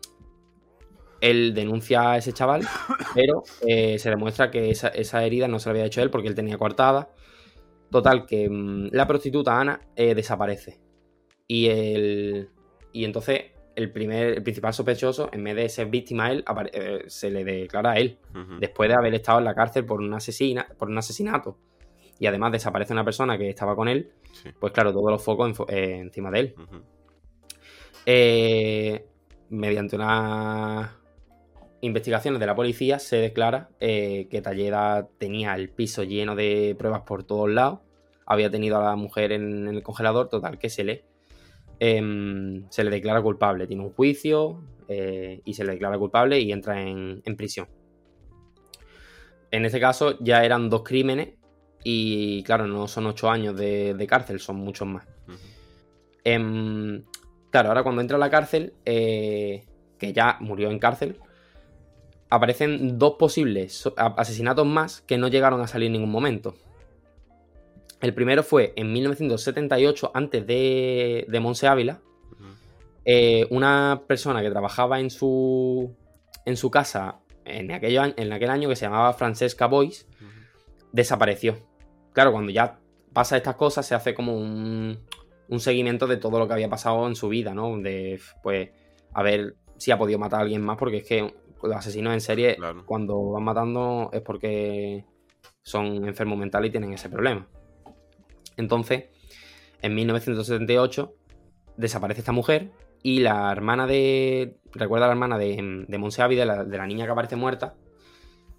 Él 1.22 1.54
denuncia 1.56 2.12
a 2.12 2.18
ese 2.18 2.34
chaval, 2.34 2.62
pero 3.16 3.44
eh, 3.66 3.98
se 3.98 4.10
demuestra 4.10 4.52
que 4.52 4.70
esa, 4.70 4.90
esa 4.90 5.24
herida 5.24 5.48
no 5.48 5.60
se 5.60 5.70
la 5.70 5.72
había 5.72 5.86
hecho 5.86 6.02
él 6.02 6.10
porque 6.12 6.28
él 6.28 6.36
tenía 6.36 6.58
cortada. 6.58 7.10
Total, 7.90 8.26
que 8.26 8.50
mm, 8.50 8.90
la 8.92 9.08
prostituta 9.08 9.60
Ana 9.60 9.80
eh, 9.96 10.14
desaparece. 10.16 10.80
Y 11.48 11.68
el. 11.68 12.50
Y 12.92 13.06
entonces 13.06 13.52
el 13.76 13.92
primer, 13.92 14.28
el 14.38 14.44
principal 14.44 14.74
sospechoso, 14.74 15.30
en 15.34 15.44
vez 15.44 15.56
de 15.56 15.68
ser 15.70 15.88
víctima 15.88 16.26
a 16.28 16.32
él, 16.32 16.46
apare- 16.46 16.70
eh, 16.74 17.04
se 17.08 17.30
le 17.30 17.44
declara 17.44 17.92
a 17.92 17.98
él, 17.98 18.18
después 18.60 18.88
de 18.90 18.96
haber 18.96 19.14
estado 19.16 19.40
en 19.40 19.46
la 19.46 19.54
cárcel 19.54 19.86
por 19.86 20.00
un, 20.00 20.14
asesina, 20.14 20.66
por 20.78 20.90
un 20.90 20.98
asesinato. 20.98 21.58
Y 22.20 22.28
además 22.28 22.52
desaparece 22.52 22.94
una 22.94 23.04
persona 23.04 23.38
que 23.38 23.50
estaba 23.50 23.76
con 23.76 23.88
él, 23.88 24.12
Sí. 24.32 24.50
pues 24.60 24.72
claro, 24.74 24.94
todos 24.94 25.12
los 25.12 25.24
focos 25.24 25.50
enfo- 25.52 25.70
eh, 25.70 25.98
encima 26.00 26.32
de 26.32 26.40
él. 26.40 26.56
Eh, 28.06 29.06
mediante 29.50 29.96
unas 29.96 30.92
investigaciones 31.82 32.40
de 32.40 32.46
la 32.46 32.56
policía 32.56 33.00
se 33.00 33.18
declara 33.18 33.70
eh, 33.80 34.28
que 34.30 34.42
Talleda 34.42 35.08
tenía 35.18 35.56
el 35.56 35.70
piso 35.70 36.04
lleno 36.04 36.36
de 36.36 36.76
pruebas 36.78 37.02
por 37.02 37.24
todos 37.24 37.50
lados, 37.50 37.80
había 38.26 38.50
tenido 38.50 38.78
a 38.78 38.84
la 38.84 38.96
mujer 38.96 39.32
en, 39.32 39.68
en 39.68 39.76
el 39.76 39.84
congelador, 39.84 40.30
total 40.30 40.58
que 40.58 40.70
se 40.70 40.84
le, 40.84 41.04
em, 41.80 42.66
se 42.70 42.84
le 42.84 42.90
declara 42.92 43.22
culpable, 43.22 43.68
tiene 43.68 43.84
un 43.84 43.92
juicio 43.92 44.64
y 44.88 45.54
se 45.56 45.64
le 45.64 45.72
declara 45.74 45.98
culpable 45.98 46.40
y 46.40 46.52
entra 46.52 46.80
en, 46.82 47.22
en 47.26 47.36
prisión. 47.36 47.68
En 49.52 49.66
este 49.66 49.80
caso 49.80 50.18
ya 50.20 50.46
eran 50.46 50.70
dos 50.70 50.84
crímenes 50.84 51.30
y 51.88 52.42
claro, 52.42 52.66
no 52.66 52.88
son 52.88 53.06
ocho 53.06 53.30
años 53.30 53.56
de, 53.56 53.94
de 53.94 54.08
cárcel, 54.08 54.40
son 54.40 54.56
muchos 54.56 54.88
más. 54.88 55.06
Em, 56.24 57.04
claro, 57.52 57.70
ahora 57.70 57.84
cuando 57.84 58.02
entra 58.02 58.18
a 58.18 58.20
la 58.20 58.32
cárcel, 58.32 58.74
eh, 58.86 59.64
que 60.00 60.12
ya 60.12 60.38
murió 60.40 60.72
en 60.72 60.80
cárcel, 60.80 61.20
aparecen 62.32 62.98
dos 62.98 63.18
posibles 63.20 63.88
asesinatos 63.96 64.66
más 64.66 65.02
que 65.02 65.20
no 65.20 65.28
llegaron 65.28 65.62
a 65.62 65.68
salir 65.68 65.86
en 65.86 65.94
ningún 65.94 66.10
momento. 66.10 66.56
El 68.02 68.16
primero 68.16 68.42
fue 68.42 68.74
en 68.76 68.92
1978, 68.92 70.10
antes 70.16 70.48
de, 70.48 71.26
de 71.28 71.40
Monse 71.40 71.68
Ávila, 71.68 72.02
eh, 73.06 73.46
una 73.52 74.02
persona 74.08 74.42
que 74.42 74.50
trabajaba 74.50 75.00
en 75.00 75.12
su, 75.12 75.96
en 76.46 76.58
su 76.58 76.72
casa 76.72 77.20
en, 77.46 77.72
aquello, 77.72 78.02
en 78.18 78.34
aquel 78.34 78.50
año 78.50 78.70
que 78.70 78.76
se 78.76 78.86
llamaba 78.86 79.14
Francesca 79.14 79.68
Boyce, 79.68 80.08
desapareció. 80.92 81.75
Claro, 82.16 82.32
cuando 82.32 82.50
ya 82.50 82.80
pasa 83.12 83.36
estas 83.36 83.56
cosas 83.56 83.86
se 83.86 83.94
hace 83.94 84.16
como 84.16 84.38
un, 84.38 84.98
un 85.50 85.60
seguimiento 85.60 86.08
de 86.08 86.16
todo 86.16 86.40
lo 86.40 86.48
que 86.48 86.54
había 86.54 86.70
pasado 86.70 87.06
en 87.08 87.16
su 87.16 87.28
vida, 87.28 87.54
¿no? 87.54 87.78
De, 87.78 88.22
pues, 88.42 88.70
a 89.14 89.22
ver 89.22 89.56
si 89.78 89.92
ha 89.92 89.98
podido 89.98 90.18
matar 90.18 90.40
a 90.40 90.44
alguien 90.44 90.62
más, 90.62 90.78
porque 90.78 90.98
es 90.98 91.04
que 91.04 91.36
los 91.62 91.76
asesinos 91.76 92.14
en 92.14 92.22
serie, 92.22 92.58
cuando 92.86 93.32
van 93.32 93.44
matando, 93.44 94.10
es 94.14 94.22
porque 94.22 95.04
son 95.62 96.08
enfermos 96.08 96.38
mentales 96.38 96.70
y 96.70 96.72
tienen 96.72 96.94
ese 96.94 97.10
problema. 97.10 97.50
Entonces, 98.56 99.10
en 99.82 99.94
1978 99.94 101.14
desaparece 101.76 102.22
esta 102.22 102.32
mujer 102.32 102.72
y 103.04 103.20
la 103.20 103.52
hermana 103.52 103.88
de. 103.88 104.56
Recuerda 104.72 105.08
la 105.08 105.12
hermana 105.12 105.38
de, 105.38 105.86
de 105.86 105.98
Monse 105.98 106.26
de 106.26 106.46
la, 106.46 106.64
de 106.64 106.78
la 106.78 106.88
niña 106.88 107.06
que 107.06 107.12
aparece 107.12 107.36
muerta, 107.36 107.76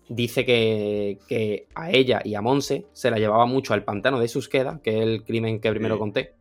dice 0.09 0.45
que, 0.45 1.69
a 1.75 1.91
ella 1.91 2.21
y 2.25 2.35
a 2.35 2.43
Monse 2.43 2.87
se 2.93 3.11
la 3.11 3.19
llevaba 3.19 3.47
mucho 3.47 3.75
al 3.75 3.85
pantano 3.85 4.21
de 4.21 4.29
Susqueda, 4.29 4.81
que 4.83 4.99
es 4.99 5.03
el 5.03 5.25
crimen 5.25 5.61
que 5.61 5.71
primero 5.71 5.99
conté, 5.99 6.35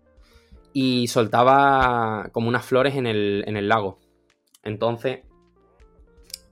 y 0.74 1.08
soltaba 1.08 2.30
como 2.32 2.50
unas 2.50 2.66
flores 2.66 2.96
en 2.96 3.08
el, 3.08 3.68
lago. 3.68 3.98
Entonces, 4.64 5.22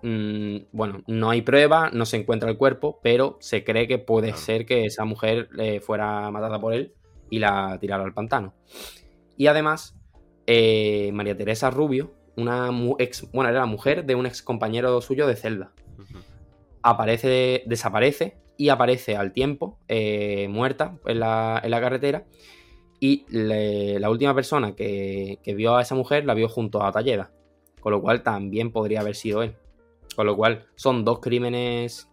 mm, 0.02 0.58
bueno, 0.72 1.04
no 1.08 1.30
hay 1.30 1.42
prueba, 1.42 1.90
no 1.92 2.06
se 2.06 2.18
encuentra 2.18 2.50
el 2.50 2.58
cuerpo, 2.58 3.00
pero 3.04 3.38
se 3.40 3.64
cree 3.64 3.88
que 3.88 4.00
puede 4.00 4.34
ser 4.34 4.66
que 4.66 4.86
esa 4.86 5.06
mujer 5.06 5.50
eh, 5.58 5.80
fuera 5.80 6.32
matada 6.32 6.60
por 6.60 6.74
él 6.74 6.94
y 7.30 7.40
la 7.40 7.78
tirara 7.80 8.04
al 8.04 8.14
pantano. 8.14 8.54
Y 9.38 9.48
además, 9.48 9.98
eh, 10.46 11.12
María 11.14 11.36
Teresa 11.36 11.70
Rubio, 11.70 12.14
una 12.36 12.70
ex, 13.00 13.30
bueno, 13.32 13.50
era 13.50 13.60
la 13.60 13.66
mujer 13.66 14.06
de 14.06 14.16
un 14.16 14.26
ex 14.26 14.42
compañero 14.42 15.02
suyo 15.02 15.28
de 15.28 15.36
celda 15.36 15.72
aparece, 16.84 17.64
desaparece 17.66 18.38
y 18.58 18.70
aparece 18.70 19.16
al 19.16 19.32
tiempo, 19.34 19.80
eh, 19.88 20.48
muerta 20.50 21.00
en 21.06 21.20
la, 21.20 21.62
carretera. 21.64 22.26
Y 23.00 23.26
la 23.30 24.10
última 24.10 24.34
persona 24.36 24.76
que, 24.76 25.40
vio 25.46 25.76
a 25.76 25.82
esa 25.82 25.96
mujer 25.96 26.26
la 26.26 26.34
vio 26.34 26.48
junto 26.48 26.84
a 26.84 26.92
Talleda. 26.92 27.32
Con 27.80 27.92
lo 27.92 28.02
cual 28.02 28.24
también 28.24 28.72
podría 28.72 29.02
haber 29.02 29.16
sido 29.16 29.44
él. 29.44 29.56
Con 30.16 30.26
lo 30.26 30.36
cual 30.38 30.68
son 30.76 31.04
dos 31.04 31.20
crímenes 31.20 32.10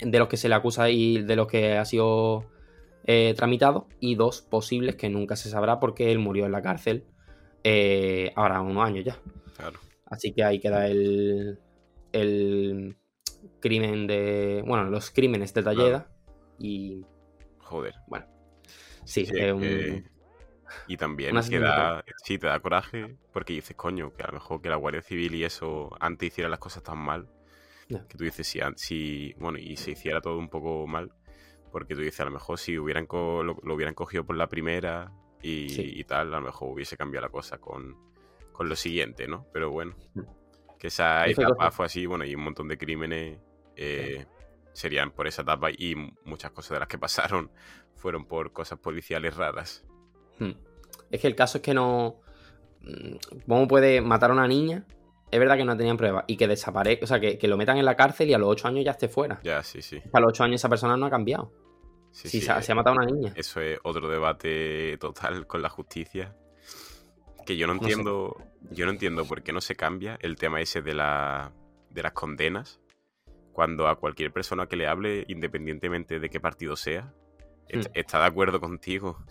de 0.00 0.18
los 0.18 0.28
que 0.28 0.36
se 0.36 0.48
le 0.48 0.54
acusa 0.54 0.88
y 0.90 1.22
de 1.22 1.36
los 1.36 1.48
que 1.48 1.76
ha 1.76 1.84
sido 1.84 2.46
eh, 3.04 3.34
tramitado. 3.36 3.88
Y 4.00 4.14
dos 4.14 4.40
posibles 4.40 4.96
que 4.96 5.10
nunca 5.10 5.36
se 5.36 5.50
sabrá 5.50 5.80
porque 5.80 6.12
él 6.12 6.18
murió 6.18 6.46
en 6.46 6.52
la 6.52 6.62
cárcel 6.62 7.04
eh, 7.68 8.32
ahora 8.36 8.60
unos 8.60 8.86
años 8.86 9.04
ya. 9.04 9.20
Así 10.06 10.32
que 10.32 10.44
ahí 10.44 10.60
queda 10.60 10.86
el, 10.86 11.58
el, 12.12 12.96
crimen 13.60 14.06
de. 14.06 14.62
Bueno, 14.66 14.90
los 14.90 15.10
crímenes 15.10 15.52
de 15.54 15.62
Talleda. 15.62 16.08
Y. 16.58 17.04
Joder. 17.58 17.94
Bueno. 18.06 18.26
Sí, 19.04 19.22
es 19.22 19.52
un. 19.52 20.08
y 20.88 20.96
también 20.96 21.40
te 21.40 21.58
da, 21.60 22.04
sí, 22.24 22.38
te 22.38 22.46
da 22.46 22.58
coraje 22.60 23.16
porque 23.32 23.52
dices, 23.54 23.76
coño, 23.76 24.12
que 24.14 24.22
a 24.22 24.26
lo 24.28 24.34
mejor 24.34 24.60
que 24.60 24.68
la 24.68 24.76
Guardia 24.76 25.02
Civil 25.02 25.34
y 25.34 25.44
eso 25.44 25.90
antes 26.00 26.28
hiciera 26.28 26.50
las 26.50 26.58
cosas 26.58 26.82
tan 26.82 26.98
mal. 26.98 27.28
Que 27.88 28.18
tú 28.18 28.24
dices, 28.24 28.48
si, 28.48 28.58
si, 28.74 29.34
bueno, 29.38 29.58
y 29.58 29.76
se 29.76 29.92
hiciera 29.92 30.20
todo 30.20 30.38
un 30.38 30.48
poco 30.48 30.88
mal, 30.88 31.12
porque 31.70 31.94
tú 31.94 32.00
dices, 32.00 32.18
a 32.18 32.24
lo 32.24 32.32
mejor 32.32 32.58
si 32.58 32.76
hubieran 32.76 33.06
lo, 33.08 33.74
hubieran 33.74 33.94
cogido 33.94 34.26
por 34.26 34.36
la 34.36 34.48
primera 34.48 35.12
y, 35.40 36.02
tal, 36.02 36.34
a 36.34 36.40
lo 36.40 36.46
mejor 36.46 36.72
hubiese 36.72 36.96
cambiado 36.96 37.26
la 37.26 37.30
cosa 37.30 37.58
con, 37.58 37.96
con 38.50 38.68
lo 38.68 38.74
siguiente, 38.74 39.28
¿no? 39.28 39.46
Pero 39.52 39.70
bueno. 39.70 39.94
Mm 40.14 40.45
que 40.78 40.88
esa 40.88 41.26
etapa 41.26 41.70
fue 41.70 41.86
así, 41.86 42.06
bueno, 42.06 42.24
y 42.24 42.34
un 42.34 42.42
montón 42.42 42.68
de 42.68 42.78
crímenes 42.78 43.38
eh, 43.76 44.26
serían 44.72 45.10
por 45.10 45.26
esa 45.26 45.42
etapa 45.42 45.70
y 45.70 45.94
muchas 46.24 46.50
cosas 46.50 46.72
de 46.72 46.80
las 46.80 46.88
que 46.88 46.98
pasaron 46.98 47.50
fueron 47.94 48.26
por 48.26 48.52
cosas 48.52 48.78
policiales 48.78 49.36
raras. 49.36 49.84
Hmm. 50.38 50.52
Es 51.10 51.20
que 51.20 51.26
el 51.26 51.34
caso 51.34 51.58
es 51.58 51.62
que 51.62 51.74
no... 51.74 52.20
Mm, 52.82 53.16
¿Cómo 53.48 53.68
puede 53.68 54.00
matar 54.00 54.30
a 54.30 54.34
una 54.34 54.46
niña? 54.46 54.84
Es 55.30 55.40
verdad 55.40 55.56
que 55.56 55.64
no 55.64 55.76
tenían 55.76 55.96
pruebas 55.96 56.24
y 56.28 56.36
que 56.36 56.46
desaparezca, 56.46 57.04
o 57.04 57.06
sea, 57.06 57.20
que, 57.20 57.48
lo 57.48 57.56
metan 57.56 57.78
en 57.78 57.84
la 57.84 57.96
cárcel 57.96 58.28
y 58.28 58.34
a 58.34 58.38
los 58.38 58.48
ocho 58.48 58.68
años 58.68 58.84
ya 58.84 58.92
esté 58.92 59.08
fuera. 59.08 59.40
Ya, 59.42 59.62
sí, 59.62 59.82
sí. 59.82 60.00
A 60.12 60.20
los 60.20 60.28
ocho 60.28 60.44
años 60.44 60.60
esa 60.60 60.68
persona 60.68 60.96
no 60.96 61.06
ha 61.06 61.10
cambiado. 61.10 61.52
Sí, 62.12 62.28
si 62.28 62.40
se, 62.40 62.50
ha 62.50 62.74
matado 62.74 62.96
a 62.96 63.02
una 63.02 63.06
niña. 63.06 63.32
Eso 63.34 63.60
es 63.60 63.78
otro 63.82 64.08
debate 64.08 64.96
total 64.98 65.46
con 65.46 65.62
la 65.62 65.68
justicia. 65.68 66.34
Que 67.46 67.56
yo 67.56 67.66
no 67.68 67.74
entiendo. 67.74 68.36
Yo 68.72 68.84
no 68.84 68.90
entiendo 68.90 69.24
por 69.24 69.42
qué 69.42 69.52
no 69.52 69.60
se 69.60 69.76
cambia 69.76 70.18
el 70.20 70.36
tema 70.36 70.60
ese 70.60 70.82
de, 70.82 70.92
la, 70.92 71.52
de 71.90 72.02
las 72.02 72.12
condenas. 72.12 72.80
Cuando 73.52 73.88
a 73.88 73.96
cualquier 73.96 74.32
persona 74.32 74.66
que 74.66 74.76
le 74.76 74.88
hable, 74.88 75.24
independientemente 75.28 76.18
de 76.18 76.28
qué 76.28 76.40
partido 76.40 76.76
sea, 76.76 77.14
hmm. 77.72 77.80
está 77.94 78.18
de 78.18 78.26
acuerdo 78.26 78.60
contigo. 78.60 79.24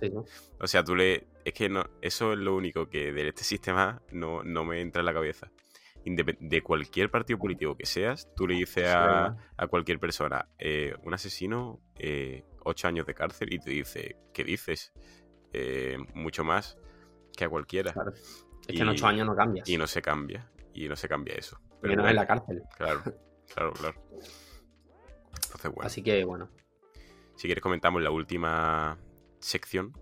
O 0.60 0.68
sea, 0.68 0.84
tú 0.84 0.96
le. 0.96 1.28
Es 1.44 1.54
que 1.54 1.68
no, 1.70 1.86
eso 2.02 2.34
es 2.34 2.40
lo 2.40 2.56
único 2.56 2.90
que 2.90 3.12
de 3.12 3.28
este 3.28 3.44
sistema 3.44 4.02
no, 4.12 4.44
me 4.44 4.82
entra 4.82 5.02
en 5.02 5.06
la 5.06 5.14
cabeza. 5.14 5.52
de 6.06 6.62
cualquier 6.64 7.12
partido 7.12 7.38
político 7.38 7.76
que 7.76 7.86
seas, 7.86 8.34
tú 8.36 8.48
le 8.48 8.56
dices 8.56 8.88
a, 8.88 9.36
cualquier 9.70 10.00
persona, 10.00 10.48
eh, 10.58 10.96
un 11.04 11.14
asesino, 11.14 11.82
eh, 12.00 12.46
ocho 12.64 12.88
años 12.88 13.06
de 13.06 13.14
cárcel, 13.14 13.54
y 13.54 13.60
te 13.60 13.72
dice, 13.72 14.16
¿qué 14.34 14.44
dices? 14.44 14.94
Eh, 15.54 15.98
mucho 16.14 16.44
más 16.44 16.78
que 17.36 17.46
a 17.46 17.50
cualquiera. 17.50 17.94
Es 18.68 18.76
que 18.76 18.82
en 18.82 18.90
ocho 18.90 19.08
años 19.08 19.28
no 19.28 19.36
cambia 19.36 19.64
Y 19.66 19.78
no 19.78 19.88
se 19.88 20.02
cambia. 20.02 20.50
Y 20.74 20.88
no 20.88 20.96
se 20.96 21.08
cambia 21.08 21.36
eso. 21.36 21.60
Pero 21.82 21.96
no 21.96 22.08
en 22.08 22.16
la 22.16 22.28
cárcel. 22.28 22.64
Claro, 22.78 23.02
claro, 23.54 23.74
claro. 23.74 24.02
Entonces, 24.12 25.72
bueno. 25.72 25.88
Así 25.88 26.02
que, 26.02 26.24
bueno. 26.24 26.50
Si 27.36 27.48
quieres 27.48 27.62
comentamos 27.62 28.02
la 28.02 28.12
última 28.12 28.98
sección 29.40 29.94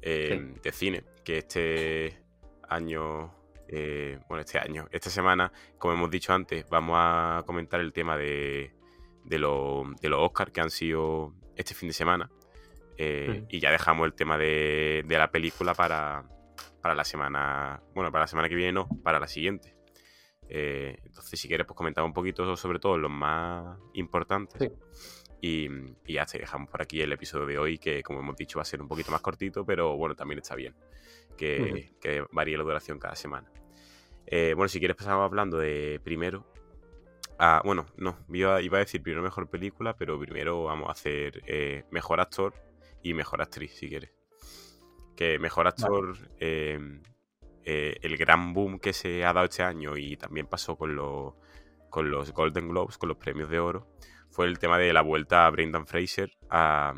eh, 0.00 0.54
de 0.62 0.72
cine, 0.72 1.04
que 1.24 1.38
este 1.38 2.20
año, 2.68 3.32
eh, 3.68 4.18
bueno, 4.28 4.42
este 4.42 4.58
año, 4.58 4.88
esta 4.90 5.08
semana, 5.08 5.52
como 5.78 5.94
hemos 5.94 6.10
dicho 6.10 6.32
antes, 6.32 6.68
vamos 6.68 6.96
a 6.98 7.44
comentar 7.46 7.80
el 7.80 7.92
tema 7.92 8.16
de, 8.16 8.74
de, 9.24 9.38
los 9.38 9.86
Oscars 10.02 10.52
que 10.52 10.60
han 10.60 10.70
sido 10.70 11.34
este 11.56 11.74
fin 11.74 11.88
de 11.88 11.94
semana. 11.94 12.30
Eh, 12.98 13.46
y 13.48 13.58
ya 13.58 13.70
dejamos 13.70 14.06
el 14.06 14.12
tema 14.12 14.36
de, 14.36 15.04
de 15.06 15.18
la 15.18 15.30
película 15.30 15.74
para, 15.74 16.24
para 16.82 16.94
la 16.94 17.04
semana, 17.04 17.80
bueno, 17.94 18.10
para 18.10 18.24
la 18.24 18.28
semana 18.28 18.48
que 18.48 18.56
viene 18.56 18.72
no, 18.72 18.88
para 19.02 19.20
la 19.20 19.28
siguiente. 19.28 19.76
Eh, 20.48 20.98
entonces, 21.04 21.40
si 21.40 21.48
quieres, 21.48 21.66
pues 21.66 21.76
comentar 21.76 22.04
un 22.04 22.12
poquito 22.12 22.56
sobre 22.56 22.78
todo 22.78 22.98
los 22.98 23.10
más 23.10 23.78
importantes. 23.94 24.70
Y, 25.40 25.68
ya 26.06 26.26
te 26.26 26.38
dejamos 26.38 26.68
por 26.68 26.82
aquí 26.82 27.00
el 27.00 27.12
episodio 27.12 27.46
de 27.46 27.58
hoy, 27.58 27.78
que 27.78 28.02
como 28.02 28.20
hemos 28.20 28.36
dicho 28.36 28.58
va 28.58 28.62
a 28.62 28.66
ser 28.66 28.82
un 28.82 28.88
poquito 28.88 29.10
más 29.10 29.20
cortito, 29.20 29.64
pero 29.64 29.96
bueno, 29.96 30.14
también 30.14 30.38
está 30.38 30.54
bien 30.54 30.74
que, 31.36 32.24
varíe 32.32 32.56
la 32.56 32.64
duración 32.64 32.98
cada 32.98 33.16
semana. 33.16 33.50
Eh, 34.26 34.54
bueno, 34.54 34.68
si 34.68 34.78
quieres 34.78 34.96
pasamos 34.96 35.24
hablando 35.24 35.58
de 35.58 36.00
primero. 36.04 36.46
Ah, 37.38 37.60
bueno, 37.64 37.86
no, 37.96 38.18
iba, 38.28 38.56
a 38.56 38.78
decir 38.78 39.02
primero 39.02 39.22
mejor 39.22 39.48
película, 39.48 39.96
pero 39.96 40.18
primero 40.18 40.64
vamos 40.64 40.88
a 40.88 40.92
hacer 40.92 41.42
eh, 41.46 41.84
mejor 41.90 42.20
actor 42.20 42.54
y 43.02 43.14
mejor 43.14 43.42
actriz, 43.42 43.72
si 43.74 43.88
quieres 43.88 44.21
que 45.16 45.38
mejor 45.38 45.66
actor, 45.66 46.16
em, 46.38 47.02
eh, 47.64 47.96
el 48.02 48.16
gran 48.16 48.52
boom 48.52 48.78
que 48.78 48.92
se 48.92 49.24
ha 49.24 49.32
dado 49.32 49.46
este 49.46 49.62
año 49.62 49.96
y 49.96 50.16
también 50.16 50.46
pasó 50.46 50.76
con, 50.76 50.96
los, 50.96 51.34
con 51.90 52.10
los 52.10 52.32
Golden 52.32 52.68
Globes, 52.68 52.98
con 52.98 53.08
los 53.08 53.18
premios 53.18 53.48
de 53.50 53.58
oro, 53.58 53.88
fue 54.30 54.46
el 54.46 54.58
tema 54.58 54.78
de 54.78 54.92
la 54.92 55.02
vuelta 55.02 55.46
a 55.46 55.50
Brendan 55.50 55.86
Fraser 55.86 56.32
a, 56.48 56.94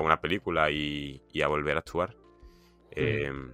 una 0.00 0.20
película 0.20 0.70
y, 0.70 1.22
a 1.42 1.48
volver 1.48 1.76
a 1.76 1.80
actuar. 1.80 2.16
Em, 2.90 3.52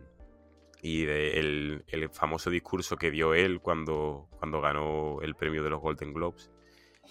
y 0.82 1.04
el, 1.04 1.84
famoso 2.12 2.50
discurso 2.50 2.96
que 2.96 3.12
dio 3.12 3.34
él 3.34 3.60
cuando, 3.60 4.28
cuando 4.38 4.60
ganó 4.60 5.20
el 5.22 5.36
premio 5.36 5.62
de 5.62 5.70
los 5.70 5.80
Golden 5.80 6.12
Globes. 6.12 6.50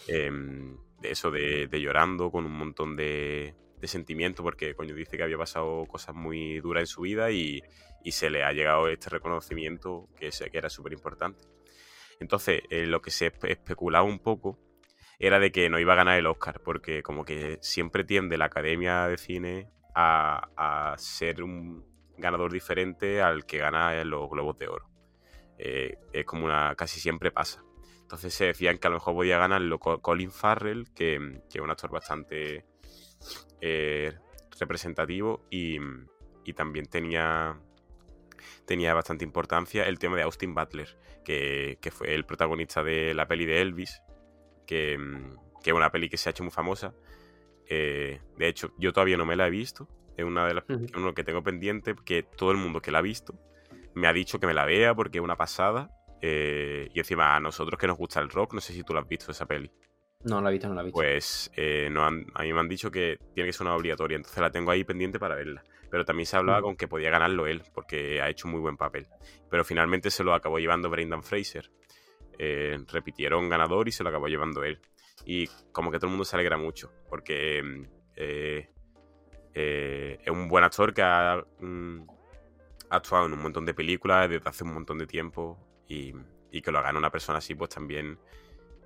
Em, 0.07 0.77
de 0.99 1.11
eso 1.11 1.31
de, 1.31 1.67
llorando 1.71 2.29
con 2.31 2.45
un 2.45 2.53
montón 2.53 2.95
de, 2.95 3.55
de 3.81 3.87
sentimiento 3.87 4.43
porque 4.43 4.75
coño 4.75 4.93
dice 4.93 5.17
que 5.17 5.23
había 5.23 5.37
pasado 5.37 5.85
cosas 5.87 6.15
muy 6.15 6.59
duras 6.59 6.83
en 6.83 6.87
su 6.87 7.01
vida 7.01 7.31
y, 7.31 7.61
se 8.09 8.29
le 8.29 8.43
ha 8.43 8.51
llegado 8.51 8.87
este 8.87 9.09
reconocimiento 9.09 10.07
que, 10.15 10.29
que 10.29 10.57
era 10.57 10.69
súper 10.69 10.93
importante. 10.93 11.43
Entonces, 12.19 12.61
eh, 12.69 12.85
lo 12.85 13.01
que 13.01 13.11
se 13.11 13.33
especulaba 13.43 14.05
un 14.05 14.19
poco 14.19 14.59
era 15.19 15.39
de 15.39 15.51
que 15.51 15.69
no 15.69 15.79
iba 15.79 15.93
a 15.93 15.97
ganar 15.97 16.17
el 16.17 16.27
Oscar, 16.27 16.61
porque 16.63 17.03
como 17.03 17.25
que 17.25 17.57
siempre 17.61 18.03
tiende 18.03 18.37
la 18.37 18.45
Academia 18.45 19.07
de 19.07 19.17
Cine 19.17 19.69
a, 19.93 20.95
ser 20.97 21.43
un 21.43 21.85
ganador 22.17 22.51
diferente 22.51 23.21
al 23.21 23.45
que 23.45 23.57
gana 23.57 24.03
los 24.03 24.29
Globos 24.29 24.57
de 24.57 24.67
Oro. 24.67 24.89
Eh, 25.57 25.97
es 26.13 26.25
como 26.25 26.45
una. 26.45 26.75
casi 26.75 26.99
siempre 26.99 27.31
pasa. 27.31 27.63
Entonces 28.01 28.33
se 28.33 28.45
decían 28.45 28.77
que 28.77 28.87
a 28.87 28.89
lo 28.89 28.97
mejor 28.97 29.13
podía 29.13 29.37
ganarlo 29.37 29.79
Colin 29.79 30.31
Farrell, 30.31 30.91
que, 30.93 31.41
que 31.49 31.57
es 31.59 31.63
un 31.63 31.69
actor 31.69 31.91
bastante 31.91 32.65
eh, 33.59 34.13
representativo 34.59 35.45
y, 35.49 35.79
también 36.55 36.85
tenía 36.87 37.57
tenía 38.65 38.93
bastante 38.93 39.23
importancia 39.23 39.87
el 39.87 39.99
tema 39.99 40.17
de 40.17 40.23
Austin 40.23 40.53
Butler, 40.53 40.97
que, 41.23 41.77
fue 41.91 42.13
el 42.13 42.25
protagonista 42.25 42.83
de 42.83 43.13
la 43.13 43.25
peli 43.25 43.45
de 43.45 43.61
Elvis, 43.61 44.01
que, 44.67 44.99
que 45.63 45.69
es 45.69 45.75
una 45.75 45.91
peli 45.91 46.09
que 46.09 46.17
se 46.17 46.27
ha 46.27 46.31
hecho 46.31 46.43
muy 46.43 46.51
famosa. 46.51 46.93
Eh, 47.67 48.19
de 48.37 48.47
hecho, 48.49 48.73
yo 48.77 48.91
todavía 48.91 49.15
no 49.15 49.25
me 49.25 49.37
la 49.37 49.47
he 49.47 49.49
visto. 49.49 49.87
Es 50.17 50.25
una 50.25 50.45
de 50.45 50.55
las 50.55 50.65
uno 50.93 51.13
que 51.13 51.23
tengo 51.23 51.41
pendiente, 51.41 51.95
que 52.03 52.23
todo 52.23 52.51
el 52.51 52.57
mundo 52.57 52.81
que 52.81 52.91
la 52.91 52.99
ha 52.99 53.01
visto 53.01 53.39
me 53.93 54.07
ha 54.07 54.13
dicho 54.13 54.39
que 54.39 54.47
me 54.47 54.53
la 54.53 54.65
vea 54.65 54.93
porque 54.93 55.19
es 55.19 55.23
una 55.23 55.37
pasada. 55.37 55.89
Eh, 56.21 56.89
y 56.93 56.99
encima 56.99 57.35
a 57.35 57.39
nosotros 57.39 57.79
que 57.79 57.87
nos 57.87 57.97
gusta 57.97 58.19
el 58.19 58.29
rock, 58.29 58.53
no 58.53 58.61
sé 58.61 58.73
si 58.73 58.83
tú 58.83 58.93
la 58.93 59.01
has 59.01 59.07
visto 59.07 59.31
esa 59.31 59.45
peli. 59.45 59.71
No, 60.23 60.41
la 60.41 60.49
he 60.49 60.53
visto, 60.53 60.67
no 60.67 60.75
la 60.75 60.81
he 60.81 60.85
visto. 60.85 60.95
Pues 60.95 61.51
eh, 61.55 61.89
no 61.91 62.03
a 62.03 62.11
mí 62.11 62.25
me 62.53 62.59
han 62.59 62.69
dicho 62.69 62.91
que 62.91 63.17
tiene 63.33 63.49
que 63.49 63.53
ser 63.53 63.65
una 63.65 63.75
obligatoria, 63.75 64.15
entonces 64.17 64.39
la 64.39 64.51
tengo 64.51 64.71
ahí 64.71 64.83
pendiente 64.83 65.19
para 65.19 65.35
verla. 65.35 65.63
Pero 65.89 66.05
también 66.05 66.25
se 66.25 66.37
hablaba 66.37 66.61
con 66.61 66.75
que 66.75 66.87
podía 66.87 67.09
ganarlo 67.09 67.47
él, 67.47 67.63
porque 67.73 68.21
ha 68.21 68.29
hecho 68.29 68.47
muy 68.47 68.59
buen 68.59 68.77
papel. 68.77 69.07
Pero 69.49 69.65
finalmente 69.65 70.09
se 70.09 70.23
lo 70.23 70.33
acabó 70.33 70.59
llevando 70.59 70.89
Brendan 70.89 71.23
Fraser. 71.23 71.69
Eh, 72.37 72.79
repitieron 72.91 73.49
ganador 73.49 73.87
y 73.87 73.91
se 73.91 74.03
lo 74.03 74.09
acabó 74.09 74.27
llevando 74.27 74.63
él. 74.63 74.79
Y 75.25 75.47
como 75.71 75.91
que 75.91 75.97
todo 75.97 76.07
el 76.07 76.11
mundo 76.11 76.25
se 76.25 76.35
alegra 76.35 76.57
mucho, 76.57 76.91
porque 77.09 77.59
es 79.53 80.29
un 80.29 80.47
buen 80.47 80.63
actor 80.63 80.93
que 80.93 81.01
ha, 81.01 81.43
mm, 81.59 82.05
actuado 82.91 83.25
en 83.25 83.33
un 83.33 83.41
montón 83.41 83.65
de 83.65 83.73
películas 83.73 84.29
desde 84.29 84.47
hace 84.47 84.63
un 84.63 84.73
montón 84.73 84.97
de 84.97 85.07
tiempo 85.07 85.57
y, 85.87 86.13
que 86.61 86.71
lo 86.71 86.79
haga 86.79 86.97
una 86.97 87.09
persona 87.09 87.39
así, 87.39 87.55
pues 87.55 87.69
también 87.69 88.19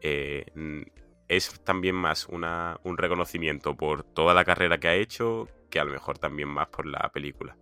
eh, 0.01 0.45
es 1.27 1.61
también 1.63 1.95
más 1.95 2.27
una, 2.27 2.79
un 2.83 2.97
reconocimiento 2.97 3.75
por 3.75 4.03
toda 4.03 4.33
la 4.33 4.45
carrera 4.45 4.79
que 4.79 4.87
ha 4.87 4.95
hecho 4.95 5.47
que 5.69 5.79
a 5.79 5.85
lo 5.85 5.91
mejor 5.91 6.17
también 6.17 6.47
más 6.47 6.67
por 6.67 6.85
la 6.85 7.09
película. 7.13 7.57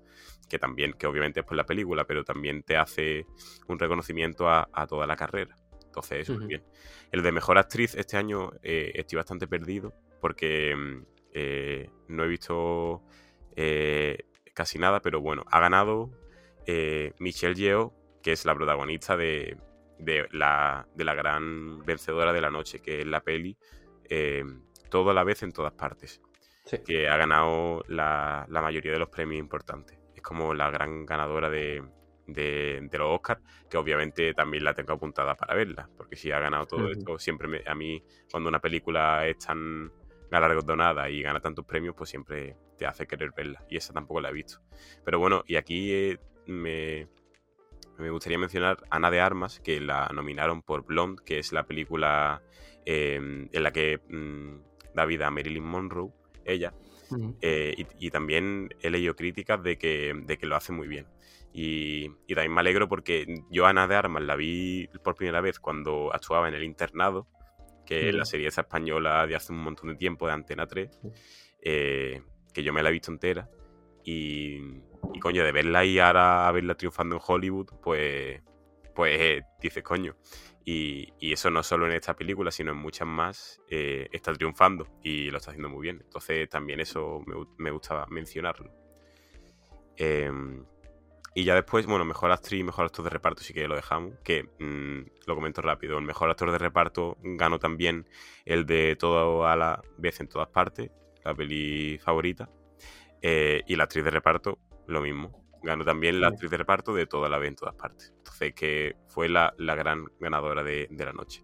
Que 0.49 0.59
también, 0.59 0.93
que 0.93 1.07
obviamente 1.07 1.39
es 1.39 1.45
por 1.45 1.57
la 1.57 1.66
película, 1.66 2.05
pero 2.05 2.24
también 2.24 2.64
te 2.64 2.78
hace 2.78 3.26
un 3.68 3.80
reconocimiento 3.80 4.49
a, 4.49 4.68
toda 4.88 5.07
la 5.07 5.16
carrera. 5.16 5.55
Entonces, 5.86 6.30
eso 6.30 6.34
es 6.34 6.47
bien. 6.47 6.64
El 7.11 7.24
de 7.24 7.32
mejor 7.32 7.57
actriz 7.57 7.95
este 7.95 8.18
año 8.18 8.51
eh, 8.61 8.91
estoy 8.95 9.18
bastante 9.18 9.47
perdido 9.47 9.93
porque 10.20 10.76
mm, 10.76 11.05
eh, 11.34 11.89
no 12.07 12.24
he 12.24 12.28
visto 12.28 13.03
casi 14.53 14.80
nada, 14.80 14.99
pero 15.01 15.22
bueno, 15.22 15.43
ha 15.51 15.59
ganado 15.59 16.11
Michelle 17.20 17.55
Yeoh 17.55 17.93
que 18.24 18.32
es 18.32 18.45
la 18.45 18.55
protagonista 18.55 19.16
de, 19.16 19.57
la, 20.31 20.85
gran 20.95 21.83
vencedora 21.85 22.33
de 22.33 22.41
la 22.41 22.49
noche, 22.49 22.79
que 22.79 23.01
es 23.01 23.07
la 23.07 23.21
peli 23.21 23.57
eh, 24.09 24.43
Todo 24.89 25.11
a 25.11 25.13
la 25.13 25.23
vez 25.23 25.43
en 25.43 25.51
todas 25.51 25.73
partes, 25.73 26.21
que 26.85 27.07
ha 27.07 27.17
ganado 27.17 27.83
la, 27.87 28.45
mayoría 28.49 28.91
de 28.91 28.99
los 28.99 29.09
premios 29.09 29.39
importantes. 29.39 29.97
Es 30.15 30.21
como 30.21 30.53
la 30.53 30.69
gran 30.69 31.05
ganadora 31.05 31.49
de, 31.49 31.83
los 32.91 33.01
Oscars, 33.01 33.41
que 33.69 33.77
obviamente 33.77 34.33
también 34.33 34.63
la 34.63 34.73
tengo 34.73 34.93
apuntada 34.93 35.35
para 35.35 35.55
verla, 35.55 35.89
porque 35.97 36.15
si 36.15 36.31
ha 36.31 36.39
ganado 36.39 36.65
todo 36.65 36.89
esto, 36.89 37.17
siempre 37.19 37.63
a 37.65 37.75
mí, 37.75 38.03
cuando 38.31 38.49
una 38.49 38.59
película 38.59 39.27
es 39.27 39.39
tan 39.39 39.91
galardonada 40.29 41.09
y 41.09 41.21
gana 41.21 41.39
tantos 41.39 41.65
premios, 41.65 41.95
pues 41.95 42.09
siempre 42.09 42.57
te 42.77 42.85
hace 42.85 43.05
querer 43.05 43.31
verla. 43.35 43.63
Y 43.69 43.77
esa 43.77 43.93
tampoco 43.93 44.21
la 44.21 44.29
he 44.29 44.33
visto. 44.33 44.59
Pero 45.03 45.19
bueno, 45.19 45.43
y 45.45 45.55
aquí 45.57 45.91
eh, 45.91 46.19
me, 46.47 47.07
me 47.97 48.09
gustaría 48.09 48.37
mencionar 48.37 48.77
Ana 48.89 49.11
de 49.11 49.19
Armas, 49.19 49.59
que 49.59 49.79
la 49.79 50.09
nominaron 50.13 50.61
por 50.61 50.85
Blonde, 50.85 51.21
que 51.25 51.39
es 51.39 51.51
la 51.51 51.65
película 51.65 52.41
em, 52.85 53.49
en 53.51 53.63
la 53.63 53.71
que 53.71 53.99
mm, 54.09 54.93
da 54.95 55.05
vida 55.05 55.27
a 55.27 55.31
Marilyn 55.31 55.63
Monroe, 55.63 56.11
ella. 56.45 56.73
Eh, 57.41 57.75
y, 57.99 58.09
también 58.09 58.69
he 58.81 58.89
leído 58.89 59.15
críticas 59.15 59.61
de 59.61 59.77
que, 59.77 60.13
de 60.25 60.37
que 60.37 60.47
lo 60.47 60.55
hace 60.55 60.71
muy 60.71 60.87
bien. 60.87 61.05
Y, 61.53 62.09
también 62.33 62.53
me 62.53 62.61
alegro 62.61 62.89
porque 62.89 63.43
yo 63.51 63.67
Ana 63.67 63.87
de 63.87 63.95
Armas 63.95 64.23
la 64.23 64.35
vi 64.35 64.89
por 65.03 65.15
primera 65.15 65.39
vez 65.39 65.59
cuando 65.59 66.11
actuaba 66.11 66.47
en 66.47 66.55
El 66.55 66.63
Internado, 66.63 67.27
que 67.85 68.09
es 68.09 68.15
la 68.15 68.25
serie 68.25 68.47
esa 68.47 68.61
española 68.61 69.27
de 69.27 69.35
hace 69.35 69.53
un 69.53 69.59
montón 69.59 69.89
de 69.89 69.95
tiempo 69.95 70.25
de 70.25 70.33
Antena 70.33 70.65
3, 70.65 70.89
eh, 71.61 72.21
que 72.53 72.63
yo 72.63 72.73
me 72.73 72.81
la 72.81 72.89
he 72.89 72.93
visto 72.93 73.11
entera. 73.11 73.49
Y, 74.03 74.59
y 75.13 75.19
coño, 75.19 75.43
de 75.43 75.51
verla 75.51 75.79
ahí 75.79 75.99
ahora 75.99 76.47
a 76.47 76.51
verla 76.51 76.75
triunfando 76.75 77.15
en 77.15 77.21
Hollywood, 77.25 77.67
pues, 77.81 78.41
pues 78.95 79.43
dices, 79.61 79.83
coño. 79.83 80.15
Y, 80.65 81.33
eso 81.33 81.49
no 81.49 81.63
solo 81.63 81.87
en 81.87 81.93
esta 81.93 82.15
película, 82.15 82.51
sino 82.51 82.71
en 82.71 82.77
muchas 82.77 83.07
más, 83.07 83.61
eh, 83.69 84.07
está 84.11 84.33
triunfando 84.33 84.87
y 85.01 85.29
lo 85.29 85.37
está 85.37 85.51
haciendo 85.51 85.69
muy 85.69 85.81
bien. 85.81 85.99
Entonces 86.03 86.47
también 86.49 86.79
eso 86.79 87.21
me, 87.57 87.71
gustaba 87.71 88.05
mencionarlo. 88.07 88.71
Em, 89.97 90.65
y 91.35 91.43
ya 91.43 91.55
después, 91.55 91.85
bueno, 91.85 92.05
mejor 92.05 92.31
actriz 92.31 92.61
y 92.61 92.63
mejor 92.63 92.85
actor 92.85 93.03
de 93.03 93.09
reparto 93.09 93.41
sí 93.41 93.53
que 93.53 93.67
lo 93.67 93.75
dejamos, 93.75 94.13
que 94.23 94.43
mm, 94.59 95.27
lo 95.27 95.35
comento 95.35 95.61
rápido. 95.61 95.97
El 95.97 96.05
mejor 96.05 96.29
actor 96.29 96.51
de 96.51 96.57
reparto 96.57 97.17
ganó 97.23 97.59
también 97.59 98.07
el 98.45 98.65
de 98.65 98.95
todo 98.95 99.47
a 99.47 99.55
la 99.55 99.81
vez 99.97 100.19
en 100.21 100.27
todas 100.29 100.47
partes, 100.49 100.91
la 101.25 101.35
peli 101.35 101.97
favorita. 101.99 102.49
Eh, 103.26 103.63
y 103.67 103.78
la 103.78 103.86
actriz 103.86 104.03
de 104.03 104.11
reparto, 104.11 104.59
lo 104.86 105.01
mismo. 105.01 105.47
Ganó 105.63 105.86
también 105.86 106.19
la 106.19 106.28
actriz 106.28 106.51
de 106.51 106.57
reparto 106.57 106.93
de 106.93 107.05
toda 107.05 107.30
la 107.30 107.38
vez 107.38 107.47
en 107.47 107.55
todas 107.55 107.74
partes. 107.74 108.13
Entonces, 108.17 108.53
que 108.53 108.97
fue 109.07 109.30
la, 109.30 109.55
gran 109.57 110.05
ganadora 110.19 110.61
de, 110.61 110.89
la 110.91 111.13
noche. 111.13 111.41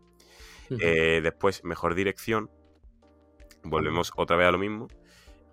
Eh, 0.69 1.21
después, 1.23 1.63
mejor 1.63 1.95
dirección. 1.95 2.51
Volvemos 3.63 4.11
otra 4.17 4.35
vez 4.35 4.47
a 4.47 4.51
lo 4.51 4.57
mismo. 4.57 4.89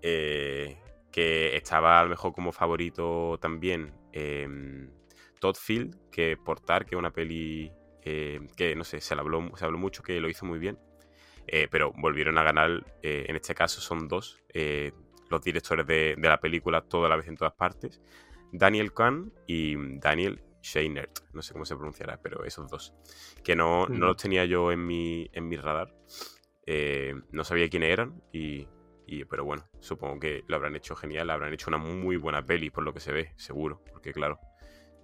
Eh, 0.03 0.77
que 1.13 1.57
estaba 1.57 2.01
a 2.01 2.03
lo 2.03 2.11
mejor 2.11 2.33
como 2.33 2.53
favorito 2.53 3.39
también 3.41 3.95
em, 4.13 4.91
Todd 5.41 5.55
Field, 5.55 6.11
que 6.11 6.37
Portar, 6.37 6.85
que 6.85 6.97
es 6.97 6.99
una 6.99 7.13
peli 7.13 7.73
que 8.03 8.75
no 8.77 8.85
sé, 8.85 9.01
se 9.01 9.15
habló, 9.15 9.51
se 9.57 9.65
habló 9.65 9.79
mucho, 9.79 10.03
que 10.03 10.21
lo 10.21 10.29
hizo 10.29 10.45
muy 10.45 10.59
bien. 10.59 10.79
pero 11.71 11.93
volvieron 11.97 12.37
a 12.39 12.43
ganar, 12.43 12.85
en 13.03 13.35
este 13.35 13.55
caso 13.55 13.81
son 13.81 14.07
dos, 14.07 14.39
los 15.31 15.43
directores 15.43 15.87
de, 15.87 16.17
la 16.19 16.41
película 16.41 16.83
toda 16.83 17.09
la 17.09 17.17
vez 17.17 17.29
en 17.29 17.37
todas 17.37 17.55
partes, 17.55 18.01
Daniel 18.53 18.93
Kahn 18.93 19.33
y 19.47 19.77
Daniel 19.99 20.43
Scheinert, 20.63 21.21
no 21.33 21.43
sé 21.43 21.53
cómo 21.53 21.65
se 21.65 21.77
pronunciará, 21.77 22.21
pero 22.21 22.45
esos 22.45 22.69
dos, 22.71 22.95
que 23.45 23.55
no, 23.55 23.87
los 23.87 24.17
tenía 24.17 24.45
yo 24.45 24.73
en 24.73 24.85
mi, 24.87 25.29
en 25.33 25.49
mi 25.49 25.57
radar, 25.57 25.95
eh, 26.67 27.15
no 27.31 27.45
sabía 27.45 27.69
quiénes 27.69 27.91
eran, 27.91 28.23
y, 28.33 28.67
pero 29.31 29.45
bueno, 29.45 29.69
supongo 29.79 30.19
que 30.19 30.43
lo 30.49 30.57
habrán 30.57 30.75
hecho 30.75 30.97
genial, 30.97 31.31
habrán 31.31 31.53
hecho 31.53 31.71
una 31.71 31.79
muy 31.79 32.17
buena 32.17 32.45
peli 32.45 32.71
por 32.71 32.85
lo 32.85 32.93
que 32.93 33.01
se 33.01 33.13
ve, 33.13 33.33
seguro, 33.37 33.83
porque 33.93 34.13
claro, 34.13 34.41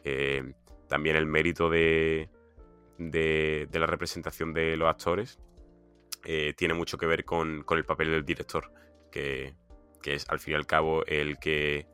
eh, 0.04 0.54
también 0.88 1.16
el 1.16 1.26
mérito 1.26 1.70
de, 1.70 2.28
de, 2.98 3.68
la 3.72 3.86
representación 3.86 4.52
de 4.52 4.76
los 4.76 4.88
actores 4.88 5.38
eh, 6.24 6.54
tiene 6.56 6.74
mucho 6.74 6.98
que 6.98 7.06
ver 7.06 7.24
con, 7.24 7.62
con 7.62 7.78
el 7.78 7.84
papel 7.84 8.10
del 8.10 8.24
director, 8.24 8.72
que, 9.10 9.54
que 10.02 10.14
es 10.14 10.28
al 10.28 10.38
fin 10.38 10.52
y 10.52 10.56
al 10.56 10.66
cabo 10.66 11.04
el 11.06 11.38
que 11.38 11.86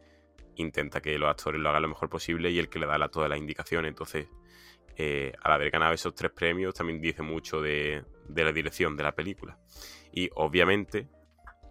intenta 0.56 1.00
que 1.00 1.18
los 1.18 1.30
actores 1.30 1.60
lo 1.60 1.68
hagan 1.68 1.82
lo 1.82 1.88
mejor 1.88 2.08
posible 2.08 2.50
y 2.50 2.58
el 2.58 2.68
que 2.68 2.78
le 2.78 2.86
da 2.86 2.98
la, 2.98 3.08
toda 3.08 3.28
la 3.28 3.36
indicación. 3.36 3.84
Entonces, 3.84 4.28
eh, 4.96 5.32
al 5.42 5.52
haber 5.52 5.70
ganado 5.70 5.92
esos 5.92 6.14
tres 6.14 6.32
premios, 6.32 6.74
también 6.74 7.00
dice 7.00 7.22
mucho 7.22 7.62
de, 7.62 8.04
la 8.34 8.52
dirección 8.52 8.96
de 8.96 9.04
la 9.04 9.14
película. 9.14 9.58
Y 10.12 10.28
obviamente, 10.34 11.08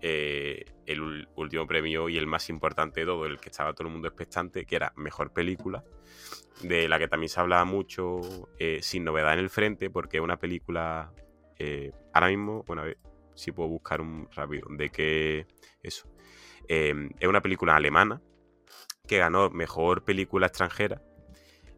eh, 0.01 0.63
el 0.85 1.27
último 1.35 1.67
premio 1.67 2.07
y 2.07 2.17
el 2.17 2.25
más 2.25 2.49
importante 2.49 3.01
de 3.01 3.05
todo, 3.05 3.25
el 3.25 3.39
que 3.39 3.49
estaba 3.49 3.73
todo 3.73 3.87
el 3.87 3.93
mundo 3.93 4.07
expectante, 4.07 4.65
que 4.65 4.77
era 4.77 4.93
Mejor 4.95 5.33
Película, 5.33 5.83
de 6.61 6.87
la 6.87 6.97
que 6.97 7.09
también 7.09 7.29
se 7.29 7.41
hablaba 7.41 7.65
mucho 7.65 8.21
eh, 8.59 8.79
sin 8.81 9.03
novedad 9.03 9.33
en 9.33 9.39
el 9.39 9.49
frente, 9.49 9.89
porque 9.89 10.17
es 10.17 10.23
una 10.23 10.37
película, 10.37 11.11
ahora 12.13 12.27
mismo, 12.27 12.63
bueno, 12.63 12.83
a 12.83 12.85
ver 12.85 12.97
si 13.35 13.51
puedo 13.51 13.67
buscar 13.67 13.99
un 13.99 14.29
rápido, 14.31 14.67
de 14.69 14.89
que 14.89 15.47
eso, 15.83 16.07
Em, 16.67 17.09
es 17.19 17.27
una 17.27 17.41
película 17.41 17.75
alemana 17.75 18.21
que 19.07 19.17
ganó 19.17 19.49
mejor 19.49 20.03
película 20.03 20.47
extranjera 20.47 21.01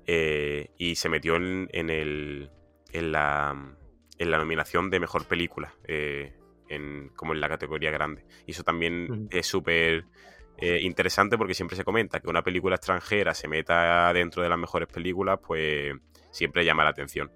eh, 0.08 0.72
y 0.78 0.96
se 0.96 1.10
metió 1.10 1.36
en, 1.36 1.68
el, 1.72 2.50
en, 2.92 3.12
la, 3.12 3.76
en, 4.18 4.32
la, 4.32 4.38
nominación 4.40 4.90
de 4.90 5.00
mejor 5.00 5.26
película, 5.26 5.76
eh, 5.88 6.36
como 7.16 7.34
en 7.34 7.42
la 7.42 7.50
categoría 7.50 7.92
grande. 7.92 8.26
Y 8.48 8.52
eso 8.52 8.64
también 8.64 9.28
es 9.32 9.46
súper 9.46 10.06
eh, 10.58 10.80
interesante 10.82 11.38
porque 11.38 11.54
siempre 11.54 11.78
se 11.78 11.84
comenta 11.84 12.20
que 12.20 12.30
una 12.30 12.42
película 12.42 12.76
extranjera 12.76 13.36
se 13.36 13.48
meta 13.48 14.12
dentro 14.14 14.42
de 14.42 14.50
las 14.50 14.58
mejores 14.58 14.88
películas, 14.88 15.40
pues 15.46 15.94
siempre 16.32 16.66
llama 16.66 16.84
la 16.84 16.90
atención. 16.90 17.32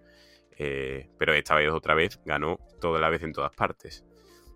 pero 0.57 1.33
esta 1.33 1.55
vez 1.55 1.69
otra 1.71 1.93
vez 1.93 2.19
ganó 2.25 2.57
toda 2.81 2.99
la 2.99 3.09
vez 3.09 3.21
en 3.21 3.33
todas 3.33 3.53
partes. 3.55 4.03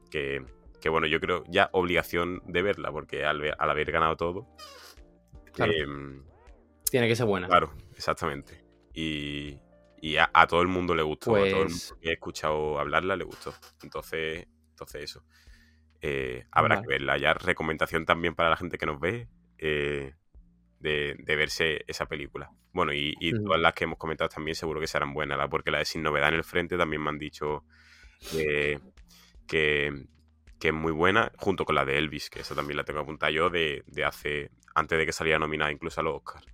Que 0.10 0.44
que 0.82 0.90
bueno, 0.90 1.08
yo 1.08 1.20
creo 1.20 1.44
ya 1.48 1.70
obligación 1.74 2.42
de 2.46 2.62
verla, 2.62 2.92
porque 2.92 3.26
al, 3.26 3.56
haber 3.58 3.92
ganado 3.92 4.16
todo. 4.16 4.48
Em, 5.58 6.24
Tiene 6.90 7.08
que 7.08 7.16
ser 7.16 7.26
buena. 7.26 7.48
Claro, 7.48 7.74
exactamente. 7.96 8.64
Y, 8.94 9.60
a, 10.18 10.48
todo 10.48 10.62
el 10.62 10.68
mundo 10.68 10.96
le 10.96 11.04
gustó. 11.04 11.36
A 11.36 11.40
todo 11.40 11.46
el 11.46 11.54
mundo 11.54 11.68
pues 11.68 11.96
que 12.02 12.10
he 12.10 12.14
escuchado 12.14 12.80
hablarla 12.80 13.16
le 13.16 13.24
gustó. 13.24 13.54
Entonces, 13.84 14.48
entonces 14.70 15.04
eso. 15.04 15.24
Eh, 16.02 16.46
habrá 16.52 16.82
que 16.82 16.88
verla. 16.88 17.18
Ya 17.18 17.34
recomendación 17.34 18.06
también 18.06 18.36
para 18.36 18.50
la 18.50 18.58
gente 18.58 18.78
que 18.78 18.86
nos 18.86 19.00
ve. 19.00 19.28
Eh, 19.58 20.14
de, 20.80 21.36
verse 21.36 21.84
esa 21.88 22.06
película. 22.06 22.52
Bueno, 22.72 22.94
y, 22.94 23.16
todas 23.44 23.60
las 23.60 23.74
que 23.74 23.86
hemos 23.86 23.98
comentado 23.98 24.30
también 24.30 24.56
seguro 24.56 24.80
que 24.80 24.88
serán 24.88 25.14
buenas, 25.14 25.40
porque 25.50 25.72
la 25.72 25.80
de 25.80 25.86
Sin 25.86 26.04
Novedad 26.04 26.30
en 26.30 26.36
el 26.36 26.44
Frente 26.44 26.78
también 26.78 27.02
me 27.02 27.10
han 27.10 27.18
dicho 27.18 27.64
que, 28.32 28.80
que, 29.48 30.06
es 30.62 30.74
muy 30.74 30.92
buena, 30.92 31.32
junto 31.38 31.66
con 31.66 31.76
la 31.76 31.86
de 31.86 31.98
Elvis, 31.98 32.30
que 32.30 32.42
esa 32.42 32.56
también 32.56 32.78
la 32.78 32.84
tengo 32.84 33.00
apuntada 33.00 33.32
yo 33.32 33.50
de, 33.50 33.84
hace, 34.06 34.52
antes 34.74 34.98
de 34.98 35.06
que 35.06 35.14
saliera 35.14 35.40
nominada 35.40 35.72
incluso 35.72 36.02
a 36.02 36.04
los 36.04 36.16
Oscars. 36.16 36.46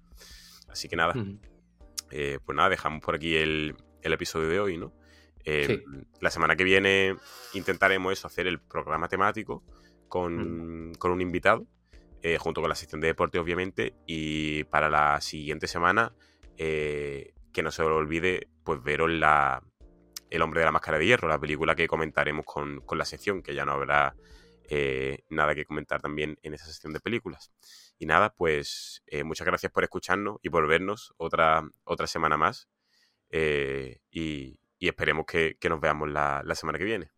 Así 0.68 0.90
que 0.90 0.96
nada, 0.96 1.14
eh, 2.12 2.40
pues 2.44 2.56
nada, 2.56 2.70
dejamos 2.70 3.02
por 3.02 3.16
aquí 3.16 3.36
el, 3.36 3.76
episodio 4.02 4.50
de 4.50 4.60
hoy, 4.60 4.78
¿no? 4.78 4.94
Eh, 5.46 5.84
la 6.22 6.30
semana 6.30 6.56
que 6.56 6.64
viene 6.64 7.16
intentaremos 7.54 8.14
eso, 8.14 8.28
hacer 8.28 8.48
el 8.48 8.60
programa 8.60 9.10
temático 9.10 9.64
con, 10.08 10.94
con 10.98 11.12
un 11.12 11.22
invitado 11.22 11.66
eh, 12.22 12.38
junto 12.38 12.62
con 12.62 12.70
la 12.70 12.76
sección 12.76 13.02
de 13.02 13.08
deporte, 13.08 13.40
obviamente. 13.40 13.96
Y 14.06 14.64
para 14.66 14.90
la 14.90 15.20
siguiente 15.22 15.68
semana, 15.68 16.14
que 16.58 17.62
no 17.62 17.72
se 17.72 17.84
os 17.84 17.92
olvide, 17.92 18.48
pues 18.64 18.82
veros 18.82 19.12
la, 19.12 19.62
El 20.34 20.42
hombre 20.42 20.62
de 20.62 20.66
la 20.66 20.72
máscara 20.72 20.98
de 20.98 21.06
hierro, 21.06 21.28
la 21.28 21.40
película 21.40 21.76
que 21.76 21.88
comentaremos 21.88 22.46
con, 22.46 22.84
la 22.92 23.06
sección, 23.06 23.44
que 23.44 23.54
ya 23.54 23.66
no 23.66 23.74
habrá 23.74 24.16
eh, 24.64 25.24
nada 25.30 25.54
que 25.54 25.66
comentar 25.66 26.02
también 26.02 26.40
en 26.42 26.54
esa 26.54 26.66
sección 26.66 26.92
de 26.92 27.00
películas. 27.00 27.52
Y 28.00 28.06
nada, 28.06 28.34
pues 28.34 29.04
muchas 29.24 29.46
gracias 29.46 29.72
por 29.72 29.84
escucharnos 29.84 30.38
y 30.42 30.50
por 30.50 30.68
vernos 30.68 31.14
otra, 31.18 31.64
otra 31.84 32.08
semana 32.08 32.36
más. 32.36 32.68
y, 33.32 34.60
esperemos 34.80 35.26
que, 35.26 35.58
nos 35.70 35.80
veamos 35.80 36.10
la 36.10 36.56
semana 36.56 36.78
que 36.78 36.86
viene. 36.86 37.13